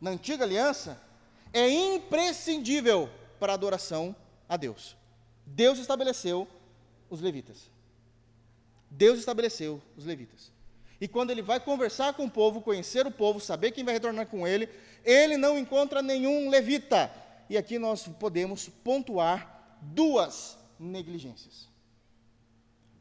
na 0.00 0.10
antiga 0.10 0.44
aliança, 0.44 1.00
é 1.52 1.68
imprescindível 1.68 3.08
para 3.40 3.52
a 3.52 3.54
adoração 3.54 4.14
a 4.46 4.56
Deus. 4.56 4.94
Deus 5.46 5.78
estabeleceu 5.78 6.46
os 7.08 7.22
levitas. 7.22 7.70
Deus 8.90 9.18
estabeleceu 9.18 9.80
os 9.96 10.04
levitas. 10.04 10.52
E 11.00 11.08
quando 11.08 11.30
ele 11.30 11.40
vai 11.40 11.58
conversar 11.58 12.12
com 12.12 12.26
o 12.26 12.30
povo, 12.30 12.60
conhecer 12.60 13.06
o 13.06 13.10
povo, 13.10 13.40
saber 13.40 13.70
quem 13.70 13.84
vai 13.84 13.94
retornar 13.94 14.26
com 14.26 14.46
ele, 14.46 14.68
ele 15.04 15.38
não 15.38 15.56
encontra 15.56 16.02
nenhum 16.02 16.50
levita. 16.50 17.10
E 17.48 17.56
aqui 17.56 17.78
nós 17.78 18.06
podemos 18.06 18.68
pontuar 18.68 19.78
duas 19.80 20.58
negligências. 20.78 21.68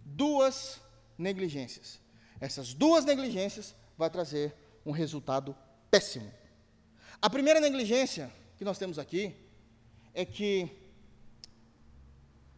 Duas 0.06 0.80
negligências. 1.18 2.00
Essas 2.40 2.74
duas 2.74 3.04
negligências 3.04 3.76
vai 3.98 4.10
trazer 4.10 4.56
um 4.86 4.92
resultado 4.92 5.56
péssimo. 5.92 6.32
A 7.22 7.30
primeira 7.30 7.60
negligência 7.60 8.32
que 8.58 8.64
nós 8.64 8.78
temos 8.78 8.98
aqui 8.98 9.36
é 10.14 10.24
que 10.24 10.70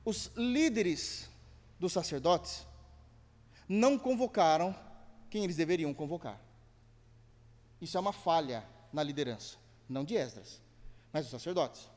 os 0.06 0.32
líderes 0.36 1.30
dos 1.80 1.94
sacerdotes 1.94 2.66
não 3.68 3.98
convocaram 3.98 4.76
quem 5.30 5.44
eles 5.44 5.56
deveriam 5.56 5.94
convocar. 5.94 6.40
Isso 7.80 7.98
é 7.98 8.00
uma 8.00 8.12
falha 8.14 8.66
na 8.92 9.04
liderança, 9.04 9.58
não 9.88 10.04
de 10.04 10.16
Esdras, 10.16 10.62
mas 11.12 11.24
dos 11.26 11.32
sacerdotes. 11.32 11.90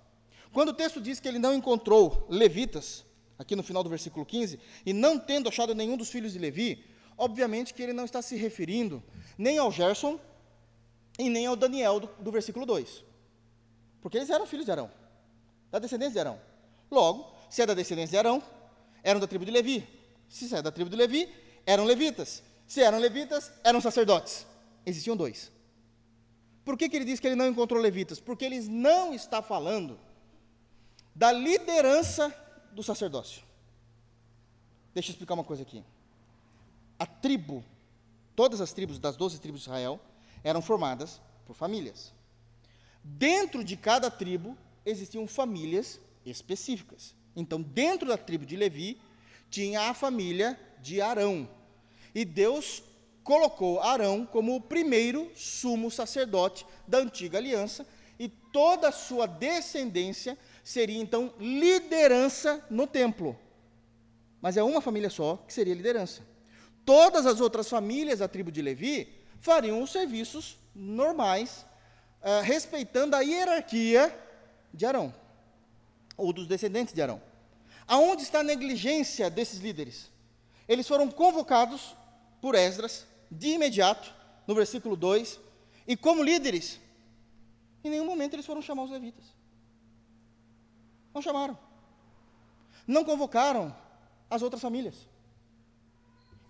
Quando 0.53 0.71
o 0.71 0.75
texto 0.75 1.01
diz 1.01 1.19
que 1.19 1.29
ele 1.29 1.39
não 1.39 1.55
encontrou 1.55 2.27
levitas, 2.29 3.05
aqui 3.39 3.57
no 3.57 3.63
final 3.63 3.83
do 3.83 3.91
versículo 3.91 4.25
15, 4.25 4.59
e 4.85 4.93
não 4.93 5.19
tendo 5.19 5.49
achado 5.49 5.75
nenhum 5.75 5.97
dos 5.97 6.11
filhos 6.11 6.33
de 6.33 6.39
Levi, 6.39 6.85
obviamente 7.17 7.73
que 7.73 7.83
ele 7.83 7.93
não 7.93 8.05
está 8.05 8.21
se 8.21 8.37
referindo 8.37 9.03
nem 9.39 9.59
ao 9.59 9.73
Gerson 9.73 10.19
e 11.19 11.29
nem 11.29 11.47
ao 11.47 11.57
Daniel 11.57 12.01
do, 12.01 12.07
do 12.19 12.31
versículo 12.31 12.67
2. 12.67 13.05
Porque 14.01 14.19
eles 14.19 14.31
eram 14.31 14.47
filhos 14.47 14.67
de 14.67 14.73
Arão, 14.73 14.91
da 15.71 15.79
descendência 15.79 16.13
de 16.13 16.19
Arão. 16.19 16.41
Logo, 16.91 17.33
se 17.49 17.63
é 17.63 17.67
da 17.67 17.75
descendência 17.75 18.11
de 18.11 18.19
Arão, 18.19 18.43
eram 19.03 19.21
da 19.21 19.27
tribo 19.27 19.45
de 19.45 19.51
Levi. 19.51 19.87
Se 20.29 20.55
é 20.55 20.63
da 20.63 20.71
tribo 20.71 20.91
de 20.91 20.97
Levi, 20.97 21.29
eram 21.67 21.85
levitas. 21.85 22.43
Se 22.67 22.83
eram 22.83 22.99
levitas, 22.99 23.53
eram 23.63 23.81
sacerdotes. 23.81 24.47
Existiam 24.85 25.17
dois. 25.17 25.51
Por 26.65 26.77
que, 26.77 26.89
que 26.89 26.97
ele 26.97 27.05
diz 27.05 27.19
que 27.19 27.27
ele 27.27 27.37
não 27.37 27.49
encontrou 27.49 27.81
levitas? 27.81 28.21
Porque 28.21 28.45
ele 28.45 28.61
não 28.61 29.13
está 29.13 29.43
falando 29.43 29.99
da 31.15 31.33
liderança 31.33 32.35
do 32.73 32.83
sacerdócio. 32.83 33.43
Deixa 34.95 35.11
eu 35.11 35.13
explicar 35.13 35.35
uma 35.35 35.45
coisa 35.45 35.63
aqui. 35.63 35.83
A 36.99 37.07
tribo, 37.07 37.65
todas 38.37 38.61
as 38.61 38.73
tribos 38.73 38.99
das 38.99 39.17
doze 39.17 39.41
tribos 39.41 39.63
de 39.63 39.69
Israel, 39.69 40.01
eram 40.45 40.63
formadas 40.63 41.21
por 41.47 41.55
famílias. 41.55 42.13
Dentro 43.03 43.65
de 43.65 43.77
cada 43.77 44.11
tribo 44.11 44.57
existiam 44.87 45.27
famílias 45.27 45.99
específicas. 46.25 47.15
Então, 47.35 47.61
dentro 47.61 48.09
da 48.09 48.17
tribo 48.17 48.47
de 48.47 48.57
Levi, 48.57 49.01
tinha 49.51 49.91
a 49.91 49.95
família 49.95 50.59
de 50.81 51.01
Arão. 51.01 51.49
E 52.15 52.25
Deus 52.25 52.83
colocou 53.23 53.81
Arão 53.81 54.27
como 54.27 54.57
o 54.57 54.61
primeiro 54.61 55.31
sumo 55.35 55.91
sacerdote 55.91 56.67
da 56.87 56.99
antiga 56.99 57.39
aliança, 57.39 57.87
e 58.19 58.29
toda 58.29 58.89
a 58.89 58.93
sua 58.93 59.27
descendência 59.27 60.39
seria 60.63 61.01
então 61.01 61.33
liderança 61.39 62.65
no 62.71 62.87
templo. 62.87 63.37
Mas 64.41 64.57
é 64.57 64.63
uma 64.63 64.81
família 64.81 65.11
só 65.11 65.37
que 65.47 65.53
seria 65.53 65.75
liderança. 65.75 66.23
Todas 66.85 67.27
as 67.27 67.41
outras 67.41 67.69
famílias 67.69 68.19
da 68.19 68.29
tribo 68.29 68.51
de 68.51 68.61
Levi 68.61 69.09
fariam 69.41 69.83
os 69.83 69.91
serviços 69.91 70.59
normais, 70.75 71.65
uh, 72.23 72.43
respeitando 72.43 73.17
a 73.17 73.21
hierarquia 73.21 74.17
de 74.73 74.87
Arão, 74.87 75.15
ou 76.17 76.33
dos 76.33 76.47
descendentes 76.47 76.95
de 76.95 77.03
Arão. 77.03 77.21
Aonde 77.87 78.23
está 78.23 78.41
a 78.41 78.45
negligência 78.45 79.29
desses 79.29 79.61
líderes? 79.61 80.11
Eles 80.69 80.87
foram 80.87 81.11
convocados 81.11 81.97
por 82.41 82.55
Esdras 82.55 83.07
de 83.33 83.49
imediato, 83.49 84.13
no 84.47 84.55
versículo 84.55 84.95
2, 84.95 85.41
e 85.87 85.97
como 85.97 86.23
líderes, 86.23 86.79
em 87.83 87.91
nenhum 87.91 88.05
momento 88.05 88.35
eles 88.35 88.47
foram 88.47 88.61
chamar 88.61 88.85
os 88.85 88.91
levitas. 88.91 89.25
Não 91.15 91.23
chamaram. 91.23 91.59
Não 92.87 93.05
convocaram 93.05 93.75
as 94.29 94.43
outras 94.43 94.61
famílias. 94.61 95.09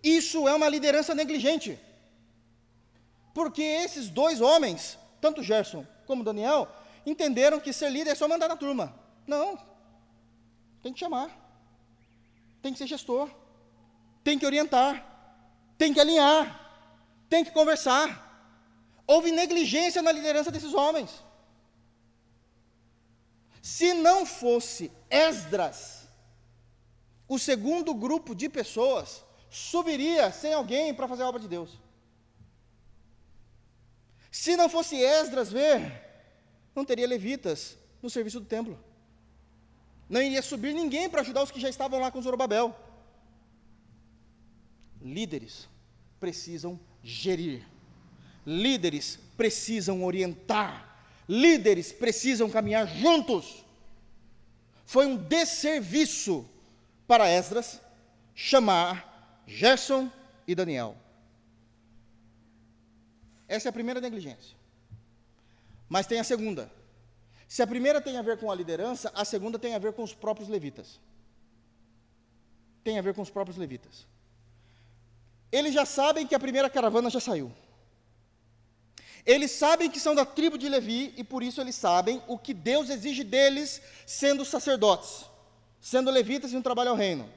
Isso 0.02 0.48
é 0.48 0.54
uma 0.54 0.68
liderança 0.68 1.14
negligente. 1.14 1.78
Porque 3.32 3.62
esses 3.62 4.08
dois 4.08 4.40
homens, 4.40 4.98
tanto 5.20 5.42
Gerson 5.42 5.86
como 6.06 6.24
Daniel, 6.24 6.68
entenderam 7.06 7.60
que 7.60 7.72
ser 7.72 7.90
líder 7.90 8.10
é 8.10 8.14
só 8.14 8.26
mandar 8.26 8.48
na 8.48 8.56
turma. 8.56 8.94
Não. 9.26 9.56
Tem 10.82 10.92
que 10.92 10.98
chamar. 10.98 11.30
Tem 12.60 12.72
que 12.72 12.78
ser 12.78 12.88
gestor. 12.88 13.30
Tem 14.24 14.38
que 14.38 14.46
orientar. 14.46 15.06
Tem 15.78 15.94
que 15.94 16.00
alinhar 16.00 16.61
tem 17.32 17.42
que 17.46 17.58
conversar. 17.60 18.06
Houve 19.12 19.32
negligência 19.42 20.00
na 20.06 20.12
liderança 20.18 20.50
desses 20.54 20.74
homens. 20.80 21.10
Se 23.74 23.88
não 24.06 24.18
fosse 24.26 24.84
Esdras, 25.08 25.78
o 27.34 27.38
segundo 27.38 27.94
grupo 28.04 28.34
de 28.40 28.48
pessoas 28.58 29.24
subiria 29.48 30.30
sem 30.40 30.52
alguém 30.52 30.92
para 30.92 31.08
fazer 31.08 31.22
a 31.22 31.30
obra 31.32 31.40
de 31.44 31.48
Deus. 31.56 31.70
Se 34.30 34.52
não 34.60 34.68
fosse 34.68 34.96
Esdras 34.96 35.50
ver, 35.58 35.78
não 36.76 36.84
teria 36.84 37.12
levitas 37.14 37.78
no 38.02 38.10
serviço 38.10 38.40
do 38.40 38.46
templo. 38.46 38.76
Não 40.14 40.20
iria 40.20 40.42
subir 40.42 40.74
ninguém 40.74 41.08
para 41.08 41.22
ajudar 41.22 41.42
os 41.44 41.50
que 41.50 41.64
já 41.64 41.70
estavam 41.70 41.98
lá 41.98 42.10
com 42.10 42.20
Zorobabel. 42.20 42.76
Líderes 45.00 45.68
precisam 46.20 46.78
gerir. 47.02 47.66
Líderes 48.46 49.18
precisam 49.36 50.04
orientar. 50.04 50.88
Líderes 51.28 51.92
precisam 51.92 52.50
caminhar 52.50 52.86
juntos. 52.86 53.64
Foi 54.84 55.06
um 55.06 55.16
desserviço 55.16 56.48
para 57.06 57.28
Esdras 57.28 57.80
chamar 58.34 59.42
Gerson 59.46 60.10
e 60.46 60.54
Daniel. 60.54 60.96
Essa 63.48 63.68
é 63.68 63.70
a 63.70 63.72
primeira 63.72 64.00
negligência. 64.00 64.56
Mas 65.88 66.06
tem 66.06 66.18
a 66.18 66.24
segunda. 66.24 66.70
Se 67.46 67.62
a 67.62 67.66
primeira 67.66 68.00
tem 68.00 68.16
a 68.16 68.22
ver 68.22 68.38
com 68.38 68.50
a 68.50 68.54
liderança, 68.54 69.12
a 69.14 69.24
segunda 69.24 69.58
tem 69.58 69.74
a 69.74 69.78
ver 69.78 69.92
com 69.92 70.02
os 70.02 70.14
próprios 70.14 70.48
levitas. 70.48 70.98
Tem 72.82 72.98
a 72.98 73.02
ver 73.02 73.14
com 73.14 73.22
os 73.22 73.30
próprios 73.30 73.58
levitas 73.58 74.06
eles 75.52 75.74
já 75.74 75.84
sabem 75.84 76.26
que 76.26 76.34
a 76.34 76.40
primeira 76.40 76.70
caravana 76.70 77.10
já 77.10 77.20
saiu. 77.20 77.52
Eles 79.24 79.52
sabem 79.52 79.88
que 79.88 80.00
são 80.00 80.14
da 80.14 80.24
tribo 80.24 80.58
de 80.58 80.68
Levi 80.68 81.14
e 81.16 81.22
por 81.22 81.42
isso 81.42 81.60
eles 81.60 81.76
sabem 81.76 82.20
o 82.26 82.36
que 82.36 82.52
Deus 82.52 82.90
exige 82.90 83.22
deles, 83.22 83.80
sendo 84.04 84.44
sacerdotes, 84.44 85.26
sendo 85.80 86.10
levitas 86.10 86.52
e 86.52 86.56
um 86.56 86.62
trabalho 86.62 86.90
ao 86.90 86.96
reino. 86.96 87.30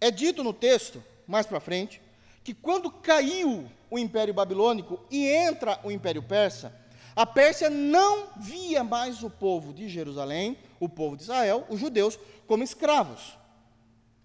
É 0.00 0.10
dito 0.10 0.44
no 0.44 0.52
texto, 0.52 1.02
mais 1.26 1.46
para 1.46 1.60
frente, 1.60 2.02
que 2.44 2.52
quando 2.52 2.90
caiu 2.90 3.70
o 3.90 3.98
Império 3.98 4.34
Babilônico 4.34 5.00
e 5.10 5.26
entra 5.26 5.80
o 5.82 5.90
Império 5.90 6.22
Persa, 6.22 6.74
a 7.16 7.24
Pérsia 7.24 7.70
não 7.70 8.28
via 8.36 8.84
mais 8.84 9.22
o 9.22 9.30
povo 9.30 9.72
de 9.72 9.88
Jerusalém, 9.88 10.58
o 10.78 10.88
povo 10.88 11.16
de 11.16 11.22
Israel, 11.22 11.66
os 11.70 11.80
judeus, 11.80 12.18
como 12.46 12.62
escravos. 12.62 13.36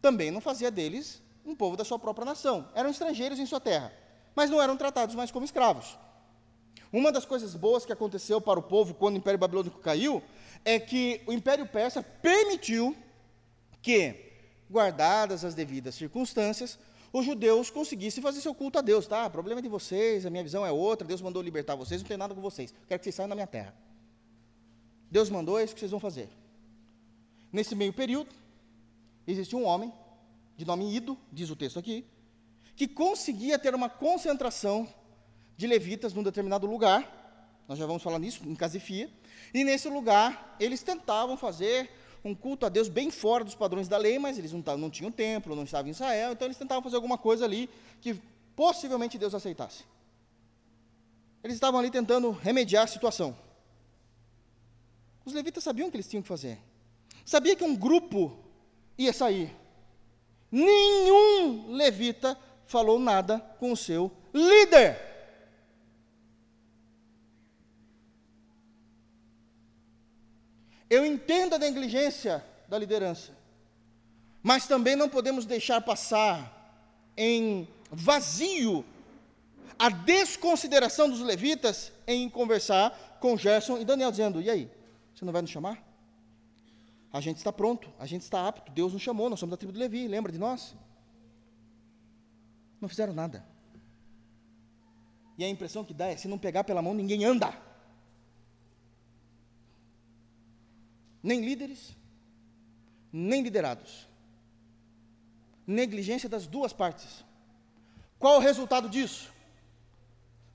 Também 0.02 0.30
não 0.30 0.42
fazia 0.42 0.70
deles 0.70 1.23
um 1.46 1.56
povo 1.56 1.76
da 1.76 1.84
sua 1.84 2.00
própria 2.00 2.26
nação. 2.26 2.70
Eram 2.74 2.90
estrangeiros 2.90 3.40
em 3.40 3.46
sua 3.46 3.60
terra, 3.60 3.94
mas 4.36 4.50
não 4.50 4.62
eram 4.62 4.78
tratados 4.78 5.16
mais 5.16 5.32
como 5.32 5.46
escravos. 5.46 5.98
Uma 6.92 7.12
das 7.12 7.26
coisas 7.26 7.56
boas 7.56 7.86
que 7.86 7.92
aconteceu 7.92 8.40
para 8.40 8.60
o 8.60 8.64
povo 8.64 8.94
quando 8.94 9.16
o 9.16 9.18
Império 9.18 9.40
Babilônico 9.40 9.80
caiu 9.80 10.22
é 10.64 10.80
que 10.80 11.22
o 11.26 11.34
Império 11.34 11.68
Persa 11.68 12.04
permitiu 12.04 12.96
que, 13.82 14.32
guardadas 14.70 15.44
as 15.44 15.56
devidas 15.56 15.96
circunstâncias, 15.96 16.78
os 17.12 17.26
judeus 17.26 17.70
conseguissem 17.70 18.24
fazer 18.24 18.42
seu 18.42 18.56
culto 18.56 18.80
a 18.80 18.82
Deus, 18.82 19.06
tá? 19.06 19.28
O 19.28 19.30
problema 19.32 19.60
é 19.60 19.62
de 19.62 19.70
vocês, 19.70 20.26
a 20.26 20.30
minha 20.30 20.44
visão 20.44 20.66
é 20.66 20.72
outra, 20.72 21.08
Deus 21.08 21.22
mandou 21.22 21.42
libertar 21.42 21.76
vocês, 21.76 22.02
não 22.02 22.08
tem 22.08 22.18
nada 22.18 22.34
com 22.34 22.42
vocês. 22.42 22.74
Quero 22.88 23.00
que 23.00 23.04
vocês 23.04 23.16
saiam 23.16 23.30
da 23.30 23.36
minha 23.36 23.48
terra. 23.48 23.74
Deus 25.12 25.30
mandou, 25.30 25.60
é 25.60 25.64
isso 25.64 25.76
que 25.76 25.80
vocês 25.80 25.92
vão 25.92 26.00
fazer. 26.00 26.28
Nesse 27.52 27.76
meio 27.76 27.94
período, 27.94 28.32
existe 29.28 29.56
um 29.56 29.64
homem 29.64 29.94
de 30.56 30.66
nome 30.66 30.94
Ido, 30.94 31.18
diz 31.32 31.50
o 31.50 31.56
texto 31.56 31.80
aqui, 31.80 32.06
que 32.76 32.88
conseguia 32.88 33.58
ter 33.60 33.74
uma 33.76 33.90
concentração 33.90 34.88
de 35.56 35.68
levitas 35.68 36.14
num 36.14 36.24
determinado 36.24 36.66
lugar, 36.66 37.22
nós 37.68 37.78
já 37.78 37.86
vamos 37.86 38.04
falar 38.04 38.20
nisso, 38.20 38.42
em 38.46 38.56
Casifia, 38.56 39.10
e 39.54 39.64
nesse 39.64 39.88
lugar 39.90 40.56
eles 40.60 40.82
tentavam 40.84 41.38
fazer 41.38 41.90
um 42.24 42.34
culto 42.34 42.66
a 42.66 42.70
Deus 42.70 42.88
bem 42.88 43.12
fora 43.12 43.44
dos 43.44 43.56
padrões 43.56 43.88
da 43.88 43.98
lei, 43.98 44.18
mas 44.18 44.38
eles 44.38 44.52
não, 44.52 44.78
não 44.78 44.90
tinham 44.90 45.12
templo, 45.12 45.56
não 45.56 45.64
estavam 45.64 45.88
em 45.88 45.92
Israel, 45.92 46.32
então 46.32 46.48
eles 46.48 46.58
tentavam 46.58 46.82
fazer 46.82 46.96
alguma 46.96 47.18
coisa 47.18 47.46
ali 47.46 47.70
que 48.00 48.20
possivelmente 48.56 49.18
Deus 49.18 49.34
aceitasse. 49.34 49.84
Eles 51.44 51.56
estavam 51.56 51.80
ali 51.80 51.92
tentando 51.92 52.32
remediar 52.32 52.86
a 52.86 52.88
situação. 52.88 53.36
Os 55.26 55.34
levitas 55.34 55.64
sabiam 55.64 55.88
o 55.88 55.92
que 55.92 55.98
eles 55.98 56.08
tinham 56.08 56.22
que 56.22 56.28
fazer. 56.28 56.58
Sabia 57.26 57.56
que 57.56 57.64
um 57.64 57.76
grupo 57.76 58.38
ia 58.98 59.12
sair, 59.12 59.54
nenhum 60.54 61.72
levita 61.72 62.38
falou 62.68 63.00
nada 63.00 63.40
com 63.60 63.72
o 63.72 63.78
seu 63.78 64.12
líder. 64.32 65.00
Eu 70.88 71.04
entendo 71.04 71.56
a 71.56 71.58
negligência 71.58 72.46
da 72.70 72.78
liderança, 72.78 73.36
mas 74.44 74.68
também 74.68 74.96
não 74.96 75.10
podemos 75.10 75.44
deixar 75.44 75.82
passar 75.82 76.54
em 77.18 77.68
vazio 77.90 78.86
a 79.80 79.90
desconsideração 79.90 81.10
dos 81.10 81.22
levitas 81.22 81.92
em 82.06 82.30
conversar 82.30 83.18
com 83.20 83.36
Gerson 83.36 83.80
e 83.80 83.86
Daniel, 83.86 84.12
dizendo: 84.12 84.40
E 84.40 84.52
aí, 84.52 84.70
você 85.16 85.26
não 85.26 85.34
vai 85.34 85.42
nos 85.42 85.50
chamar? 85.50 85.93
A 87.14 87.22
gente 87.22 87.38
está 87.38 87.54
pronto, 87.54 87.94
a 88.00 88.08
gente 88.08 88.24
está 88.24 88.48
apto, 88.48 88.72
Deus 88.72 88.92
nos 88.92 89.02
chamou, 89.04 89.30
nós 89.30 89.40
somos 89.40 89.52
da 89.52 89.58
tribo 89.58 89.72
de 89.72 89.78
Levi, 89.78 90.08
lembra 90.08 90.32
de 90.32 90.40
nós? 90.40 90.76
Não 92.82 92.90
fizeram 92.90 93.14
nada. 93.14 93.46
E 95.38 95.44
a 95.44 95.48
impressão 95.48 95.86
que 95.86 95.94
dá 95.94 96.08
é: 96.08 96.18
se 96.18 96.28
não 96.28 96.40
pegar 96.40 96.64
pela 96.64 96.82
mão, 96.82 96.94
ninguém 96.94 97.24
anda. 97.24 97.56
Nem 101.22 101.46
líderes, 101.46 101.96
nem 103.12 103.44
liderados. 103.44 104.10
Negligência 105.68 106.28
das 106.28 106.48
duas 106.48 106.74
partes. 106.74 107.24
Qual 108.18 108.38
o 108.38 108.42
resultado 108.42 108.90
disso? 108.90 109.32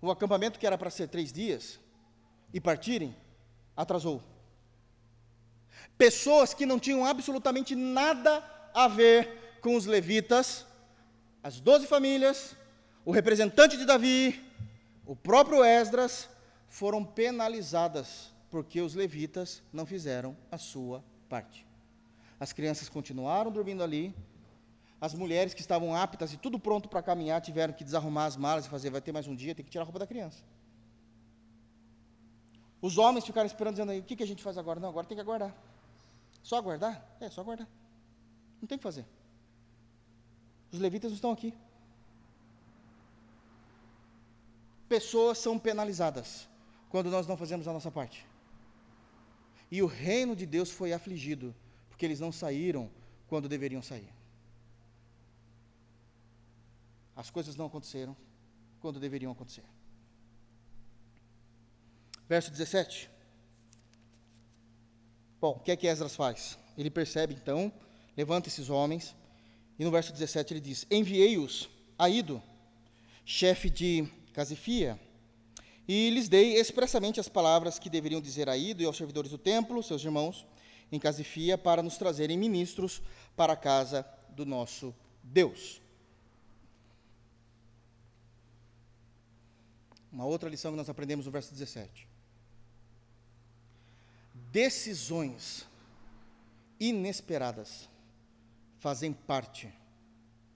O 0.03 0.11
acampamento 0.11 0.59
que 0.59 0.67
era 0.67 0.77
para 0.77 0.91
ser 0.91 1.09
três 1.09 1.33
dias 1.33 1.79
e 2.53 2.61
partirem, 2.61 3.17
atrasou. 3.77 4.23
Pessoas 5.99 6.55
que 6.55 6.65
não 6.65 6.79
tinham 6.79 7.05
absolutamente 7.05 7.75
nada 7.75 8.43
a 8.73 8.87
ver 8.87 9.59
com 9.61 9.77
os 9.77 9.85
levitas, 9.85 10.65
as 11.43 11.61
doze 11.61 11.87
famílias, 11.87 12.57
o 13.05 13.11
representante 13.11 13.77
de 13.77 13.85
Davi, 13.85 14.41
o 15.05 15.17
próprio 15.17 15.65
Esdras, 15.65 16.29
foram 16.69 17.05
penalizadas 17.05 18.33
porque 18.51 18.81
os 18.81 18.95
levitas 18.95 19.63
não 19.73 19.85
fizeram 19.85 20.37
a 20.51 20.57
sua 20.57 21.05
parte. 21.29 21.67
As 22.39 22.53
crianças 22.53 22.89
continuaram 22.89 23.51
dormindo 23.51 23.83
ali, 23.83 24.15
as 25.01 25.15
mulheres 25.15 25.55
que 25.55 25.61
estavam 25.61 25.95
aptas 25.95 26.33
e 26.33 26.37
tudo 26.37 26.59
pronto 26.59 26.89
para 26.89 27.03
caminhar 27.03 27.41
tiveram 27.41 27.73
que 27.73 27.85
desarrumar 27.85 28.27
as 28.27 28.37
malas 28.37 28.67
e 28.67 28.69
fazer, 28.69 28.91
vai 28.91 29.01
ter 29.01 29.13
mais 29.13 29.27
um 29.27 29.35
dia, 29.35 29.55
tem 29.55 29.65
que 29.65 29.71
tirar 29.71 29.83
a 29.83 29.85
roupa 29.85 29.99
da 29.99 30.07
criança. 30.07 30.43
Os 32.81 32.97
homens 32.97 33.25
ficaram 33.25 33.47
esperando, 33.47 33.75
dizendo 33.75 33.91
aí, 33.91 33.99
o 33.99 34.05
que, 34.05 34.15
que 34.15 34.23
a 34.23 34.27
gente 34.27 34.43
faz 34.43 34.57
agora? 34.57 34.79
Não, 34.79 34.89
agora 34.89 35.07
tem 35.07 35.17
que 35.17 35.21
aguardar. 35.21 35.53
Só 36.49 36.57
aguardar? 36.57 37.07
É, 37.21 37.29
só 37.29 37.43
aguardar. 37.43 37.69
Não 38.59 38.67
tem 38.67 38.77
o 38.77 38.79
que 38.79 38.83
fazer. 38.83 39.05
Os 40.73 40.79
levitas 40.81 41.11
não 41.11 41.17
estão 41.17 41.31
aqui. 41.31 41.53
Pessoas 44.89 45.37
são 45.37 45.59
penalizadas 45.59 46.49
quando 46.89 47.11
nós 47.11 47.27
não 47.27 47.37
fazemos 47.37 47.69
a 47.69 47.73
nossa 47.75 47.91
parte. 47.91 48.27
E 49.71 49.83
o 49.83 49.87
reino 49.87 50.35
de 50.35 50.47
Deus 50.47 50.71
foi 50.71 50.95
afligido, 50.95 51.55
porque 51.91 52.07
eles 52.07 52.19
não 52.19 52.33
saíram 52.33 52.91
quando 53.27 53.47
deveriam 53.47 53.83
sair. 53.83 54.11
As 57.15 57.29
coisas 57.29 57.57
não 57.57 57.67
aconteceram 57.67 58.17
quando 58.81 58.99
deveriam 58.99 59.33
acontecer. 59.33 59.65
Verso 62.27 62.51
17. 62.51 63.18
Bom, 65.41 65.53
o 65.53 65.61
que 65.61 65.71
é 65.71 65.77
que 65.77 65.87
Esdras 65.87 66.17
faz? 66.17 66.59
Ele 66.77 66.91
percebe, 66.91 67.35
então, 67.35 67.73
levanta 68.17 68.49
esses 68.49 68.69
homens, 68.69 69.15
e 69.79 69.85
no 69.85 69.91
verso 69.91 70.13
17 70.13 70.53
ele 70.53 70.61
diz: 70.61 70.85
Enviei-os 70.91 71.69
a 71.97 72.09
Ido, 72.09 72.43
chefe 73.25 73.71
de 73.71 74.09
Casifia, 74.33 74.99
e 75.87 76.11
lhes 76.11 76.29
dei 76.29 76.57
expressamente 76.57 77.21
as 77.21 77.29
palavras 77.29 77.79
que 77.79 77.89
deveriam 77.89 78.21
dizer 78.21 78.49
a 78.49 78.57
Ido 78.57 78.83
e 78.83 78.85
aos 78.85 78.97
servidores 78.97 79.31
do 79.31 79.39
templo, 79.39 79.81
seus 79.81 80.05
irmãos, 80.05 80.45
em 80.91 80.99
Casifia, 80.99 81.57
para 81.57 81.83
nos 81.85 81.97
trazerem 81.97 82.37
ministros 82.37 83.01
para 83.37 83.53
a 83.53 83.57
casa 83.57 84.05
do 84.31 84.45
nosso 84.45 84.93
Deus. 85.23 85.81
Uma 90.11 90.27
outra 90.27 90.49
lição 90.49 90.73
que 90.73 90.77
nós 90.77 90.89
aprendemos 90.89 91.27
no 91.27 91.31
verso 91.31 91.53
17 91.53 92.08
decisões 94.51 95.67
inesperadas 96.81 97.89
fazem 98.79 99.13
parte 99.13 99.73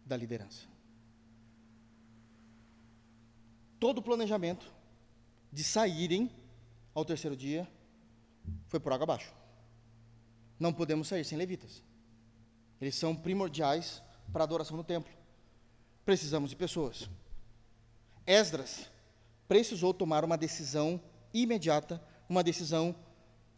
da 0.04 0.16
liderança. 0.16 0.66
Todo 3.78 3.98
o 3.98 4.02
planejamento 4.02 4.72
de 5.52 5.64
saírem 5.64 6.30
ao 6.94 7.04
terceiro 7.04 7.36
dia 7.36 7.68
foi 8.68 8.78
por 8.78 8.92
água 8.92 9.04
abaixo. 9.04 9.32
Não 10.58 10.72
podemos 10.72 11.08
sair 11.08 11.24
sem 11.24 11.36
levitas. 11.36 11.82
Eles 12.80 12.94
são 12.94 13.14
primordiais 13.14 14.02
para 14.32 14.42
a 14.42 14.46
adoração 14.46 14.76
no 14.76 14.84
templo. 14.84 15.12
Precisamos 16.04 16.50
de 16.50 16.56
pessoas. 16.56 17.08
Esdras 18.26 18.88
precisou 19.48 19.92
tomar 19.92 20.24
uma 20.24 20.38
decisão 20.38 21.00
imediata, 21.34 22.02
uma 22.28 22.42
decisão 22.42 22.94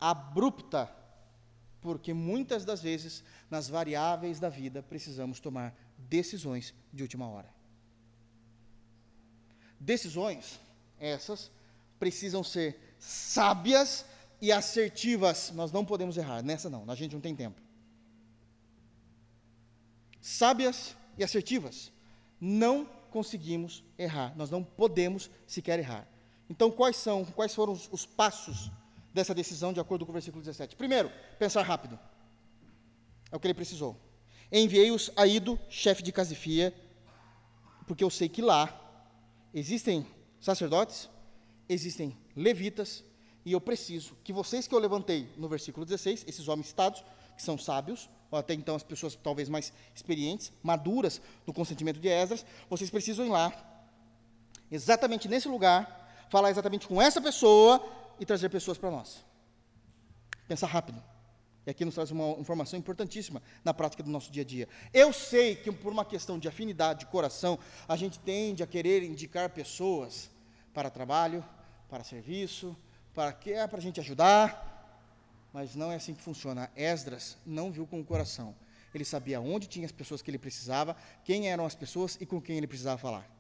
abrupta, 0.01 0.91
porque 1.81 2.13
muitas 2.15 2.65
das 2.65 2.83
vezes, 2.83 3.23
nas 3.51 3.69
variáveis 3.69 4.41
da 4.41 4.49
vida, 4.49 4.83
precisamos 4.83 5.41
tomar 5.41 5.75
decisões 5.99 6.75
de 6.93 7.03
última 7.03 7.29
hora. 7.29 7.49
Decisões, 9.79 10.59
essas, 10.99 11.51
precisam 11.99 12.43
ser 12.43 12.97
sábias 12.99 14.05
e 14.41 14.51
assertivas. 14.51 15.51
Nós 15.55 15.73
não 15.73 15.85
podemos 15.85 16.17
errar, 16.17 16.43
nessa 16.43 16.71
não, 16.71 16.89
a 16.91 16.95
gente 16.95 17.13
não 17.13 17.21
tem 17.21 17.37
tempo. 17.37 17.61
Sábias 20.21 20.97
e 21.19 21.25
assertivas. 21.25 21.93
Não 22.41 22.87
conseguimos 23.11 23.85
errar, 23.99 24.35
nós 24.37 24.51
não 24.51 24.65
podemos 24.65 25.31
sequer 25.47 25.79
errar. 25.79 26.09
Então, 26.49 26.71
quais 26.71 26.97
são, 26.97 27.25
quais 27.25 27.55
foram 27.55 27.73
os, 27.73 27.89
os 27.93 28.05
passos 28.05 28.71
dessa 29.15 29.33
decisão, 29.33 29.73
de 29.73 29.79
acordo 29.79 30.05
com 30.05 30.11
o 30.11 30.13
versículo 30.13 30.43
17. 30.43 30.75
Primeiro, 30.75 31.11
pensar 31.39 31.63
rápido. 31.63 31.99
É 33.31 33.37
o 33.37 33.41
que 33.41 33.47
ele 33.47 33.55
precisou. 33.55 33.97
Enviei-os 34.51 35.11
a 35.17 35.27
Ido, 35.27 35.59
chefe 35.71 36.03
de 36.03 36.11
Casifia, 36.11 36.75
porque 37.87 38.03
eu 38.03 38.11
sei 38.11 38.29
que 38.29 38.43
lá 38.43 38.81
existem 39.55 40.05
sacerdotes, 40.41 41.09
existem 41.69 42.19
levitas, 42.37 43.05
e 43.45 43.53
eu 43.53 43.61
preciso 43.61 44.17
que 44.25 44.33
vocês 44.33 44.67
que 44.67 44.75
eu 44.75 44.79
levantei 44.79 45.29
no 45.37 45.49
versículo 45.49 45.87
16, 45.87 46.25
esses 46.27 46.49
homens 46.49 46.69
citados, 46.69 47.05
que 47.37 47.43
são 47.43 47.57
sábios, 47.57 48.09
ou 48.31 48.39
até 48.39 48.53
então 48.53 48.75
as 48.75 48.83
pessoas 48.83 49.15
talvez 49.15 49.49
mais 49.49 49.73
experientes, 49.95 50.53
maduras 50.63 51.21
no 51.47 51.53
consentimento 51.53 52.01
de 52.01 52.09
Esdras, 52.09 52.45
vocês 52.69 52.91
precisam 52.91 53.27
ir 53.27 53.29
lá, 53.29 53.53
exatamente 54.71 55.29
nesse 55.29 55.47
lugar, 55.47 56.27
falar 56.31 56.51
exatamente 56.51 56.89
com 56.89 57.01
essa 57.01 57.21
pessoa, 57.21 57.85
e 58.19 58.27
trazer 58.27 58.49
pessoas 58.49 58.79
para 58.79 58.91
nós. 58.91 59.25
Pensar 60.47 60.67
rápido. 60.67 61.03
E 61.67 61.71
aqui 61.71 61.85
nos 61.85 61.95
traz 61.95 62.11
uma 62.11 62.33
informação 62.33 62.79
importantíssima 62.79 63.43
na 63.65 63.73
prática 63.73 64.03
do 64.03 64.11
nosso 64.11 64.31
dia 64.31 64.43
a 64.43 64.47
dia. 64.47 64.69
Eu 64.93 65.13
sei 65.13 65.57
que 65.57 65.73
por 65.73 65.93
uma 65.93 66.05
questão 66.05 66.39
de 66.39 66.47
afinidade 66.47 67.01
de 67.01 67.07
coração, 67.07 67.59
a 67.89 67.97
gente 67.97 68.19
tende 68.19 68.63
a 68.63 68.67
querer 68.67 69.03
indicar 69.03 69.49
pessoas 69.51 70.31
para 70.75 70.91
trabalho, 70.91 71.43
para 71.89 72.05
serviço, 72.05 72.77
para 73.15 73.33
que 73.33 73.53
é 73.53 73.67
para 73.67 73.79
a 73.79 73.83
gente 73.83 74.01
ajudar, 74.01 74.73
mas 75.53 75.75
não 75.75 75.91
é 75.91 75.95
assim 75.95 76.15
que 76.15 76.23
funciona. 76.23 76.71
Esdras 76.77 77.39
não 77.47 77.73
viu 77.73 77.87
com 77.87 78.01
o 78.01 78.05
coração. 78.05 78.55
Ele 78.93 79.05
sabia 79.05 79.41
onde 79.41 79.67
tinha 79.67 79.87
as 79.87 79.93
pessoas 79.93 80.21
que 80.21 80.31
ele 80.31 80.39
precisava, 80.39 80.97
quem 81.25 81.49
eram 81.49 81.65
as 81.65 81.75
pessoas 81.75 82.19
e 82.21 82.27
com 82.27 82.41
quem 82.41 82.59
ele 82.59 82.67
precisava 82.67 82.99
falar. 82.99 83.34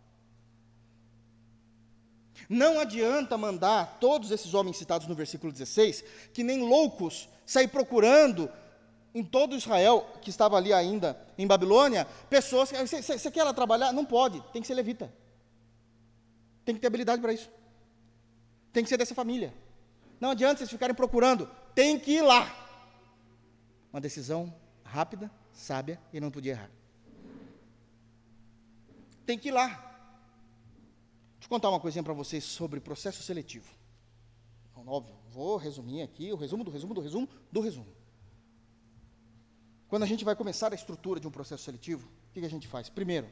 Não 2.48 2.78
adianta 2.78 3.38
mandar 3.38 3.98
todos 4.00 4.30
esses 4.30 4.54
homens 4.54 4.76
citados 4.76 5.06
no 5.06 5.14
versículo 5.14 5.52
16, 5.52 6.04
que 6.32 6.42
nem 6.42 6.60
loucos, 6.60 7.28
sair 7.46 7.68
procurando 7.68 8.50
em 9.14 9.22
todo 9.22 9.56
Israel, 9.56 10.06
que 10.20 10.30
estava 10.30 10.56
ali 10.56 10.72
ainda 10.72 11.16
em 11.38 11.46
Babilônia, 11.46 12.06
pessoas 12.28 12.70
que. 12.70 12.86
Você 12.86 13.30
quer 13.30 13.40
ela 13.40 13.54
trabalhar? 13.54 13.92
Não 13.92 14.04
pode, 14.04 14.40
tem 14.52 14.60
que 14.60 14.66
ser 14.66 14.74
levita. 14.74 15.12
Tem 16.64 16.74
que 16.74 16.80
ter 16.80 16.86
habilidade 16.86 17.22
para 17.22 17.32
isso. 17.32 17.48
Tem 18.72 18.82
que 18.82 18.88
ser 18.88 18.96
dessa 18.96 19.14
família. 19.14 19.54
Não 20.20 20.30
adianta 20.30 20.58
vocês 20.58 20.70
ficarem 20.70 20.94
procurando, 20.94 21.48
tem 21.74 21.98
que 21.98 22.12
ir 22.12 22.22
lá. 22.22 22.52
Uma 23.92 24.00
decisão 24.00 24.52
rápida, 24.82 25.30
sábia 25.52 26.00
e 26.12 26.20
não 26.20 26.30
podia 26.30 26.52
errar. 26.52 26.70
Tem 29.24 29.38
que 29.38 29.48
ir 29.48 29.52
lá. 29.52 29.93
Deixa 31.44 31.52
eu 31.52 31.58
contar 31.58 31.68
uma 31.68 31.78
coisinha 31.78 32.02
para 32.02 32.14
vocês 32.14 32.42
sobre 32.42 32.80
processo 32.80 33.22
seletivo. 33.22 33.70
Então, 34.70 34.82
óbvio, 34.88 35.14
vou 35.30 35.58
resumir 35.58 36.00
aqui 36.00 36.32
o 36.32 36.36
resumo 36.36 36.64
do 36.64 36.70
resumo 36.70 36.94
do 36.94 37.02
resumo 37.02 37.28
do 37.52 37.60
resumo. 37.60 37.86
Quando 39.86 40.04
a 40.04 40.06
gente 40.06 40.24
vai 40.24 40.34
começar 40.34 40.72
a 40.72 40.74
estrutura 40.74 41.20
de 41.20 41.28
um 41.28 41.30
processo 41.30 41.62
seletivo, 41.62 42.08
o 42.08 42.32
que, 42.32 42.40
que 42.40 42.46
a 42.46 42.50
gente 42.50 42.66
faz? 42.66 42.88
Primeiro, 42.88 43.28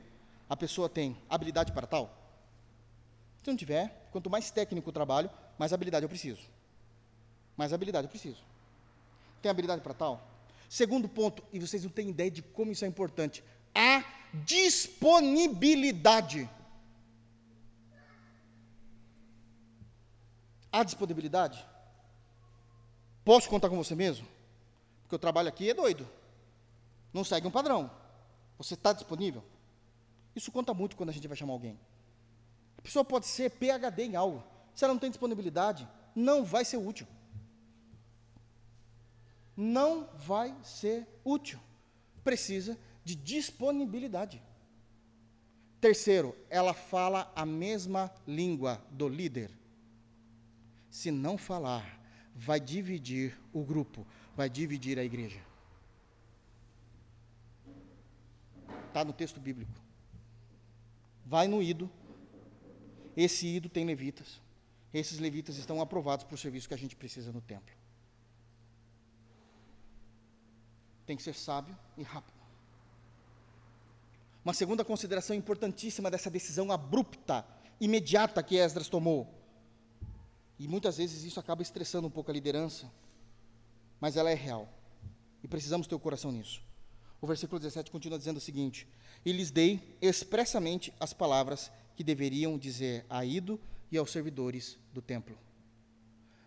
a 0.46 0.54
pessoa 0.54 0.90
tem 0.90 1.16
habilidade 1.26 1.72
para 1.72 1.86
tal? 1.86 2.14
Se 3.42 3.48
não 3.48 3.56
tiver, 3.56 4.06
quanto 4.12 4.28
mais 4.28 4.50
técnico 4.50 4.90
o 4.90 4.92
trabalho, 4.92 5.30
mais 5.58 5.72
habilidade 5.72 6.04
eu 6.04 6.10
preciso. 6.10 6.42
Mais 7.56 7.72
habilidade 7.72 8.08
eu 8.08 8.10
preciso. 8.10 8.44
Tem 9.40 9.50
habilidade 9.50 9.80
para 9.80 9.94
tal? 9.94 10.22
Segundo 10.68 11.08
ponto, 11.08 11.42
e 11.50 11.58
vocês 11.58 11.82
não 11.82 11.90
têm 11.90 12.10
ideia 12.10 12.30
de 12.30 12.42
como 12.42 12.72
isso 12.72 12.84
é 12.84 12.88
importante, 12.88 13.42
a 13.74 14.04
disponibilidade. 14.44 16.46
Há 20.73 20.83
disponibilidade? 20.83 21.62
Posso 23.23 23.49
contar 23.49 23.68
com 23.68 23.77
você 23.77 23.95
mesmo? 23.95 24.27
Porque 25.03 25.14
o 25.14 25.18
trabalho 25.18 25.49
aqui 25.49 25.68
é 25.68 25.75
doido. 25.75 26.09
Não 27.12 27.23
segue 27.23 27.47
um 27.47 27.51
padrão. 27.51 27.91
Você 28.57 28.73
está 28.73 28.95
disponível? 28.95 29.45
Isso 30.35 30.51
conta 30.51 30.73
muito 30.73 30.97
quando 30.97 31.11
a 31.11 31.12
gente 31.12 31.29
vai 31.29 31.37
chamar 31.37 31.53
alguém. 31.53 31.79
A 32.79 32.83
pessoa 32.83 33.05
pode 33.05 33.27
ser 33.27 33.51
PHD 33.51 34.05
em 34.05 34.16
algo. 34.16 34.43
Se 34.75 34.83
ela 34.83 34.95
não 34.95 34.99
tem 34.99 35.11
disponibilidade, 35.11 35.87
não 36.16 36.43
vai 36.43 36.64
ser 36.64 36.79
útil. 36.79 37.07
Não 39.55 40.09
vai 40.14 40.57
ser 40.62 41.07
útil. 41.23 41.61
Precisa 42.25 42.79
de 43.05 43.14
disponibilidade. 43.14 44.43
Terceiro, 45.83 46.35
ela 46.49 46.73
fala 46.73 47.31
a 47.37 47.45
mesma 47.45 48.11
língua 48.27 48.83
do 48.91 49.07
líder 49.07 49.61
se 50.93 51.11
não 51.11 51.38
falar 51.38 51.99
vai 52.36 52.61
dividir 52.61 53.34
o 53.51 53.64
grupo, 53.64 54.07
vai 54.36 54.51
dividir 54.51 54.99
a 54.99 55.05
igreja. 55.05 55.40
Está 58.88 59.03
no 59.03 59.12
texto 59.14 59.40
bíblico. 59.40 59.72
Vai 61.24 61.49
no 61.49 61.62
ido. 61.62 61.90
Esse 63.16 63.47
ido 63.47 63.70
tem 63.70 63.86
levitas. 63.86 64.38
Esses 64.93 65.18
levitas 65.18 65.57
estão 65.57 65.80
aprovados 65.80 66.26
para 66.26 66.34
o 66.34 66.38
serviço 66.38 66.68
que 66.68 66.74
a 66.74 66.78
gente 66.78 66.95
precisa 66.95 67.32
no 67.32 67.40
templo. 67.40 67.74
Tem 71.07 71.16
que 71.16 71.22
ser 71.22 71.34
sábio 71.34 71.76
e 71.97 72.03
rápido. 72.03 72.36
Uma 74.45 74.53
segunda 74.53 74.84
consideração 74.84 75.34
importantíssima 75.34 76.11
dessa 76.11 76.28
decisão 76.28 76.70
abrupta, 76.70 77.47
imediata 77.80 78.43
que 78.43 78.57
Esdras 78.57 78.90
tomou. 78.90 79.41
E 80.62 80.68
muitas 80.68 80.96
vezes 80.96 81.24
isso 81.24 81.40
acaba 81.40 81.60
estressando 81.60 82.06
um 82.06 82.10
pouco 82.10 82.30
a 82.30 82.34
liderança, 82.34 82.88
mas 84.00 84.16
ela 84.16 84.30
é 84.30 84.34
real. 84.34 84.72
E 85.42 85.48
precisamos 85.48 85.88
ter 85.88 85.94
o 85.96 85.98
coração 85.98 86.30
nisso. 86.30 86.62
O 87.20 87.26
versículo 87.26 87.58
17 87.58 87.90
continua 87.90 88.16
dizendo 88.16 88.36
o 88.36 88.40
seguinte: 88.40 88.86
E 89.24 89.32
lhes 89.32 89.50
dei 89.50 89.98
expressamente 90.00 90.94
as 91.00 91.12
palavras 91.12 91.72
que 91.96 92.04
deveriam 92.04 92.56
dizer 92.56 93.04
a 93.10 93.24
Ido 93.24 93.60
e 93.90 93.98
aos 93.98 94.12
servidores 94.12 94.78
do 94.92 95.02
templo. 95.02 95.36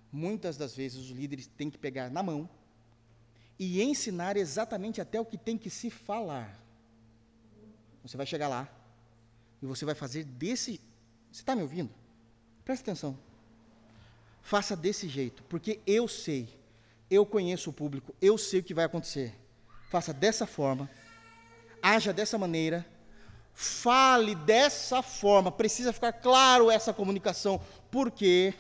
Muitas 0.10 0.56
das 0.56 0.74
vezes 0.74 0.98
os 0.98 1.10
líderes 1.10 1.48
têm 1.48 1.70
que 1.70 1.78
pegar 1.78 2.10
na 2.10 2.24
mão 2.24 2.50
e 3.60 3.82
ensinar 3.82 4.38
exatamente 4.38 5.02
até 5.02 5.20
o 5.20 5.26
que 5.26 5.38
tem 5.38 5.58
que 5.58 5.70
se 5.70 5.90
falar. 5.90 6.58
Você 8.02 8.16
vai 8.16 8.26
chegar 8.26 8.48
lá 8.48 8.74
e 9.62 9.66
você 9.66 9.84
vai 9.84 9.94
fazer 9.94 10.24
desse. 10.24 10.80
Você 11.30 11.42
está 11.42 11.54
me 11.54 11.64
ouvindo? 11.64 11.94
Presta 12.64 12.90
atenção. 12.90 13.25
Faça 14.46 14.76
desse 14.76 15.08
jeito, 15.08 15.42
porque 15.50 15.80
eu 15.88 16.08
sei, 16.08 16.48
eu 17.10 17.26
conheço 17.26 17.72
o 17.72 17.74
público, 17.74 18.14
eu 18.22 18.38
sei 18.38 18.60
o 18.60 18.64
que 18.64 18.76
vai 18.76 18.86
acontecer. 18.86 19.34
Faça 19.90 20.14
dessa 20.14 20.46
forma, 20.46 20.88
haja 21.82 22.14
dessa 22.14 22.38
maneira, 22.38 22.86
fale 23.56 24.36
dessa 24.36 25.02
forma. 25.02 25.52
Precisa 25.52 25.92
ficar 25.92 26.14
claro 26.14 26.70
essa 26.70 26.94
comunicação, 26.94 27.60
porque 27.90 28.54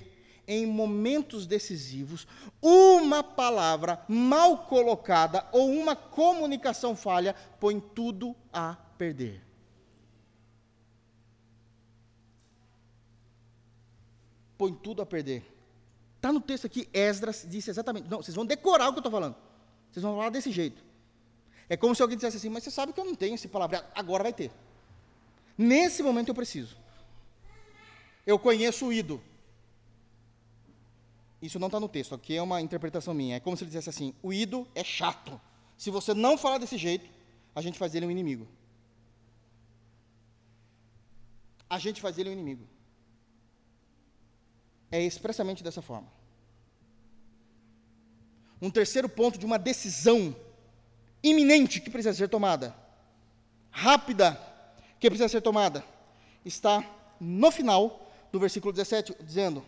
em 0.47 0.65
momentos 0.65 1.45
decisivos, 1.45 2.27
uma 2.59 3.23
palavra 3.23 4.03
mal 4.07 4.65
colocada 4.65 5.47
ou 5.51 5.69
uma 5.69 5.95
comunicação 5.95 6.95
falha 6.95 7.36
põe 7.59 7.79
tudo 7.79 8.36
a 8.51 8.75
perder. 8.97 9.39
Põe 14.57 14.73
tudo 14.73 15.03
a 15.03 15.05
perder. 15.05 15.54
Está 16.26 16.34
no 16.34 16.41
texto 16.41 16.65
aqui, 16.65 16.89
Esdras 16.91 17.45
disse 17.47 17.69
exatamente. 17.69 18.09
Não, 18.09 18.17
vocês 18.17 18.34
vão 18.34 18.47
decorar 18.47 18.89
o 18.89 18.93
que 18.93 18.97
eu 18.97 19.01
estou 19.01 19.11
falando. 19.11 19.36
Vocês 19.91 20.01
vão 20.01 20.15
falar 20.15 20.32
desse 20.32 20.51
jeito. 20.51 20.84
É 21.69 21.78
como 21.78 21.93
se 21.93 22.01
alguém 22.01 22.17
dissesse 22.17 22.38
assim, 22.38 22.49
mas 22.49 22.63
você 22.63 22.71
sabe 22.71 22.93
que 22.93 22.99
eu 22.99 23.05
não 23.05 23.13
tenho 23.13 23.36
esse 23.36 23.47
palavreado. 23.47 23.86
Agora 23.93 24.23
vai 24.23 24.34
ter. 24.34 24.49
Nesse 25.55 26.01
momento 26.01 26.30
eu 26.30 26.34
preciso. 26.34 26.76
Eu 28.26 28.39
conheço 28.39 28.88
o 28.88 28.91
ido. 28.91 29.21
Isso 31.43 31.59
não 31.59 31.67
está 31.67 31.80
no 31.80 31.88
texto, 31.88 32.15
aqui 32.15 32.36
é 32.36 32.41
uma 32.41 32.59
interpretação 32.59 33.13
minha. 33.13 33.36
É 33.36 33.39
como 33.39 33.55
se 33.55 33.63
ele 33.63 33.69
dissesse 33.69 33.91
assim: 33.91 34.11
o 34.23 34.34
ido 34.34 34.67
é 34.73 34.84
chato. 34.84 35.39
Se 35.78 35.91
você 35.91 36.15
não 36.15 36.39
falar 36.39 36.57
desse 36.57 36.76
jeito, 36.76 37.07
a 37.53 37.61
gente 37.61 37.78
faz 37.78 37.91
dele 37.91 38.07
um 38.07 38.11
inimigo. 38.11 38.47
A 41.69 41.78
gente 41.78 42.01
faz 42.01 42.15
dele 42.15 42.32
um 42.32 42.34
inimigo. 42.34 42.74
É 44.91 45.01
expressamente 45.01 45.63
dessa 45.63 45.81
forma. 45.81 46.07
Um 48.61 48.69
terceiro 48.69 49.09
ponto 49.09 49.38
de 49.38 49.45
uma 49.45 49.59
decisão 49.59 50.36
iminente 51.21 51.81
que 51.81 51.89
precisa 51.89 52.13
ser 52.13 52.29
tomada, 52.29 52.75
rápida, 53.71 54.39
que 54.99 55.09
precisa 55.09 55.29
ser 55.29 55.41
tomada, 55.41 55.83
está 56.43 56.83
no 57.19 57.51
final 57.51 58.11
do 58.31 58.39
versículo 58.39 58.71
17, 58.71 59.15
dizendo: 59.21 59.63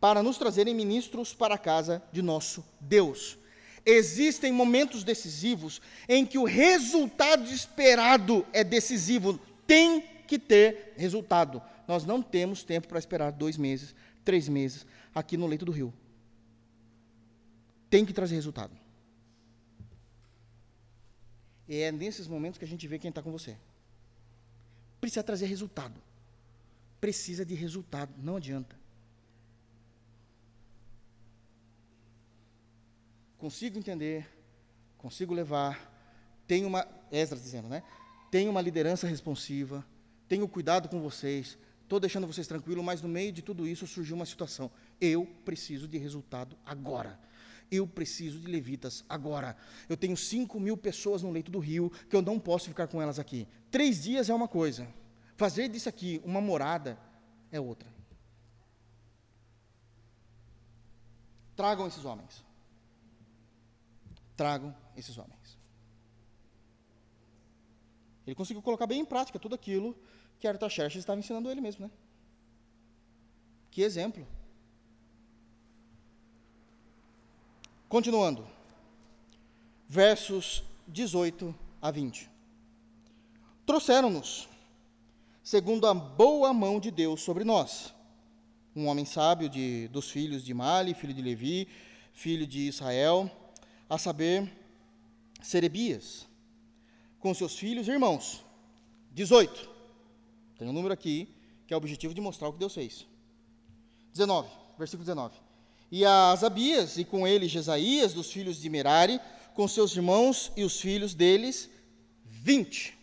para 0.00 0.22
nos 0.22 0.38
trazerem 0.38 0.74
ministros 0.74 1.34
para 1.34 1.54
a 1.54 1.58
casa 1.58 2.02
de 2.12 2.22
nosso 2.22 2.64
Deus. 2.80 3.38
Existem 3.84 4.52
momentos 4.52 5.04
decisivos 5.04 5.80
em 6.08 6.26
que 6.26 6.38
o 6.38 6.44
resultado 6.44 7.48
esperado 7.50 8.44
é 8.52 8.64
decisivo, 8.64 9.38
tem 9.66 10.02
que 10.26 10.38
ter 10.38 10.94
resultado. 10.96 11.62
Nós 11.86 12.04
não 12.04 12.20
temos 12.20 12.64
tempo 12.64 12.88
para 12.88 12.98
esperar 12.98 13.30
dois 13.30 13.56
meses, 13.56 13.94
três 14.26 14.46
meses 14.46 14.84
aqui 15.14 15.38
no 15.38 15.46
leito 15.46 15.64
do 15.64 15.72
rio. 15.72 15.94
Tem 17.88 18.04
que 18.04 18.12
trazer 18.12 18.34
resultado. 18.34 18.76
E 21.66 21.76
é 21.76 21.90
nesses 21.90 22.28
momentos 22.28 22.58
que 22.58 22.64
a 22.66 22.68
gente 22.68 22.86
vê 22.86 22.98
quem 22.98 23.08
está 23.08 23.22
com 23.22 23.32
você. 23.32 23.56
Precisa 25.00 25.22
trazer 25.22 25.46
resultado. 25.46 25.98
Precisa 27.00 27.42
de 27.42 27.54
resultado, 27.54 28.12
não 28.22 28.36
adianta. 28.36 28.76
consigo 33.46 33.78
entender, 33.78 34.28
consigo 34.98 35.32
levar, 35.32 35.92
tenho 36.48 36.66
uma, 36.66 36.86
Esdras 37.12 37.44
dizendo, 37.44 37.68
né? 37.68 37.82
Tenho 38.28 38.50
uma 38.50 38.60
liderança 38.60 39.06
responsiva, 39.06 39.86
tenho 40.28 40.48
cuidado 40.48 40.88
com 40.88 41.00
vocês, 41.00 41.56
estou 41.86 41.98
deixando 41.98 42.26
vocês 42.26 42.46
tranquilos, 42.46 42.84
mas 42.84 43.00
no 43.00 43.08
meio 43.08 43.32
de 43.32 43.40
tudo 43.40 43.66
isso 43.66 43.86
surgiu 43.86 44.16
uma 44.16 44.26
situação. 44.26 44.70
Eu 45.00 45.26
preciso 45.44 45.88
de 45.88 45.96
resultado 45.96 46.56
agora. 46.64 47.18
Eu 47.70 47.86
preciso 47.86 48.38
de 48.38 48.46
levitas 48.46 49.04
agora. 49.08 49.56
Eu 49.88 49.96
tenho 49.96 50.16
5 50.16 50.60
mil 50.60 50.76
pessoas 50.76 51.22
no 51.22 51.30
leito 51.30 51.50
do 51.50 51.58
rio 51.58 51.90
que 52.08 52.14
eu 52.14 52.22
não 52.22 52.38
posso 52.38 52.68
ficar 52.68 52.86
com 52.86 53.00
elas 53.00 53.18
aqui. 53.18 53.48
Três 53.70 54.02
dias 54.02 54.28
é 54.28 54.34
uma 54.34 54.46
coisa. 54.46 54.86
Fazer 55.36 55.68
disso 55.68 55.88
aqui 55.88 56.20
uma 56.24 56.40
morada 56.40 56.98
é 57.50 57.60
outra. 57.60 57.88
Tragam 61.56 61.86
esses 61.86 62.04
homens 62.04 62.46
tragam 64.36 64.76
esses 64.96 65.16
homens. 65.16 65.58
Ele 68.26 68.36
conseguiu 68.36 68.62
colocar 68.62 68.86
bem 68.86 69.00
em 69.00 69.04
prática 69.04 69.38
tudo 69.38 69.54
aquilo 69.54 69.96
que 70.38 70.46
Artaxerxes 70.46 71.00
estava 71.00 71.18
ensinando 71.18 71.50
ele 71.50 71.60
mesmo, 71.60 71.86
né? 71.86 71.90
Que 73.70 73.82
exemplo. 73.82 74.26
Continuando. 77.88 78.46
Versos 79.88 80.64
18 80.88 81.54
a 81.80 81.90
20. 81.90 82.28
Trouxeram-nos, 83.64 84.48
segundo 85.42 85.86
a 85.86 85.94
boa 85.94 86.52
mão 86.52 86.80
de 86.80 86.90
Deus 86.90 87.22
sobre 87.22 87.44
nós, 87.44 87.94
um 88.74 88.86
homem 88.86 89.04
sábio 89.04 89.48
de, 89.48 89.88
dos 89.88 90.10
filhos 90.10 90.44
de 90.44 90.52
Mali, 90.52 90.94
filho 90.94 91.14
de 91.14 91.22
Levi, 91.22 91.68
filho 92.12 92.46
de 92.46 92.60
Israel, 92.68 93.30
a 93.88 93.98
saber, 93.98 94.50
Serebias, 95.42 96.26
com 97.20 97.32
seus 97.34 97.56
filhos 97.56 97.88
e 97.88 97.90
irmãos. 97.90 98.44
18. 99.12 99.75
Tem 100.58 100.68
um 100.68 100.72
número 100.72 100.92
aqui 100.92 101.28
que 101.66 101.74
é 101.74 101.76
o 101.76 101.78
objetivo 101.78 102.14
de 102.14 102.20
mostrar 102.20 102.48
o 102.48 102.52
que 102.52 102.58
Deus 102.58 102.74
fez. 102.74 103.06
19, 104.12 104.48
versículo 104.78 105.04
19. 105.04 105.34
E 105.90 106.04
a 106.04 106.32
Asabias, 106.32 106.96
e 106.96 107.04
com 107.04 107.26
ele 107.26 107.48
Jesaías, 107.48 108.12
dos 108.12 108.30
filhos 108.30 108.60
de 108.60 108.68
Merari, 108.68 109.20
com 109.54 109.66
seus 109.66 109.94
irmãos 109.94 110.52
e 110.56 110.64
os 110.64 110.80
filhos 110.80 111.14
deles, 111.14 111.68
20. 112.24 112.96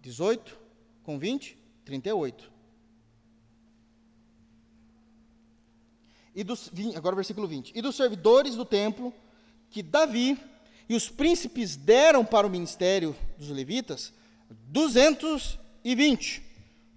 18 0.00 0.58
com 1.02 1.18
20, 1.18 1.56
38. 1.84 2.50
E 6.34 6.42
dos, 6.42 6.70
agora 6.96 7.14
versículo 7.14 7.46
20. 7.46 7.72
E 7.74 7.82
dos 7.82 7.94
servidores 7.94 8.54
do 8.54 8.64
templo, 8.64 9.12
que 9.70 9.82
Davi 9.82 10.38
e 10.88 10.94
os 10.94 11.08
príncipes 11.08 11.76
deram 11.76 12.24
para 12.24 12.46
o 12.46 12.50
ministério 12.50 13.14
dos 13.38 13.48
levitas 13.48 14.12
220, 15.82 16.42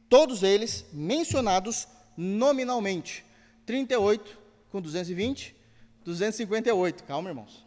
todos 0.10 0.44
eles 0.44 0.86
mencionados 0.94 1.88
nominalmente. 2.16 3.26
38 3.66 4.38
com 4.70 4.82
220, 4.82 5.56
258. 6.04 7.04
Calma, 7.04 7.30
irmãos. 7.30 7.66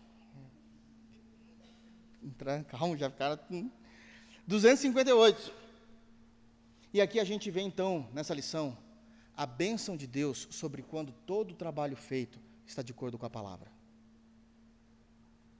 Calma, 2.68 2.96
já 2.96 3.10
ficaram. 3.10 3.38
258. 4.46 5.52
E 6.92 7.00
aqui 7.00 7.20
a 7.20 7.24
gente 7.24 7.50
vê 7.50 7.60
então, 7.60 8.08
nessa 8.12 8.34
lição, 8.34 8.76
a 9.36 9.44
bênção 9.44 9.96
de 9.96 10.06
Deus 10.06 10.48
sobre 10.50 10.82
quando 10.82 11.12
todo 11.26 11.52
o 11.52 11.56
trabalho 11.56 11.96
feito 11.96 12.38
está 12.66 12.82
de 12.82 12.92
acordo 12.92 13.18
com 13.18 13.26
a 13.26 13.30
palavra 13.30 13.78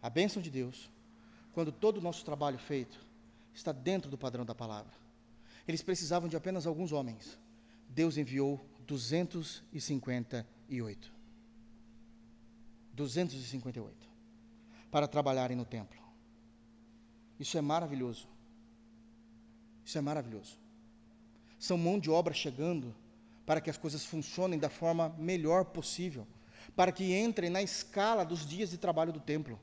a 0.01 0.09
bênção 0.09 0.41
de 0.41 0.51
Deus, 0.51 0.91
quando 1.53 1.73
todo 1.73 1.99
o 1.99 2.01
nosso 2.01 2.25
trabalho 2.25 2.59
feito 2.59 2.99
está 3.53 3.73
dentro 3.73 4.11
do 4.11 4.17
padrão 4.17 4.45
da 4.45 4.55
palavra. 4.55 4.93
Eles 5.69 5.83
precisavam 5.83 6.29
de 6.29 6.37
apenas 6.37 6.66
alguns 6.66 6.91
homens. 6.93 7.39
Deus 7.91 8.16
enviou 8.16 8.59
258. 8.87 11.12
258 12.95 14.09
para 14.91 15.07
trabalharem 15.07 15.57
no 15.57 15.66
templo. 15.66 16.01
Isso 17.39 17.59
é 17.59 17.61
maravilhoso. 17.61 18.27
Isso 19.85 19.99
é 19.99 20.01
maravilhoso. 20.01 20.59
São 21.59 21.77
mão 21.77 21.99
de 21.99 22.11
obra 22.11 22.33
chegando 22.33 22.95
para 23.45 23.61
que 23.61 23.69
as 23.69 23.77
coisas 23.77 24.03
funcionem 24.05 24.59
da 24.59 24.71
forma 24.71 25.11
melhor 25.19 25.66
possível, 25.66 26.27
para 26.75 26.93
que 26.93 27.14
entrem 27.14 27.51
na 27.51 27.62
escala 27.62 28.25
dos 28.25 28.47
dias 28.47 28.71
de 28.71 28.79
trabalho 28.79 29.12
do 29.12 29.21
templo. 29.21 29.61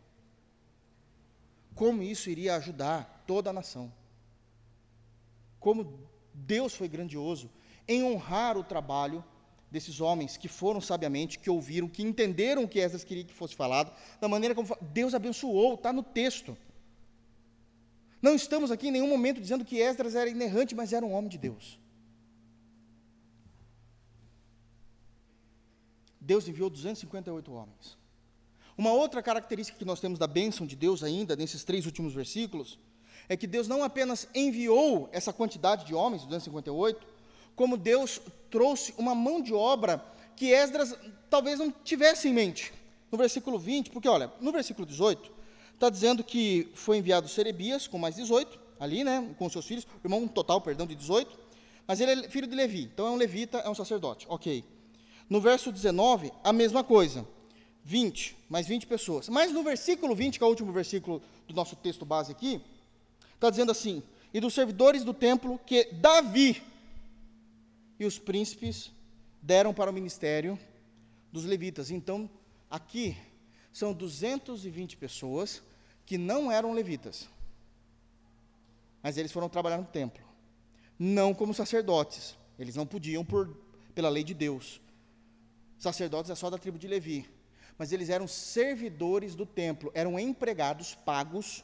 Como 1.73 2.03
isso 2.03 2.29
iria 2.29 2.55
ajudar 2.55 3.23
toda 3.27 3.49
a 3.49 3.53
nação? 3.53 3.91
Como 5.65 5.99
Deus 6.31 6.75
foi 6.75 6.87
grandioso 6.87 7.49
em 7.87 8.03
honrar 8.03 8.55
o 8.55 8.63
trabalho 8.63 9.25
desses 9.71 9.99
homens 9.99 10.37
que 10.37 10.47
foram 10.47 10.79
sabiamente, 10.79 11.39
que 11.39 11.49
ouviram, 11.49 11.87
que 11.87 12.03
entenderam 12.03 12.65
o 12.65 12.67
que 12.67 12.77
Esdras 12.77 13.03
queria 13.03 13.23
que 13.23 13.33
fosse 13.33 13.55
falado, 13.55 13.91
da 14.21 14.27
maneira 14.27 14.53
como 14.53 14.67
Deus 14.79 15.15
abençoou, 15.15 15.73
está 15.73 15.91
no 15.91 16.03
texto. 16.03 16.55
Não 18.21 18.35
estamos 18.35 18.69
aqui 18.69 18.89
em 18.89 18.91
nenhum 18.91 19.09
momento 19.09 19.41
dizendo 19.41 19.65
que 19.65 19.79
Esdras 19.79 20.13
era 20.13 20.29
inerrante, 20.29 20.75
mas 20.75 20.93
era 20.93 21.03
um 21.03 21.13
homem 21.13 21.31
de 21.31 21.39
Deus. 21.39 21.79
Deus 26.21 26.47
enviou 26.47 26.69
258 26.69 27.51
homens. 27.51 27.97
Uma 28.77 28.93
outra 28.93 29.23
característica 29.23 29.79
que 29.79 29.85
nós 29.85 29.99
temos 29.99 30.19
da 30.19 30.27
bênção 30.27 30.67
de 30.67 30.75
Deus 30.75 31.01
ainda, 31.01 31.35
nesses 31.35 31.63
três 31.63 31.87
últimos 31.87 32.13
versículos, 32.13 32.77
é 33.27 33.35
que 33.35 33.47
Deus 33.47 33.67
não 33.67 33.83
apenas 33.83 34.27
enviou 34.33 35.09
essa 35.11 35.33
quantidade 35.33 35.85
de 35.85 35.93
homens, 35.93 36.23
258, 36.23 37.05
como 37.55 37.77
Deus 37.77 38.21
trouxe 38.49 38.93
uma 38.97 39.15
mão 39.15 39.41
de 39.41 39.53
obra 39.53 40.03
que 40.35 40.51
Esdras 40.51 40.95
talvez 41.29 41.59
não 41.59 41.71
tivesse 41.71 42.27
em 42.27 42.33
mente. 42.33 42.73
No 43.11 43.17
versículo 43.17 43.57
20, 43.57 43.91
porque 43.91 44.09
olha, 44.09 44.31
no 44.41 44.51
versículo 44.51 44.85
18, 44.85 45.31
está 45.73 45.89
dizendo 45.89 46.23
que 46.23 46.69
foi 46.73 46.97
enviado 46.97 47.27
Serebias 47.27 47.87
com 47.87 47.97
mais 47.97 48.15
18, 48.15 48.59
ali, 48.79 49.03
né, 49.03 49.33
com 49.37 49.49
seus 49.49 49.65
filhos, 49.65 49.87
irmão 50.03 50.23
um 50.23 50.27
total, 50.27 50.59
perdão, 50.59 50.85
de 50.85 50.95
18, 50.95 51.37
mas 51.87 52.01
ele 52.01 52.25
é 52.25 52.29
filho 52.29 52.47
de 52.47 52.55
Levi, 52.55 52.89
então 52.93 53.07
é 53.07 53.11
um 53.11 53.15
levita, 53.15 53.59
é 53.59 53.69
um 53.69 53.75
sacerdote, 53.75 54.25
ok. 54.29 54.63
No 55.29 55.39
verso 55.39 55.71
19, 55.71 56.31
a 56.43 56.51
mesma 56.51 56.83
coisa, 56.83 57.25
20, 57.83 58.35
mais 58.49 58.67
20 58.67 58.87
pessoas. 58.87 59.29
Mas 59.29 59.51
no 59.51 59.63
versículo 59.63 60.15
20, 60.15 60.37
que 60.37 60.43
é 60.43 60.47
o 60.47 60.49
último 60.49 60.71
versículo 60.71 61.21
do 61.47 61.53
nosso 61.53 61.75
texto 61.75 62.03
base 62.03 62.31
aqui, 62.31 62.61
está 63.35 63.49
dizendo 63.49 63.71
assim: 63.71 64.01
E 64.33 64.39
dos 64.39 64.53
servidores 64.53 65.03
do 65.03 65.13
templo 65.13 65.59
que 65.65 65.85
Davi 65.93 66.61
e 67.99 68.05
os 68.05 68.17
príncipes 68.17 68.91
deram 69.41 69.73
para 69.73 69.91
o 69.91 69.93
ministério 69.93 70.59
dos 71.31 71.45
levitas. 71.45 71.91
Então, 71.91 72.29
aqui 72.69 73.15
são 73.71 73.93
220 73.93 74.97
pessoas 74.97 75.61
que 76.05 76.17
não 76.17 76.51
eram 76.51 76.73
levitas, 76.73 77.27
mas 79.01 79.17
eles 79.17 79.31
foram 79.31 79.49
trabalhar 79.49 79.77
no 79.77 79.85
templo, 79.85 80.23
não 80.97 81.33
como 81.33 81.53
sacerdotes, 81.53 82.35
eles 82.57 82.75
não 82.75 82.85
podiam 82.85 83.25
por, 83.25 83.55
pela 83.93 84.09
lei 84.09 84.23
de 84.23 84.33
Deus. 84.33 84.79
Sacerdotes 85.77 86.31
é 86.31 86.35
só 86.35 86.49
da 86.49 86.57
tribo 86.57 86.79
de 86.79 86.87
Levi, 86.87 87.27
mas 87.77 87.91
eles 87.91 88.09
eram 88.09 88.27
servidores 88.27 89.35
do 89.35 89.45
templo, 89.45 89.91
eram 89.93 90.19
empregados 90.19 90.95
pagos 90.95 91.63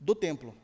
do 0.00 0.14
templo. 0.14 0.54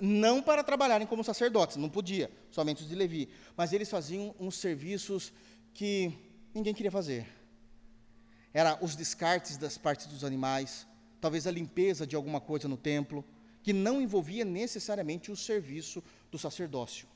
Não 0.00 0.42
para 0.42 0.62
trabalharem 0.62 1.06
como 1.06 1.24
sacerdotes, 1.24 1.76
não 1.76 1.88
podia, 1.88 2.30
somente 2.50 2.82
os 2.82 2.88
de 2.88 2.94
Levi, 2.94 3.28
mas 3.56 3.72
eles 3.72 3.90
faziam 3.90 4.34
uns 4.38 4.56
serviços 4.56 5.32
que 5.74 6.12
ninguém 6.54 6.74
queria 6.74 6.90
fazer 6.90 7.26
era 8.56 8.78
os 8.80 8.96
descartes 8.96 9.58
das 9.58 9.76
partes 9.76 10.06
dos 10.06 10.24
animais, 10.24 10.86
talvez 11.20 11.46
a 11.46 11.50
limpeza 11.50 12.06
de 12.06 12.16
alguma 12.16 12.40
coisa 12.40 12.66
no 12.66 12.78
templo, 12.78 13.22
que 13.62 13.70
não 13.70 14.00
envolvia 14.00 14.46
necessariamente 14.46 15.30
o 15.30 15.36
serviço 15.36 16.02
do 16.30 16.38
sacerdócio. 16.38 17.06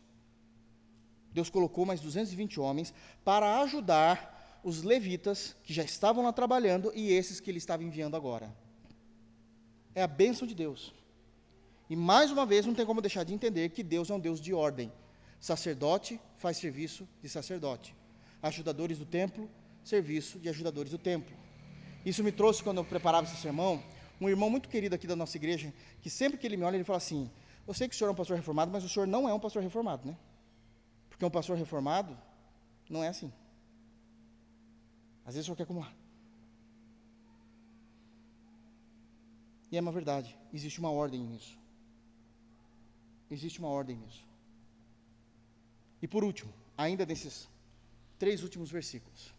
Deus 1.32 1.48
colocou 1.48 1.86
mais 1.86 1.98
220 2.02 2.60
homens 2.60 2.92
para 3.24 3.58
ajudar 3.62 4.60
os 4.62 4.82
levitas 4.82 5.56
que 5.64 5.72
já 5.72 5.82
estavam 5.82 6.24
lá 6.24 6.30
trabalhando 6.30 6.92
e 6.94 7.10
esses 7.10 7.40
que 7.40 7.50
ele 7.50 7.56
estava 7.56 7.82
enviando 7.82 8.18
agora. 8.18 8.54
É 9.94 10.02
a 10.02 10.06
bênção 10.06 10.46
de 10.46 10.54
Deus. 10.54 10.92
E 11.90 11.96
mais 11.96 12.30
uma 12.30 12.46
vez, 12.46 12.64
não 12.64 12.72
tem 12.72 12.86
como 12.86 13.02
deixar 13.02 13.24
de 13.24 13.34
entender 13.34 13.68
que 13.68 13.82
Deus 13.82 14.08
é 14.08 14.14
um 14.14 14.20
Deus 14.20 14.40
de 14.40 14.54
ordem. 14.54 14.90
Sacerdote 15.38 16.20
faz 16.36 16.56
serviço 16.56 17.06
de 17.20 17.28
sacerdote. 17.28 17.94
Ajudadores 18.40 18.96
do 18.98 19.04
templo 19.04 19.50
serviço 19.84 20.38
de 20.38 20.48
ajudadores 20.48 20.90
do 20.90 20.98
templo. 20.98 21.34
Isso 22.04 22.22
me 22.22 22.32
trouxe, 22.32 22.62
quando 22.62 22.78
eu 22.78 22.84
preparava 22.84 23.26
esse 23.26 23.36
sermão, 23.36 23.82
um 24.20 24.28
irmão 24.28 24.50
muito 24.50 24.68
querido 24.68 24.94
aqui 24.94 25.06
da 25.06 25.16
nossa 25.16 25.36
igreja, 25.36 25.72
que 26.00 26.10
sempre 26.10 26.38
que 26.38 26.46
ele 26.46 26.56
me 26.56 26.64
olha, 26.64 26.76
ele 26.76 26.84
fala 26.84 26.98
assim: 26.98 27.30
Eu 27.66 27.74
sei 27.74 27.88
que 27.88 27.94
o 27.94 27.98
senhor 27.98 28.08
é 28.08 28.12
um 28.12 28.16
pastor 28.16 28.36
reformado, 28.36 28.70
mas 28.70 28.84
o 28.84 28.88
senhor 28.88 29.06
não 29.06 29.28
é 29.28 29.34
um 29.34 29.40
pastor 29.40 29.62
reformado, 29.62 30.06
né? 30.06 30.16
Porque 31.08 31.24
um 31.24 31.30
pastor 31.30 31.56
reformado 31.56 32.16
não 32.88 33.02
é 33.02 33.08
assim. 33.08 33.32
Às 35.24 35.34
vezes 35.34 35.44
o 35.44 35.46
senhor 35.46 35.56
quer 35.56 35.64
acumular. 35.64 35.94
E 39.70 39.76
é 39.76 39.80
uma 39.80 39.92
verdade, 39.92 40.36
existe 40.52 40.80
uma 40.80 40.90
ordem 40.90 41.22
nisso. 41.22 41.59
Existe 43.30 43.58
uma 43.60 43.68
ordem 43.68 43.96
nisso. 43.96 44.26
E 46.02 46.08
por 46.08 46.24
último, 46.24 46.52
ainda 46.76 47.06
nesses 47.06 47.48
três 48.18 48.42
últimos 48.42 48.70
versículos. 48.70 49.32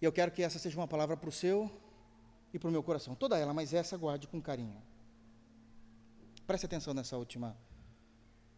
E 0.00 0.04
eu 0.04 0.12
quero 0.12 0.30
que 0.32 0.42
essa 0.42 0.58
seja 0.58 0.78
uma 0.78 0.88
palavra 0.88 1.16
para 1.16 1.28
o 1.28 1.32
seu 1.32 1.70
e 2.52 2.58
para 2.58 2.68
o 2.68 2.72
meu 2.72 2.82
coração. 2.82 3.14
Toda 3.14 3.38
ela, 3.38 3.52
mas 3.52 3.74
essa 3.74 3.96
guarde 3.96 4.26
com 4.26 4.40
carinho. 4.40 4.82
Preste 6.46 6.66
atenção 6.66 6.94
nessa 6.94 7.16
última 7.16 7.56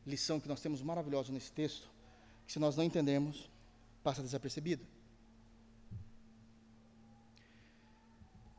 lição 0.07 0.39
que 0.39 0.49
nós 0.49 0.61
temos 0.61 0.83
maravilhosa 0.83 1.33
nesse 1.33 1.53
texto, 1.53 1.91
que 2.47 2.53
se 2.53 2.59
nós 2.59 2.77
não 2.77 2.85
entendemos, 2.85 3.51
passa 4.03 4.23
desapercebida. 4.23 4.85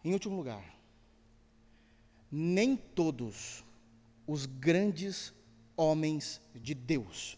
Em 0.04 0.14
último 0.14 0.36
lugar, 0.36 0.64
nem 2.32 2.76
todos 2.76 3.64
os 4.28 4.46
grandes 4.46 5.34
homens 5.76 6.42
de 6.54 6.76
Deus 6.76 7.38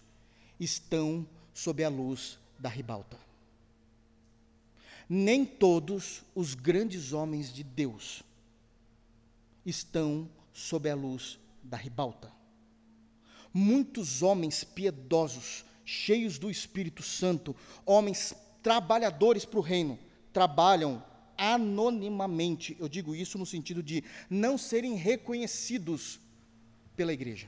estão 0.59 1.25
sob 1.53 1.83
a 1.83 1.89
luz 1.89 2.39
da 2.57 2.67
ribalta 2.67 3.29
nem 5.09 5.43
todos 5.43 6.21
os 6.35 6.53
grandes 6.53 7.13
homens 7.13 7.51
de 7.51 7.63
Deus 7.63 8.21
estão 9.65 10.29
sob 10.53 10.87
a 10.87 10.93
luz 10.93 11.39
da 11.63 11.75
ribalta. 11.75 12.31
Muitos 13.51 14.21
homens 14.21 14.63
piedosos, 14.63 15.65
cheios 15.83 16.37
do 16.37 16.51
Espírito 16.51 17.01
Santo, 17.01 17.55
homens 17.83 18.35
trabalhadores 18.61 19.45
para 19.45 19.59
o 19.59 19.63
reino, 19.63 19.97
trabalham 20.31 21.03
anonimamente. 21.35 22.77
Eu 22.79 22.87
digo 22.87 23.15
isso 23.15 23.39
no 23.39 23.45
sentido 23.47 23.81
de 23.81 24.03
não 24.29 24.59
serem 24.59 24.93
reconhecidos 24.93 26.19
pela 26.99 27.13
igreja. 27.13 27.47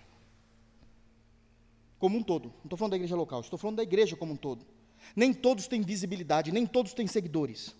Como 2.00 2.18
um 2.18 2.24
todo. 2.24 2.46
Não 2.60 2.64
estou 2.64 2.78
falando 2.78 2.92
da 2.92 2.96
igreja 2.96 3.18
local, 3.18 3.42
estou 3.42 3.60
falando 3.60 3.76
da 3.76 3.84
igreja 3.84 4.16
como 4.16 4.32
um 4.32 4.38
todo. 4.38 4.66
Nem 5.14 5.34
todos 5.34 5.68
têm 5.68 5.82
visibilidade, 5.82 6.54
nem 6.54 6.66
todos 6.66 6.94
têm 6.94 7.06
seguidores. 7.06 7.76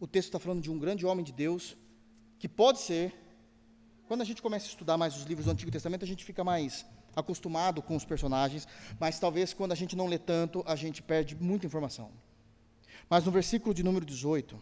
O 0.00 0.06
texto 0.06 0.28
está 0.28 0.38
falando 0.38 0.62
de 0.62 0.70
um 0.70 0.78
grande 0.78 1.04
homem 1.04 1.22
de 1.22 1.32
Deus, 1.32 1.76
que 2.38 2.48
pode 2.48 2.78
ser, 2.78 3.14
quando 4.06 4.22
a 4.22 4.24
gente 4.24 4.40
começa 4.40 4.64
a 4.64 4.70
estudar 4.70 4.96
mais 4.96 5.14
os 5.18 5.24
livros 5.24 5.44
do 5.44 5.50
Antigo 5.50 5.70
Testamento, 5.70 6.06
a 6.06 6.08
gente 6.08 6.24
fica 6.24 6.42
mais 6.42 6.86
acostumado 7.14 7.82
com 7.82 7.94
os 7.94 8.06
personagens, 8.06 8.66
mas 8.98 9.20
talvez 9.20 9.52
quando 9.52 9.72
a 9.72 9.74
gente 9.74 9.94
não 9.94 10.06
lê 10.06 10.18
tanto, 10.18 10.64
a 10.66 10.74
gente 10.74 11.02
perde 11.02 11.36
muita 11.36 11.66
informação. 11.66 12.10
Mas 13.10 13.22
no 13.26 13.30
versículo 13.30 13.74
de 13.74 13.82
número 13.82 14.06
18, 14.06 14.58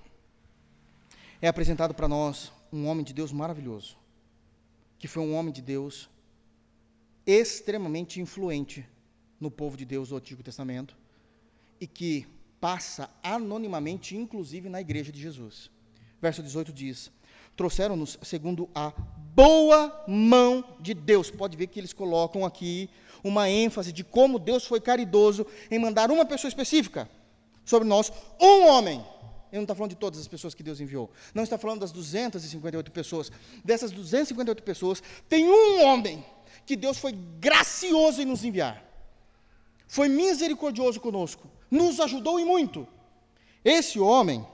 é 1.40 1.46
apresentado 1.46 1.94
para 1.94 2.08
nós 2.08 2.50
um 2.72 2.88
homem 2.88 3.04
de 3.04 3.14
Deus 3.14 3.30
maravilhoso, 3.30 3.96
que 4.98 5.08
foi 5.08 5.22
um 5.22 5.34
homem 5.34 5.52
de 5.52 5.62
Deus 5.62 6.08
extremamente 7.26 8.20
influente 8.20 8.86
no 9.40 9.50
povo 9.50 9.76
de 9.76 9.84
Deus 9.84 10.10
do 10.10 10.16
Antigo 10.16 10.42
Testamento 10.42 10.96
e 11.80 11.86
que 11.86 12.26
passa 12.60 13.10
anonimamente, 13.22 14.16
inclusive 14.16 14.68
na 14.68 14.80
igreja 14.80 15.12
de 15.12 15.20
Jesus. 15.20 15.70
Verso 16.20 16.42
18 16.42 16.72
diz: 16.72 17.10
Trouxeram-nos 17.56 18.18
segundo 18.22 18.68
a 18.74 18.92
boa 19.34 20.04
mão 20.08 20.64
de 20.80 20.94
Deus. 20.94 21.30
Pode 21.30 21.56
ver 21.56 21.66
que 21.66 21.78
eles 21.78 21.92
colocam 21.92 22.44
aqui 22.44 22.88
uma 23.22 23.50
ênfase 23.50 23.92
de 23.92 24.04
como 24.04 24.38
Deus 24.38 24.64
foi 24.64 24.80
caridoso 24.80 25.46
em 25.70 25.78
mandar 25.78 26.10
uma 26.10 26.24
pessoa 26.24 26.48
específica 26.48 27.08
sobre 27.64 27.86
nós, 27.88 28.12
um 28.40 28.66
homem. 28.66 29.04
Ele 29.56 29.60
não 29.60 29.64
está 29.64 29.74
falando 29.74 29.90
de 29.90 29.96
todas 29.96 30.20
as 30.20 30.28
pessoas 30.28 30.54
que 30.54 30.62
Deus 30.62 30.80
enviou. 30.80 31.10
Não 31.34 31.42
está 31.42 31.58
falando 31.58 31.80
das 31.80 31.92
258 31.92 32.90
pessoas. 32.92 33.32
Dessas 33.64 33.90
258 33.90 34.62
pessoas, 34.62 35.02
tem 35.28 35.48
um 35.48 35.84
homem 35.84 36.24
que 36.64 36.76
Deus 36.76 36.98
foi 36.98 37.12
gracioso 37.40 38.22
em 38.22 38.24
nos 38.24 38.44
enviar 38.44 38.86
foi 39.88 40.08
misericordioso 40.08 41.00
conosco, 41.00 41.48
nos 41.70 42.00
ajudou 42.00 42.40
e 42.40 42.44
muito. 42.44 42.86
Esse 43.64 43.98
homem, 43.98 44.46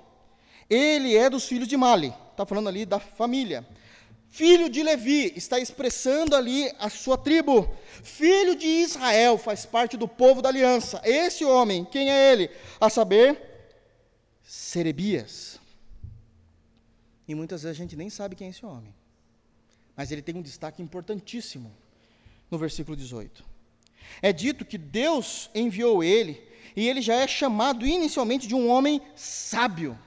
ele 0.68 1.16
é 1.16 1.28
dos 1.28 1.44
filhos 1.44 1.68
de 1.68 1.76
Mali, 1.76 2.12
está 2.30 2.46
falando 2.46 2.68
ali 2.68 2.84
da 2.84 2.98
família. 2.98 3.66
Filho 4.28 4.70
de 4.70 4.82
Levi, 4.82 5.30
está 5.36 5.60
expressando 5.60 6.34
ali 6.34 6.72
a 6.78 6.88
sua 6.88 7.18
tribo. 7.18 7.68
Filho 8.02 8.54
de 8.56 8.66
Israel, 8.66 9.36
faz 9.36 9.66
parte 9.66 9.94
do 9.94 10.08
povo 10.08 10.40
da 10.40 10.48
aliança. 10.48 11.02
Esse 11.04 11.44
homem, 11.44 11.84
quem 11.84 12.10
é 12.10 12.32
ele? 12.32 12.50
A 12.80 12.88
saber, 12.88 13.51
Serebias. 14.52 15.58
E 17.26 17.34
muitas 17.34 17.62
vezes 17.62 17.74
a 17.74 17.82
gente 17.82 17.96
nem 17.96 18.10
sabe 18.10 18.36
quem 18.36 18.48
é 18.48 18.50
esse 18.50 18.66
homem. 18.66 18.94
Mas 19.96 20.12
ele 20.12 20.20
tem 20.20 20.36
um 20.36 20.42
destaque 20.42 20.82
importantíssimo 20.82 21.74
no 22.50 22.58
versículo 22.58 22.94
18. 22.94 23.42
É 24.20 24.30
dito 24.30 24.66
que 24.66 24.76
Deus 24.76 25.48
enviou 25.54 26.04
ele, 26.04 26.46
e 26.76 26.86
ele 26.86 27.00
já 27.00 27.14
é 27.14 27.26
chamado 27.26 27.86
inicialmente 27.86 28.46
de 28.46 28.54
um 28.54 28.68
homem 28.68 29.00
sábio, 29.16 29.98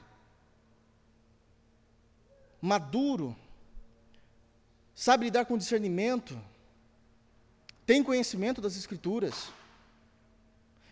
maduro, 2.61 3.35
sabe 4.93 5.25
lidar 5.25 5.45
com 5.45 5.57
discernimento, 5.57 6.39
tem 7.83 8.03
conhecimento 8.03 8.61
das 8.61 8.77
Escrituras. 8.77 9.49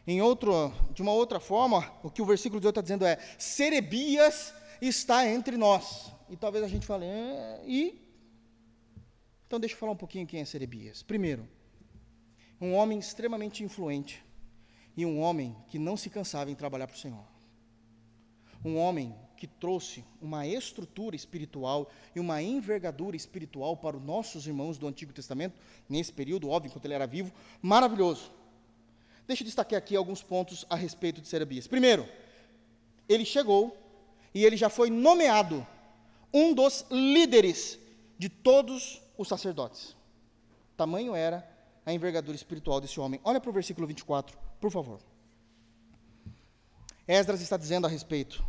Em 0.06 0.22
outro, 0.22 0.74
de 0.94 1.02
uma 1.02 1.14
outra 1.14 1.40
forma, 1.40 1.92
o 2.04 2.10
que 2.10 2.22
o 2.22 2.26
versículo 2.26 2.60
18 2.60 2.74
está 2.74 2.82
dizendo 2.82 3.06
é: 3.06 3.18
Serebias 3.38 4.54
está 4.82 5.28
entre 5.28 5.56
nós. 5.56 6.12
E 6.30 6.36
talvez 6.36 6.64
a 6.64 6.68
gente 6.68 6.86
fale, 6.86 7.06
é, 7.06 7.62
e? 7.66 8.02
Então 9.48 9.60
deixa 9.60 9.76
eu 9.76 9.80
falar 9.80 9.92
um 9.92 9.98
pouquinho 9.98 10.28
quem 10.28 10.42
é 10.42 10.46
Serebias. 10.46 11.04
Primeiro, 11.04 11.48
um 12.60 12.74
homem 12.74 13.00
extremamente 13.00 13.64
influente 13.64 14.24
e 14.98 15.06
um 15.06 15.20
homem 15.20 15.56
que 15.70 15.80
não 15.80 15.96
se 15.96 16.10
cansava 16.10 16.52
em 16.52 16.56
trabalhar 16.56 16.88
para 16.88 16.96
o 16.96 17.00
Senhor. 17.00 17.26
Um 18.66 18.78
homem 18.78 19.16
que 19.38 19.48
trouxe 19.48 20.06
uma 20.22 20.48
estrutura 20.48 21.16
espiritual 21.16 21.90
e 22.16 22.20
uma 22.20 22.42
envergadura 22.42 23.16
espiritual 23.16 23.76
para 23.76 23.98
os 23.98 24.04
nossos 24.04 24.48
irmãos 24.48 24.78
do 24.78 24.88
Antigo 24.88 25.12
Testamento, 25.12 25.60
nesse 25.88 26.14
período, 26.14 26.50
óbvio, 26.50 26.70
enquanto 26.70 26.86
ele 26.86 26.94
era 26.94 27.06
vivo, 27.06 27.32
maravilhoso. 27.62 28.32
Deixa 29.28 29.44
eu 29.44 29.46
destacar 29.46 29.78
aqui 29.78 29.96
alguns 29.96 30.22
pontos 30.22 30.66
a 30.70 30.76
respeito 30.76 31.22
de 31.22 31.28
Serebias. 31.28 31.68
Primeiro, 31.68 32.08
ele 33.08 33.26
chegou 33.26 33.78
e 34.34 34.44
ele 34.44 34.58
já 34.58 34.70
foi 34.70 34.90
nomeado 34.90 35.66
um 36.34 36.54
dos 36.54 36.86
líderes 36.90 37.80
de 38.18 38.28
todos 38.28 39.02
os 39.18 39.28
sacerdotes. 39.28 39.96
Tamanho 40.76 41.16
era 41.16 41.48
a 41.86 41.94
envergadura 41.94 42.36
espiritual 42.36 42.82
desse 42.82 43.00
homem. 43.00 43.20
Olha 43.24 43.40
para 43.40 43.50
o 43.50 43.54
versículo 43.54 43.86
24, 43.86 44.38
por 44.60 44.72
favor. 44.72 45.00
Esdras 47.08 47.42
está 47.42 47.58
dizendo 47.58 47.86
a 47.86 47.90
respeito. 47.90 48.44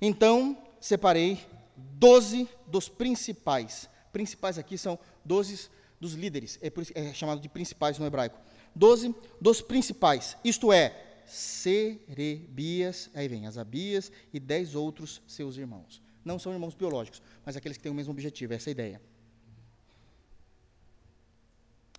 Então 0.00 0.56
separei 0.80 1.40
doze 1.76 2.48
dos 2.66 2.88
principais. 2.88 3.88
Principais 4.12 4.58
aqui 4.58 4.76
são 4.76 4.98
doze 5.24 5.70
dos 6.00 6.14
líderes, 6.14 6.58
é, 6.60 6.72
é 6.94 7.14
chamado 7.14 7.40
de 7.40 7.48
principais 7.48 7.98
no 7.98 8.04
hebraico. 8.04 8.38
Doze 8.74 9.14
dos 9.40 9.60
principais, 9.60 10.36
isto 10.44 10.72
é, 10.72 11.22
Serebias, 11.26 13.10
aí 13.14 13.28
vem 13.28 13.46
Asabias 13.46 14.10
e 14.32 14.40
dez 14.40 14.74
outros 14.74 15.22
seus 15.26 15.56
irmãos. 15.56 16.02
Não 16.24 16.38
são 16.38 16.52
irmãos 16.52 16.74
biológicos, 16.74 17.22
mas 17.44 17.56
aqueles 17.56 17.76
que 17.76 17.82
têm 17.82 17.92
o 17.92 17.94
mesmo 17.94 18.12
objetivo, 18.12 18.54
essa 18.54 18.68
é 18.68 18.70
a 18.70 18.72
ideia. 18.72 19.02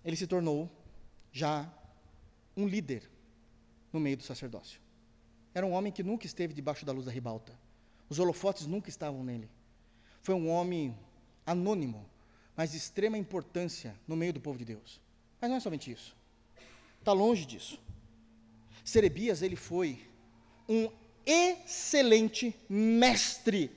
Ele 0.04 0.16
se 0.16 0.26
tornou 0.26 0.70
já 1.32 1.72
um 2.56 2.66
líder 2.66 3.10
no 3.92 3.98
meio 3.98 4.16
do 4.16 4.22
sacerdócio. 4.22 4.80
Era 5.54 5.66
um 5.66 5.72
homem 5.72 5.92
que 5.92 6.02
nunca 6.02 6.26
esteve 6.26 6.52
debaixo 6.52 6.84
da 6.84 6.92
luz 6.92 7.06
da 7.06 7.12
ribalta. 7.12 7.58
Os 8.08 8.18
holofotes 8.18 8.66
nunca 8.66 8.88
estavam 8.88 9.24
nele. 9.24 9.48
Foi 10.22 10.34
um 10.34 10.48
homem 10.48 10.96
anônimo, 11.46 12.04
mas 12.56 12.72
de 12.72 12.76
extrema 12.76 13.16
importância 13.16 13.94
no 14.06 14.16
meio 14.16 14.32
do 14.32 14.40
povo 14.40 14.58
de 14.58 14.64
Deus. 14.64 15.00
Mas 15.40 15.50
não 15.50 15.56
é 15.56 15.60
somente 15.60 15.90
isso. 15.90 16.16
Está 17.04 17.12
longe 17.12 17.44
disso. 17.44 17.78
Serebias, 18.82 19.42
ele 19.42 19.56
foi 19.56 20.00
um 20.66 20.88
excelente 21.26 22.56
mestre 22.66 23.70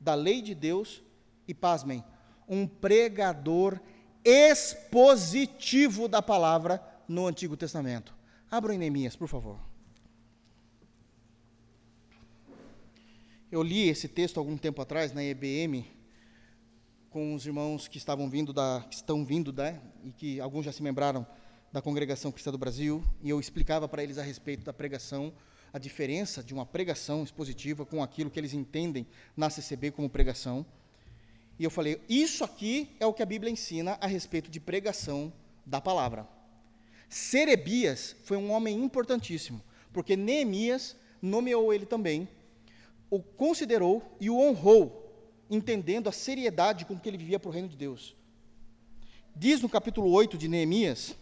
da 0.00 0.14
lei 0.14 0.40
de 0.40 0.54
Deus 0.54 1.02
e, 1.46 1.52
pasmem, 1.52 2.02
um 2.48 2.66
pregador 2.66 3.78
expositivo 4.24 6.08
da 6.08 6.22
palavra 6.22 6.82
no 7.06 7.26
Antigo 7.26 7.54
Testamento. 7.54 8.14
Abram 8.50 8.72
em 8.72 8.78
Neemias, 8.78 9.14
por 9.14 9.28
favor. 9.28 9.60
Eu 13.52 13.62
li 13.62 13.90
esse 13.90 14.08
texto 14.08 14.40
algum 14.40 14.56
tempo 14.56 14.80
atrás 14.80 15.12
na 15.12 15.22
EBM 15.22 15.84
com 17.10 17.34
os 17.34 17.44
irmãos 17.44 17.86
que 17.86 17.98
estavam 17.98 18.30
vindo 18.30 18.54
da, 18.54 18.82
que 18.88 18.96
estão 18.96 19.22
vindo 19.22 19.52
da, 19.52 19.78
e 20.02 20.12
que 20.12 20.40
alguns 20.40 20.64
já 20.64 20.72
se 20.72 20.82
membraram 20.82 21.26
da 21.72 21.80
Congregação 21.80 22.32
Cristã 22.32 22.50
do 22.50 22.58
Brasil, 22.58 23.04
e 23.22 23.30
eu 23.30 23.38
explicava 23.38 23.88
para 23.88 24.02
eles 24.02 24.18
a 24.18 24.22
respeito 24.22 24.64
da 24.64 24.72
pregação 24.72 25.32
a 25.72 25.78
diferença 25.78 26.42
de 26.42 26.52
uma 26.52 26.66
pregação 26.66 27.22
expositiva 27.22 27.86
com 27.86 28.02
aquilo 28.02 28.30
que 28.30 28.40
eles 28.40 28.52
entendem 28.52 29.06
na 29.36 29.48
CCB 29.48 29.92
como 29.92 30.10
pregação. 30.10 30.66
E 31.58 31.64
eu 31.64 31.70
falei: 31.70 32.00
isso 32.08 32.42
aqui 32.42 32.96
é 32.98 33.06
o 33.06 33.14
que 33.14 33.22
a 33.22 33.26
Bíblia 33.26 33.52
ensina 33.52 33.96
a 34.00 34.06
respeito 34.06 34.50
de 34.50 34.58
pregação 34.58 35.32
da 35.64 35.80
palavra. 35.80 36.26
Serebias 37.08 38.16
foi 38.24 38.36
um 38.36 38.50
homem 38.50 38.82
importantíssimo, 38.82 39.62
porque 39.92 40.16
Neemias 40.16 40.96
nomeou 41.22 41.72
ele 41.72 41.86
também, 41.86 42.28
o 43.08 43.20
considerou 43.20 44.16
e 44.20 44.30
o 44.30 44.38
honrou, 44.38 45.44
entendendo 45.48 46.08
a 46.08 46.12
seriedade 46.12 46.84
com 46.84 46.98
que 46.98 47.08
ele 47.08 47.18
vivia 47.18 47.38
para 47.38 47.48
o 47.48 47.52
reino 47.52 47.68
de 47.68 47.76
Deus. 47.76 48.16
Diz 49.34 49.60
no 49.60 49.68
capítulo 49.68 50.10
8 50.10 50.36
de 50.36 50.48
Neemias, 50.48 51.16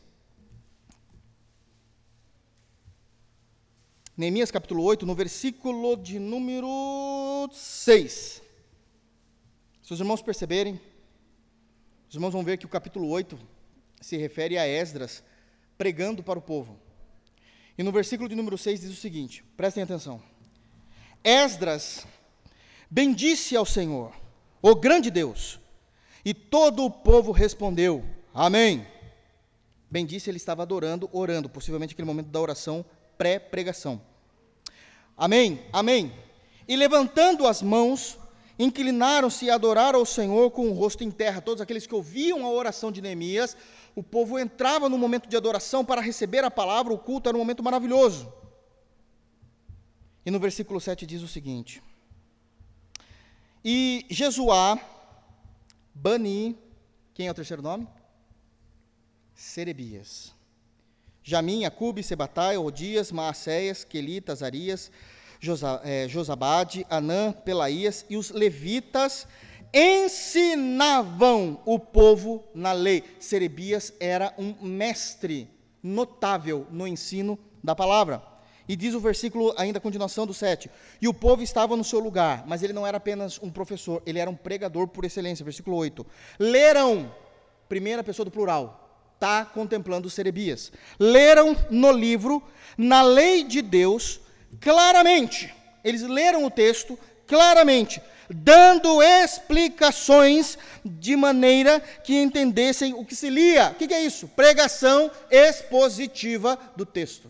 Neemias 4.18 4.50
capítulo 4.50 4.82
8, 4.82 5.06
no 5.06 5.14
versículo 5.14 5.96
de 5.96 6.18
número 6.18 7.48
6. 7.52 8.42
Se 9.80 9.92
os 9.92 10.00
irmãos 10.00 10.20
perceberem, 10.20 10.80
os 12.08 12.16
irmãos 12.16 12.32
vão 12.32 12.42
ver 12.42 12.58
que 12.58 12.66
o 12.66 12.68
capítulo 12.68 13.08
8 13.10 13.38
se 14.00 14.16
refere 14.16 14.58
a 14.58 14.66
Esdras 14.66 15.22
pregando 15.78 16.20
para 16.20 16.36
o 16.36 16.42
povo. 16.42 16.76
E 17.78 17.84
no 17.84 17.92
versículo 17.92 18.28
de 18.28 18.34
número 18.34 18.58
6 18.58 18.80
diz 18.80 18.90
o 18.90 18.96
seguinte: 18.96 19.44
prestem 19.56 19.84
atenção. 19.84 20.20
Esdras 21.22 22.04
bendisse 22.90 23.54
ao 23.54 23.64
Senhor, 23.64 24.12
o 24.60 24.74
grande 24.74 25.12
Deus, 25.12 25.60
e 26.24 26.34
todo 26.34 26.84
o 26.84 26.90
povo 26.90 27.30
respondeu: 27.30 28.04
Amém. 28.34 28.84
Bendisse, 29.88 30.28
ele 30.28 30.38
estava 30.38 30.62
adorando, 30.62 31.08
orando, 31.12 31.48
possivelmente 31.48 31.94
aquele 31.94 32.04
momento 32.04 32.30
da 32.30 32.40
oração 32.40 32.84
pré-pregação. 33.18 34.00
Amém? 35.16 35.60
Amém. 35.72 36.12
E 36.68 36.76
levantando 36.76 37.46
as 37.46 37.60
mãos, 37.60 38.16
inclinaram-se 38.58 39.46
e 39.46 39.50
adoraram 39.50 39.98
ao 39.98 40.06
Senhor 40.06 40.50
com 40.52 40.68
o 40.68 40.72
rosto 40.72 41.02
em 41.02 41.10
terra. 41.10 41.40
Todos 41.40 41.60
aqueles 41.60 41.86
que 41.86 41.94
ouviam 41.94 42.46
a 42.46 42.50
oração 42.50 42.92
de 42.92 43.02
Neemias, 43.02 43.56
o 43.96 44.02
povo 44.02 44.38
entrava 44.38 44.88
no 44.88 44.96
momento 44.96 45.28
de 45.28 45.36
adoração 45.36 45.84
para 45.84 46.00
receber 46.00 46.44
a 46.44 46.50
palavra, 46.50 46.92
o 46.94 46.98
culto 46.98 47.28
era 47.28 47.36
um 47.36 47.40
momento 47.40 47.62
maravilhoso. 47.62 48.32
E 50.24 50.30
no 50.30 50.38
versículo 50.38 50.80
7 50.80 51.04
diz 51.04 51.22
o 51.22 51.28
seguinte: 51.28 51.82
E 53.64 54.06
Jesuá, 54.08 54.78
Bani, 55.92 56.56
quem 57.12 57.26
é 57.26 57.30
o 57.30 57.34
terceiro 57.34 57.62
nome? 57.62 57.88
Serebias. 59.34 60.37
Jamim, 61.28 61.66
Acube, 61.66 62.02
Sebatai, 62.02 62.56
Odias, 62.56 63.12
Maacéias, 63.12 63.84
Quelita, 63.84 64.32
Azarias, 64.32 64.90
Josa, 65.38 65.78
é, 65.84 66.08
Josabade, 66.08 66.86
Anã, 66.88 67.32
Pelaías 67.32 68.06
e 68.08 68.16
os 68.16 68.30
levitas 68.30 69.28
ensinavam 69.70 71.60
o 71.66 71.78
povo 71.78 72.42
na 72.54 72.72
lei. 72.72 73.04
Serebias 73.20 73.92
era 74.00 74.32
um 74.38 74.54
mestre 74.66 75.50
notável 75.82 76.66
no 76.70 76.88
ensino 76.88 77.38
da 77.62 77.74
palavra. 77.74 78.22
E 78.66 78.74
diz 78.74 78.94
o 78.94 79.00
versículo, 79.00 79.52
ainda 79.58 79.76
a 79.76 79.82
continuação 79.82 80.26
do 80.26 80.32
7. 80.32 80.70
E 80.98 81.06
o 81.06 81.12
povo 81.12 81.42
estava 81.42 81.76
no 81.76 81.84
seu 81.84 81.98
lugar, 81.98 82.44
mas 82.46 82.62
ele 82.62 82.72
não 82.72 82.86
era 82.86 82.96
apenas 82.96 83.38
um 83.42 83.50
professor, 83.50 84.02
ele 84.06 84.18
era 84.18 84.30
um 84.30 84.34
pregador 84.34 84.88
por 84.88 85.04
excelência. 85.04 85.44
Versículo 85.44 85.76
8. 85.76 86.06
Leram, 86.38 87.14
primeira 87.68 88.02
pessoa 88.02 88.24
do 88.24 88.30
plural, 88.30 88.87
está 89.18 89.44
contemplando 89.44 90.08
Serebias. 90.08 90.70
Leram 90.96 91.56
no 91.68 91.90
livro, 91.90 92.40
na 92.76 93.02
lei 93.02 93.42
de 93.42 93.60
Deus, 93.60 94.20
claramente. 94.60 95.52
Eles 95.82 96.02
leram 96.02 96.44
o 96.44 96.50
texto 96.50 96.96
claramente, 97.26 98.00
dando 98.30 99.02
explicações 99.02 100.56
de 100.84 101.16
maneira 101.16 101.80
que 101.80 102.14
entendessem 102.14 102.94
o 102.94 103.04
que 103.04 103.16
se 103.16 103.28
lia. 103.28 103.70
O 103.70 103.74
que, 103.74 103.92
é 103.92 104.00
isso? 104.00 104.28
Pregação 104.28 105.10
expositiva 105.30 106.56
do 106.76 106.86
texto. 106.86 107.28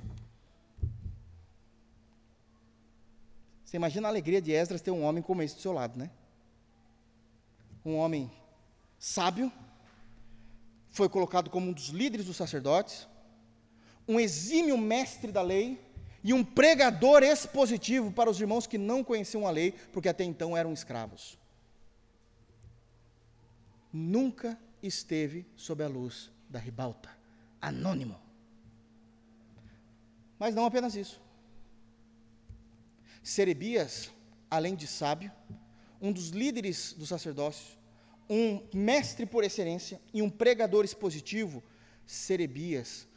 Você 3.65 3.77
imagina 3.77 4.09
a 4.09 4.11
alegria 4.11 4.43
de 4.43 4.53
Esdras 4.53 4.83
ter 4.83 4.91
um 4.91 5.05
homem 5.05 5.23
como 5.23 5.43
esse 5.43 5.55
do 5.55 5.63
seu 5.63 5.73
lado, 5.73 5.99
né? 5.99 6.11
Um 7.85 7.97
homem 7.97 8.31
sábio, 8.99 9.51
foi 10.99 11.09
colocado 11.09 11.49
como 11.49 11.69
um 11.69 11.73
dos 11.73 11.91
líderes 11.91 12.27
dos 12.27 12.37
sacerdotes, 12.37 13.07
um 14.09 14.19
exímio 14.19 14.77
mestre 14.77 15.31
da 15.31 15.41
lei 15.41 15.81
e 16.25 16.33
um 16.33 16.43
pregador 16.43 17.23
expositivo 17.23 18.11
para 18.11 18.29
os 18.29 18.41
irmãos 18.41 18.67
que 18.67 18.77
não 18.77 19.05
conheciam 19.05 19.47
a 19.47 19.51
lei, 19.53 19.71
porque 19.93 20.09
até 20.09 20.25
então 20.25 20.57
eram 20.57 20.73
escravos. 20.73 21.39
Nunca 23.93 24.59
esteve 24.83 25.47
sob 25.55 25.85
a 25.85 25.89
luz 25.89 26.33
da 26.51 26.59
ribalta, 26.59 27.11
anônimo. 27.61 28.19
Mas 30.37 30.53
não 30.53 30.67
apenas 30.67 30.97
isso. 30.97 31.23
Serebias, 33.23 34.11
além 34.51 34.75
de 34.75 34.89
sábio, 34.89 35.31
um 36.03 36.11
dos 36.11 36.31
líderes 36.31 36.93
do 36.93 37.07
sacerdócio, 37.07 37.78
um 38.29 38.67
mestre 38.75 39.25
por 39.25 39.43
excelência 39.43 40.01
e 40.13 40.21
um 40.21 40.29
pregador 40.29 40.85
expositivo, 40.85 41.63
Serebias, 42.07 43.09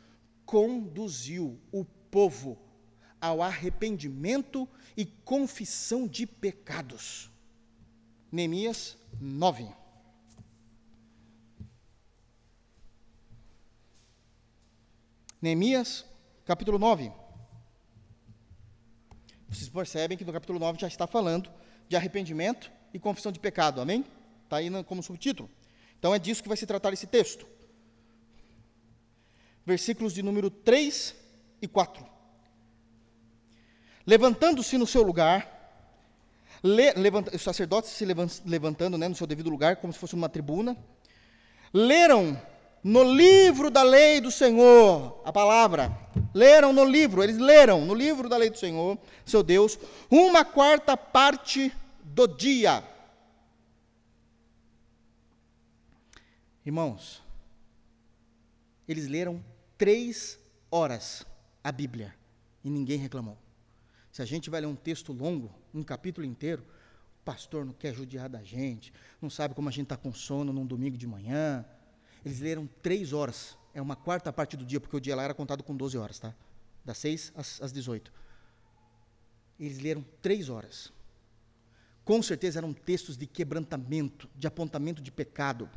conduziu 0.46 1.60
o 1.72 1.84
povo 1.86 2.58
ao 3.20 3.42
arrependimento 3.42 4.68
e 4.96 5.06
confissão 5.06 6.08
de 6.08 6.26
pecados. 6.26 7.30
Neemias 8.32 8.98
9. 9.20 9.68
Neemias, 15.42 16.06
capítulo 16.46 16.78
9. 16.78 17.12
Vocês 19.50 19.68
percebem 19.68 20.18
que 20.18 20.24
no 20.24 20.32
capítulo 20.32 20.60
9 20.60 20.80
já 20.80 20.88
está 20.88 21.06
falando 21.06 21.52
de 21.90 21.96
arrependimento 21.96 22.72
e 22.94 23.00
confissão 23.00 23.32
de 23.32 23.40
pecado, 23.40 23.82
amém? 23.82 24.06
Está 24.52 24.58
aí 24.58 24.70
como 24.84 25.02
subtítulo. 25.02 25.50
Então 25.98 26.14
é 26.14 26.20
disso 26.20 26.44
que 26.44 26.50
vai 26.50 26.58
se 26.58 26.66
tratar 26.66 26.92
esse 26.92 27.08
texto. 27.08 27.48
Versículos 29.66 30.14
de 30.14 30.22
número 30.22 30.50
3 30.50 31.16
e 31.62 31.68
4. 31.70 32.06
Levantando-se 34.06 34.78
no 34.78 34.86
seu 34.86 35.04
lugar, 35.04 35.48
le, 36.62 36.92
levanta, 36.96 37.34
os 37.34 37.42
sacerdotes 37.42 37.92
se 37.92 38.04
levantando 38.46 38.98
né, 38.98 39.08
no 39.08 39.16
seu 39.16 39.26
devido 39.26 39.50
lugar, 39.50 39.78
como 39.78 39.94
se 39.94 40.00
fosse 40.00 40.16
uma 40.16 40.28
tribuna, 40.28 40.76
leram 41.74 42.38
no 42.84 43.04
livro 43.04 43.72
da 43.72 43.84
lei 43.84 44.20
do 44.20 44.32
Senhor, 44.32 45.22
a 45.24 45.32
palavra, 45.32 45.98
leram 46.34 46.74
no 46.74 46.84
livro, 46.84 47.24
eles 47.24 47.38
leram 47.38 47.86
no 47.86 47.94
livro 47.94 48.28
da 48.28 48.36
lei 48.36 48.50
do 48.50 48.58
Senhor, 48.58 48.98
seu 49.26 49.44
Deus, 49.44 49.80
uma 50.10 50.44
quarta 50.44 50.98
parte 50.98 51.72
do 52.04 52.28
dia. 52.28 52.91
Irmãos, 56.66 57.24
eles 58.88 59.08
leram 59.08 59.44
três 59.78 60.40
horas 60.70 61.26
a 61.64 61.72
Bíblia 61.72 62.16
e 62.64 62.70
ninguém 62.70 62.98
reclamou. 62.98 63.38
Se 64.12 64.22
a 64.22 64.26
gente 64.26 64.50
vai 64.50 64.62
ler 64.62 64.68
um 64.68 64.76
texto 64.76 65.14
longo, 65.14 65.52
um 65.74 65.84
capítulo 65.84 66.26
inteiro, 66.26 66.64
o 67.22 67.24
pastor 67.24 67.66
não 67.66 67.74
quer 67.74 67.94
judiar 67.94 68.30
da 68.30 68.44
gente, 68.44 68.94
não 69.22 69.30
sabe 69.30 69.56
como 69.56 69.70
a 69.70 69.72
gente 69.72 69.86
está 69.86 69.98
com 69.98 70.14
sono 70.14 70.52
num 70.52 70.66
domingo 70.66 70.98
de 70.98 71.08
manhã, 71.08 71.66
eles 72.26 72.40
leram 72.40 72.68
três 72.82 73.14
horas. 73.14 73.58
É 73.74 73.82
uma 73.82 73.96
quarta 73.96 74.32
parte 74.32 74.58
do 74.58 74.66
dia, 74.66 74.80
porque 74.80 74.96
o 74.96 75.00
dia 75.00 75.16
lá 75.16 75.24
era 75.24 75.34
contado 75.34 75.64
com 75.64 75.76
12 75.76 75.98
horas, 75.98 76.20
tá? 76.20 76.36
Das 76.84 76.98
6 76.98 77.34
às, 77.36 77.62
às 77.62 77.72
18. 77.72 78.12
Eles 79.60 79.80
leram 79.80 80.06
três 80.22 80.50
horas. 80.50 80.92
Com 82.04 82.22
certeza 82.22 82.60
eram 82.60 82.74
textos 82.74 83.16
de 83.16 83.26
quebrantamento, 83.26 84.30
de 84.36 84.46
apontamento 84.48 85.02
de 85.02 85.12
pecado. 85.12 85.70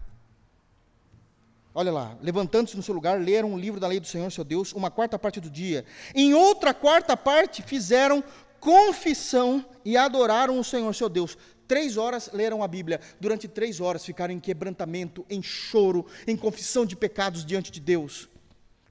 Olha 1.76 1.90
lá, 1.90 2.16
levantando-se 2.22 2.76
no 2.76 2.82
seu 2.84 2.94
lugar, 2.94 3.20
leram 3.20 3.52
o 3.52 3.58
livro 3.58 3.80
da 3.80 3.88
lei 3.88 3.98
do 3.98 4.06
Senhor, 4.06 4.30
seu 4.30 4.44
Deus, 4.44 4.72
uma 4.72 4.92
quarta 4.92 5.18
parte 5.18 5.40
do 5.40 5.50
dia. 5.50 5.84
Em 6.14 6.32
outra 6.32 6.72
quarta 6.72 7.16
parte, 7.16 7.62
fizeram 7.62 8.22
confissão 8.60 9.64
e 9.84 9.96
adoraram 9.96 10.58
o 10.60 10.62
Senhor, 10.62 10.94
seu 10.94 11.08
Deus. 11.08 11.36
Três 11.66 11.96
horas 11.96 12.30
leram 12.32 12.62
a 12.62 12.68
Bíblia, 12.68 13.00
durante 13.18 13.48
três 13.48 13.80
horas 13.80 14.04
ficaram 14.04 14.32
em 14.32 14.38
quebrantamento, 14.38 15.26
em 15.28 15.42
choro, 15.42 16.06
em 16.28 16.36
confissão 16.36 16.86
de 16.86 16.94
pecados 16.94 17.44
diante 17.44 17.72
de 17.72 17.80
Deus. 17.80 18.28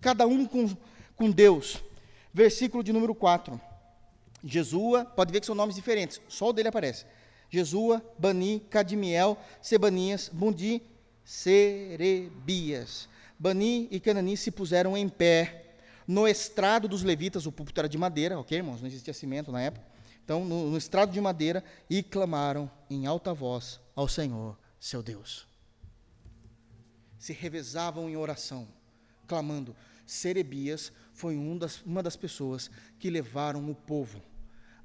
Cada 0.01 0.27
um 0.27 0.45
com, 0.45 0.69
com 1.15 1.31
Deus. 1.31 1.81
Versículo 2.33 2.83
de 2.83 2.91
número 2.91 3.15
4. 3.15 3.61
Jesua, 4.43 5.05
pode 5.05 5.31
ver 5.31 5.39
que 5.39 5.45
são 5.45 5.55
nomes 5.55 5.75
diferentes, 5.75 6.19
só 6.27 6.49
o 6.49 6.53
dele 6.53 6.67
aparece. 6.67 7.05
Jesua, 7.49 8.03
Bani, 8.17 8.59
Cadmiel, 8.69 9.37
Sebanias, 9.61 10.27
Bundi, 10.27 10.81
Serebias. 11.23 13.07
Bani 13.37 13.87
e 13.91 13.99
Canani 13.99 14.37
se 14.37 14.51
puseram 14.51 14.97
em 14.97 15.07
pé. 15.09 15.75
No 16.07 16.27
estrado 16.27 16.87
dos 16.87 17.03
levitas, 17.03 17.45
o 17.45 17.51
púlpito 17.51 17.79
era 17.79 17.89
de 17.89 17.97
madeira, 17.97 18.39
ok, 18.39 18.57
irmãos? 18.57 18.81
Não 18.81 18.87
existia 18.87 19.13
cimento 19.13 19.51
na 19.51 19.61
época 19.61 19.93
então, 20.23 20.45
no, 20.45 20.69
no 20.69 20.77
estrado 20.77 21.11
de 21.11 21.19
madeira, 21.19 21.63
e 21.89 22.01
clamaram 22.01 22.71
em 22.89 23.05
alta 23.05 23.33
voz 23.33 23.79
ao 23.95 24.07
Senhor, 24.07 24.57
seu 24.79 25.03
Deus. 25.03 25.47
Se 27.19 27.33
revezavam 27.33 28.09
em 28.09 28.15
oração, 28.15 28.67
clamando. 29.27 29.75
Serebias 30.05 30.91
foi 31.13 31.35
um 31.35 31.57
das, 31.57 31.81
uma 31.81 32.01
das 32.01 32.15
pessoas 32.15 32.71
que 32.99 33.09
levaram 33.09 33.69
o 33.69 33.75
povo 33.75 34.21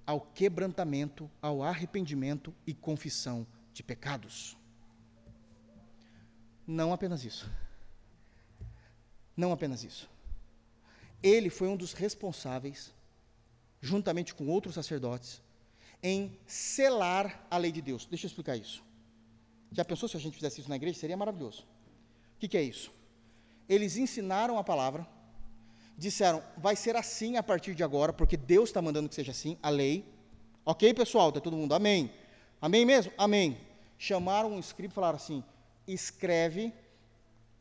ao 0.05 0.21
quebrantamento, 0.21 1.31
ao 1.41 1.63
arrependimento 1.63 2.55
e 2.67 2.75
confissão 2.75 3.47
de 3.73 3.83
pecados. 3.83 4.57
Não 6.69 6.93
apenas 6.93 7.25
isso. 7.25 7.51
Não 9.35 9.53
apenas 9.53 9.83
isso. 9.83 10.07
Ele 11.23 11.49
foi 11.49 11.67
um 11.67 11.77
dos 11.77 11.95
responsáveis 11.95 12.93
juntamente 13.81 14.35
com 14.35 14.49
outros 14.49 14.75
sacerdotes, 14.75 15.41
em 16.03 16.37
selar 16.47 17.47
a 17.51 17.57
lei 17.57 17.73
de 17.73 17.81
Deus. 17.81 18.05
Deixa 18.05 18.27
eu 18.27 18.29
explicar 18.29 18.55
isso. 18.55 18.85
Já 19.73 19.83
pensou 19.83 20.11
se 20.11 20.19
a 20.19 20.21
gente 20.21 20.35
fizesse 20.35 20.61
isso 20.61 20.69
na 20.69 20.77
igreja? 20.77 20.99
Seria 20.99 21.17
maravilhoso. 21.17 21.63
O 22.37 22.39
que, 22.39 22.49
que 22.49 22.59
é 22.59 22.63
isso? 22.63 22.93
Eles 23.67 23.97
ensinaram 23.97 24.59
a 24.59 24.65
palavra, 24.65 25.07
disseram, 25.97 26.43
vai 26.59 26.77
ser 26.77 26.97
assim 26.97 27.39
a 27.39 27.43
partir 27.43 27.75
de 27.75 27.83
agora, 27.83 28.13
porque 28.13 28.37
Deus 28.37 28.69
está 28.69 28.83
mandando 28.83 29.09
que 29.09 29.15
seja 29.15 29.33
assim, 29.33 29.57
a 29.63 29.71
lei. 29.71 30.05
Ok, 30.67 30.93
pessoal? 30.93 31.31
Está 31.31 31.41
todo 31.41 31.57
mundo? 31.57 31.75
Amém. 31.75 32.13
Amém 32.61 32.85
mesmo? 32.85 33.11
Amém. 33.17 33.59
Chamaram 33.97 34.53
um 34.53 34.61
escriba 34.61 34.93
e 34.93 34.95
falaram 34.95 35.17
assim: 35.17 35.43
escreve 35.93 36.73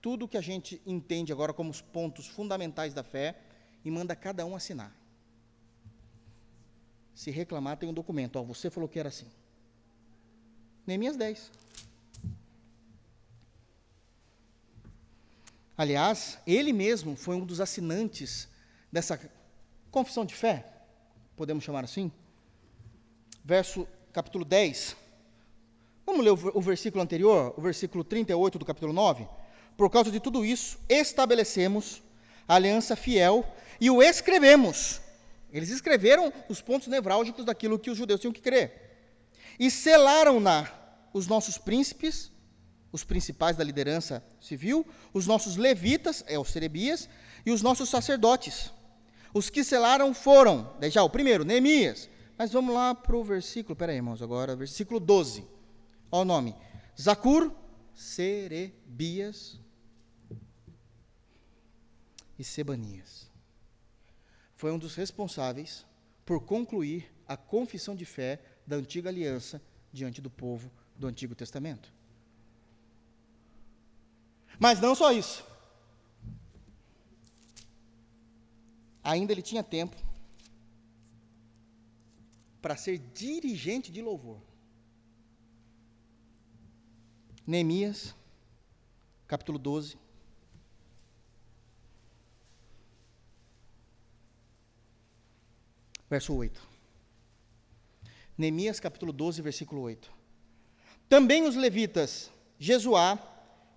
tudo 0.01 0.25
o 0.25 0.27
que 0.27 0.37
a 0.37 0.41
gente 0.41 0.81
entende 0.85 1.31
agora 1.31 1.53
como 1.53 1.69
os 1.69 1.81
pontos 1.81 2.27
fundamentais 2.27 2.93
da 2.93 3.03
fé 3.03 3.35
e 3.83 3.89
manda 3.89 4.15
cada 4.15 4.45
um 4.45 4.55
assinar. 4.55 4.95
Se 7.15 7.31
reclamar, 7.31 7.77
tem 7.77 7.89
um 7.89 7.93
documento. 7.93 8.35
Ó, 8.35 8.43
você 8.43 8.69
falou 8.69 8.87
que 8.87 8.99
era 8.99 9.09
assim. 9.09 9.27
Neemias 10.85 11.17
10. 11.17 11.51
Aliás, 15.77 16.39
ele 16.45 16.73
mesmo 16.73 17.15
foi 17.15 17.35
um 17.35 17.45
dos 17.45 17.61
assinantes 17.61 18.47
dessa 18.91 19.19
confissão 19.91 20.25
de 20.25 20.33
fé, 20.33 20.65
podemos 21.35 21.63
chamar 21.63 21.83
assim. 21.83 22.11
Verso, 23.43 23.87
capítulo 24.11 24.43
10. 24.43 24.95
Vamos 26.07 26.25
ler 26.25 26.31
o, 26.31 26.61
versículo 26.61 27.03
anterior, 27.03 27.53
o 27.55 27.61
versículo 27.61 28.03
38 28.03 28.57
do 28.57 28.65
capítulo 28.65 28.93
9? 28.93 29.27
Por 29.77 29.91
causa 29.91 30.09
de 30.09 30.19
tudo 30.19 30.43
isso, 30.43 30.79
estabelecemos 30.89 32.01
a 32.47 32.55
aliança 32.55 32.95
fiel 32.95 33.45
e 33.79 33.91
o 33.91 34.01
escrevemos 34.01 35.01
eles 35.51 35.69
escreveram 35.69 36.31
os 36.49 36.61
pontos 36.61 36.87
nevrálgicos 36.87 37.45
daquilo 37.45 37.79
que 37.79 37.89
os 37.89 37.97
judeus 37.97 38.19
tinham 38.19 38.33
que 38.33 38.41
crer. 38.41 38.71
E 39.59 39.71
selaram-na 39.71 40.69
os 41.13 41.27
nossos 41.27 41.57
príncipes, 41.57 42.31
os 42.91 43.03
principais 43.03 43.55
da 43.55 43.63
liderança 43.63 44.23
civil, 44.41 44.85
os 45.13 45.25
nossos 45.25 45.55
levitas, 45.55 46.23
é 46.27 46.37
os 46.37 46.49
serebias, 46.49 47.09
e 47.45 47.51
os 47.51 47.61
nossos 47.61 47.89
sacerdotes. 47.89 48.71
Os 49.33 49.49
que 49.49 49.63
selaram 49.63 50.13
foram, 50.13 50.73
já 50.91 51.01
o 51.01 51.09
primeiro, 51.09 51.45
Neemias. 51.45 52.09
Mas 52.37 52.51
vamos 52.51 52.73
lá 52.73 52.93
para 52.93 53.15
o 53.15 53.23
versículo, 53.23 53.75
peraí, 53.75 53.95
irmãos, 53.95 54.21
agora, 54.21 54.55
versículo 54.55 54.99
12. 54.99 55.56
Olha 56.11 56.21
o 56.21 56.25
nome. 56.25 56.55
Zacur, 56.99 57.51
Serebias 57.93 59.59
e 62.37 62.43
Sebanias 62.43 63.27
foi 64.57 64.71
um 64.71 64.79
dos 64.79 64.95
responsáveis 64.95 65.85
por 66.25 66.41
concluir 66.41 67.13
a 67.27 67.37
confissão 67.37 67.95
de 67.95 68.05
fé 68.05 68.41
da 68.65 68.75
antiga 68.75 69.09
aliança 69.09 69.61
diante 69.93 70.19
do 70.19 70.29
povo 70.29 70.69
do 70.97 71.07
Antigo 71.07 71.35
Testamento. 71.35 71.93
Mas 74.59 74.81
não 74.81 74.95
só 74.95 75.11
isso. 75.11 75.45
Ainda 79.03 79.31
ele 79.31 79.43
tinha 79.43 79.63
tempo 79.63 79.95
para 82.61 82.75
ser 82.75 82.97
dirigente 82.97 83.91
de 83.91 84.01
louvor. 84.01 84.41
Neemias, 87.47 88.13
capítulo 89.25 89.57
12. 89.57 89.97
Verso 96.09 96.33
8. 96.35 96.61
Neemias 98.37 98.81
capítulo 98.81 99.13
12, 99.13 99.41
versículo 99.41 99.81
8. 99.83 100.11
Também 101.07 101.43
os 101.43 101.55
levitas, 101.55 102.29
Jesuá, 102.59 103.17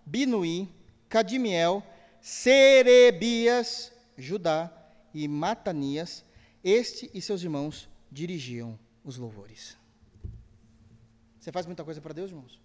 Binuí, 0.04 0.68
Cadimiel, 1.08 1.80
Serebias, 2.20 3.92
Judá 4.18 4.70
e 5.14 5.28
Matanias, 5.28 6.24
este 6.62 7.08
e 7.14 7.22
seus 7.22 7.42
irmãos 7.42 7.88
dirigiam 8.10 8.76
os 9.04 9.16
louvores. 9.16 9.78
Você 11.38 11.52
faz 11.52 11.66
muita 11.66 11.84
coisa 11.84 12.00
para 12.00 12.12
Deus, 12.12 12.30
irmãos? 12.30 12.59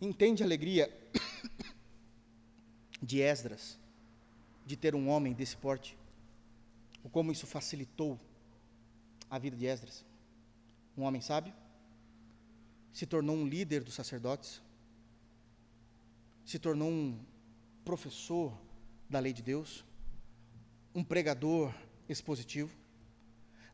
Entende 0.00 0.42
a 0.42 0.46
alegria 0.46 0.90
de 3.02 3.20
Esdras 3.20 3.78
de 4.64 4.74
ter 4.74 4.94
um 4.94 5.08
homem 5.10 5.34
desse 5.34 5.54
porte? 5.54 5.98
Ou 7.04 7.10
como 7.10 7.30
isso 7.30 7.46
facilitou 7.46 8.18
a 9.28 9.38
vida 9.38 9.56
de 9.56 9.66
Esdras? 9.66 10.02
Um 10.96 11.02
homem 11.02 11.20
sábio, 11.20 11.52
se 12.94 13.04
tornou 13.04 13.36
um 13.36 13.46
líder 13.46 13.84
dos 13.84 13.94
sacerdotes, 13.94 14.62
se 16.46 16.58
tornou 16.58 16.88
um 16.88 17.18
professor 17.84 18.56
da 19.08 19.18
lei 19.18 19.34
de 19.34 19.42
Deus, 19.42 19.84
um 20.94 21.04
pregador 21.04 21.74
expositivo, 22.08 22.74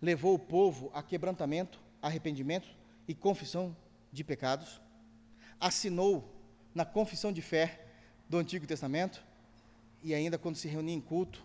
levou 0.03 0.35
o 0.35 0.39
povo 0.39 0.91
a 0.93 1.03
quebrantamento, 1.05 1.81
arrependimento 2.03 2.69
e 3.07 3.15
confissão 3.15 3.77
de 4.13 4.25
pecados, 4.25 4.81
assinou 5.61 6.33
na 6.75 6.85
confissão 6.85 7.33
de 7.33 7.43
fé 7.43 7.87
do 8.29 8.39
Antigo 8.39 8.67
Testamento 8.67 9.23
e 10.03 10.15
ainda 10.15 10.39
quando 10.39 10.57
se 10.57 10.69
reunia 10.69 10.95
em 10.95 11.01
culto, 11.01 11.45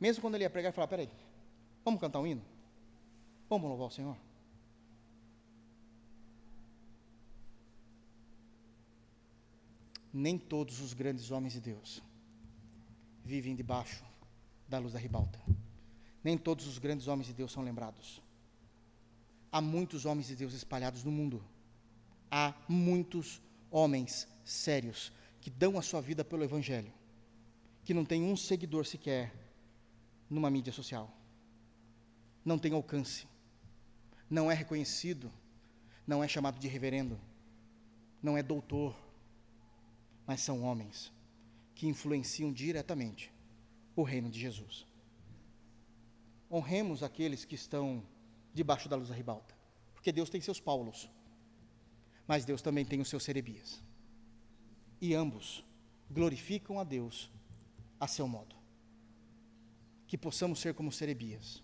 mesmo 0.00 0.22
quando 0.22 0.34
ele 0.34 0.44
ia 0.44 0.50
pregar, 0.50 0.68
ele 0.68 0.74
falava: 0.74 0.90
peraí, 0.90 1.10
vamos 1.84 2.00
cantar 2.00 2.20
um 2.20 2.26
hino? 2.26 2.42
Vamos 3.48 3.68
louvar 3.68 3.88
o 3.88 3.90
Senhor? 3.90 4.16
Nem 10.12 10.38
todos 10.38 10.80
os 10.80 10.92
grandes 10.92 11.30
homens 11.30 11.52
de 11.52 11.60
Deus 11.60 12.02
vivem 13.24 13.54
debaixo 13.54 14.04
da 14.68 14.78
luz 14.78 14.92
da 14.92 14.98
ribalta. 14.98 15.40
Nem 16.22 16.36
todos 16.36 16.66
os 16.66 16.78
grandes 16.78 17.06
homens 17.08 17.26
de 17.26 17.34
Deus 17.34 17.52
são 17.52 17.62
lembrados. 17.62 18.22
Há 19.50 19.60
muitos 19.60 20.04
homens 20.04 20.26
de 20.26 20.36
Deus 20.36 20.52
espalhados 20.52 21.04
no 21.04 21.10
mundo. 21.10 21.42
Há 22.30 22.54
muitos 22.68 23.40
homens 23.70 24.28
sérios 24.44 25.12
que 25.40 25.50
dão 25.50 25.78
a 25.78 25.82
sua 25.82 26.00
vida 26.00 26.24
pelo 26.24 26.44
Evangelho, 26.44 26.92
que 27.84 27.94
não 27.94 28.04
tem 28.04 28.22
um 28.22 28.36
seguidor 28.36 28.84
sequer 28.84 29.32
numa 30.28 30.50
mídia 30.50 30.72
social, 30.72 31.10
não 32.44 32.58
tem 32.58 32.72
alcance, 32.72 33.26
não 34.28 34.50
é 34.50 34.54
reconhecido, 34.54 35.32
não 36.06 36.22
é 36.22 36.28
chamado 36.28 36.58
de 36.58 36.68
reverendo, 36.68 37.18
não 38.22 38.36
é 38.36 38.42
doutor, 38.42 38.94
mas 40.26 40.40
são 40.40 40.62
homens 40.62 41.12
que 41.74 41.86
influenciam 41.86 42.52
diretamente 42.52 43.32
o 43.94 44.02
reino 44.02 44.28
de 44.28 44.38
Jesus. 44.38 44.86
Honremos 46.50 47.02
aqueles 47.02 47.44
que 47.44 47.54
estão 47.54 48.02
debaixo 48.52 48.88
da 48.88 48.96
luz 48.96 49.08
da 49.08 49.14
ribalta, 49.14 49.54
porque 49.94 50.12
Deus 50.12 50.28
tem 50.28 50.40
seus 50.40 50.60
Paulos, 50.60 51.08
mas 52.28 52.44
Deus 52.44 52.60
também 52.60 52.84
tem 52.84 53.00
os 53.00 53.08
seus 53.08 53.22
Serebias. 53.22 53.82
E 55.00 55.14
ambos 55.14 55.64
glorificam 56.10 56.78
a 56.78 56.84
Deus 56.84 57.30
a 57.98 58.06
seu 58.06 58.28
modo. 58.28 58.54
Que 60.06 60.18
possamos 60.18 60.60
ser 60.60 60.74
como 60.74 60.92
Serebias. 60.92 61.62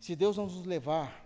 Se 0.00 0.16
Deus 0.16 0.36
não 0.36 0.46
nos 0.46 0.66
levar 0.66 1.22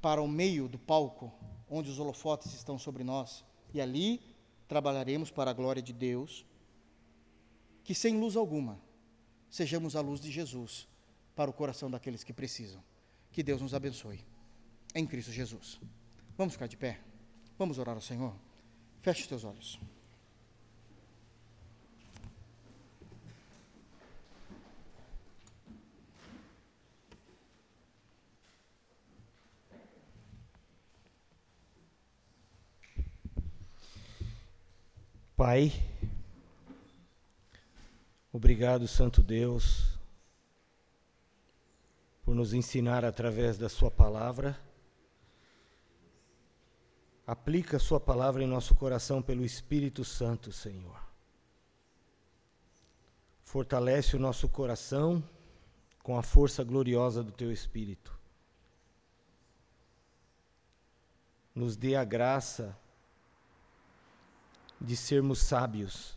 para 0.00 0.22
o 0.22 0.28
meio 0.28 0.68
do 0.68 0.78
palco, 0.78 1.30
onde 1.68 1.90
os 1.90 1.98
holofotes 1.98 2.54
estão 2.54 2.78
sobre 2.78 3.04
nós, 3.04 3.44
e 3.74 3.80
ali 3.80 4.22
trabalharemos 4.66 5.30
para 5.30 5.50
a 5.50 5.54
glória 5.54 5.82
de 5.82 5.92
Deus, 5.92 6.46
que 7.84 7.94
sem 7.94 8.18
luz 8.18 8.36
alguma 8.36 8.80
sejamos 9.50 9.96
a 9.96 10.00
luz 10.00 10.20
de 10.20 10.30
Jesus 10.30 10.88
para 11.34 11.50
o 11.50 11.54
coração 11.54 11.90
daqueles 11.90 12.24
que 12.24 12.32
precisam. 12.32 12.82
Que 13.30 13.42
Deus 13.42 13.60
nos 13.60 13.74
abençoe. 13.74 14.24
Em 14.94 15.06
Cristo 15.06 15.30
Jesus. 15.30 15.78
Vamos 16.36 16.52
ficar 16.52 16.68
de 16.68 16.76
pé. 16.76 17.00
Vamos 17.58 17.78
orar 17.78 17.94
ao 17.94 18.00
Senhor. 18.00 18.34
Feche 19.00 19.22
os 19.22 19.26
teus 19.26 19.44
olhos. 19.44 19.80
Pai, 35.34 35.70
obrigado, 38.32 38.88
Santo 38.88 39.22
Deus, 39.22 39.98
por 42.24 42.34
nos 42.34 42.54
ensinar 42.54 43.04
através 43.04 43.58
da 43.58 43.68
Sua 43.68 43.90
palavra. 43.90 44.65
Aplica 47.26 47.76
a 47.76 47.80
Sua 47.80 47.98
palavra 47.98 48.44
em 48.44 48.46
nosso 48.46 48.74
coração 48.74 49.20
pelo 49.20 49.44
Espírito 49.44 50.04
Santo, 50.04 50.52
Senhor. 50.52 51.02
Fortalece 53.42 54.14
o 54.14 54.18
nosso 54.18 54.48
coração 54.48 55.22
com 56.04 56.16
a 56.16 56.22
força 56.22 56.62
gloriosa 56.62 57.24
do 57.24 57.32
Teu 57.32 57.50
Espírito. 57.50 58.16
Nos 61.52 61.76
dê 61.76 61.96
a 61.96 62.04
graça 62.04 62.78
de 64.80 64.96
sermos 64.96 65.40
sábios. 65.40 66.16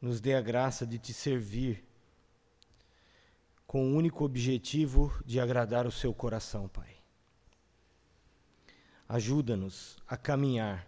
Nos 0.00 0.20
dê 0.20 0.34
a 0.34 0.40
graça 0.42 0.86
de 0.86 0.98
te 0.98 1.14
servir 1.14 1.82
com 3.66 3.86
o 3.86 3.96
único 3.96 4.22
objetivo 4.24 5.10
de 5.24 5.40
agradar 5.40 5.86
o 5.86 5.92
seu 5.92 6.12
coração, 6.12 6.68
Pai. 6.68 7.01
Ajuda-nos 9.08 9.98
a 10.06 10.16
caminhar, 10.16 10.86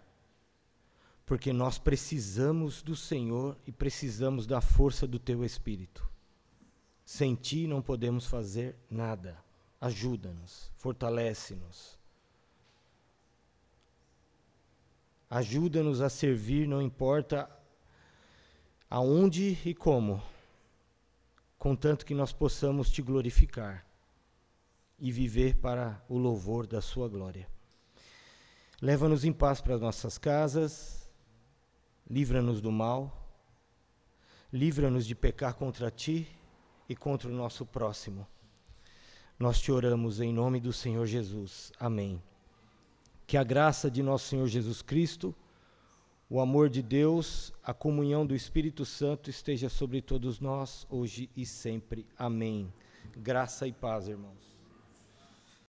porque 1.25 1.53
nós 1.53 1.77
precisamos 1.77 2.81
do 2.81 2.95
Senhor 2.95 3.57
e 3.65 3.71
precisamos 3.71 4.47
da 4.47 4.61
força 4.61 5.07
do 5.07 5.19
teu 5.19 5.43
Espírito. 5.43 6.07
Sem 7.05 7.35
ti 7.35 7.67
não 7.67 7.81
podemos 7.81 8.25
fazer 8.25 8.75
nada. 8.89 9.37
Ajuda-nos, 9.79 10.71
fortalece-nos. 10.77 11.99
Ajuda-nos 15.29 16.01
a 16.01 16.09
servir, 16.09 16.67
não 16.67 16.81
importa 16.81 17.49
aonde 18.89 19.59
e 19.65 19.73
como, 19.73 20.21
contanto 21.57 22.05
que 22.05 22.13
nós 22.13 22.31
possamos 22.31 22.89
te 22.89 23.01
glorificar 23.01 23.85
e 24.97 25.11
viver 25.11 25.55
para 25.57 26.01
o 26.07 26.17
louvor 26.17 26.65
da 26.65 26.81
Sua 26.81 27.09
glória. 27.09 27.54
Leva-nos 28.81 29.23
em 29.23 29.31
paz 29.31 29.61
para 29.61 29.77
nossas 29.77 30.17
casas, 30.17 31.09
livra-nos 32.09 32.59
do 32.59 32.71
mal, 32.71 33.25
livra-nos 34.51 35.05
de 35.05 35.15
pecar 35.15 35.53
contra 35.53 35.89
Ti 35.89 36.27
e 36.87 36.95
contra 36.95 37.29
o 37.29 37.33
nosso 37.33 37.65
próximo. 37.65 38.27
Nós 39.39 39.59
te 39.59 39.71
oramos 39.71 40.19
em 40.19 40.33
nome 40.33 40.59
do 40.59 40.73
Senhor 40.73 41.05
Jesus. 41.05 41.71
Amém. 41.79 42.21
Que 43.25 43.37
a 43.37 43.43
graça 43.43 43.89
de 43.89 44.03
nosso 44.03 44.27
Senhor 44.27 44.47
Jesus 44.47 44.81
Cristo, 44.81 45.33
o 46.29 46.39
amor 46.39 46.69
de 46.69 46.81
Deus, 46.81 47.53
a 47.63 47.73
comunhão 47.73 48.25
do 48.25 48.35
Espírito 48.35 48.85
Santo 48.85 49.29
esteja 49.29 49.69
sobre 49.69 50.01
todos 50.01 50.39
nós, 50.39 50.85
hoje 50.89 51.29
e 51.35 51.45
sempre. 51.45 52.05
Amém. 52.17 52.73
Graça 53.17 53.67
e 53.67 53.71
paz, 53.71 54.07
irmãos. 54.07 54.54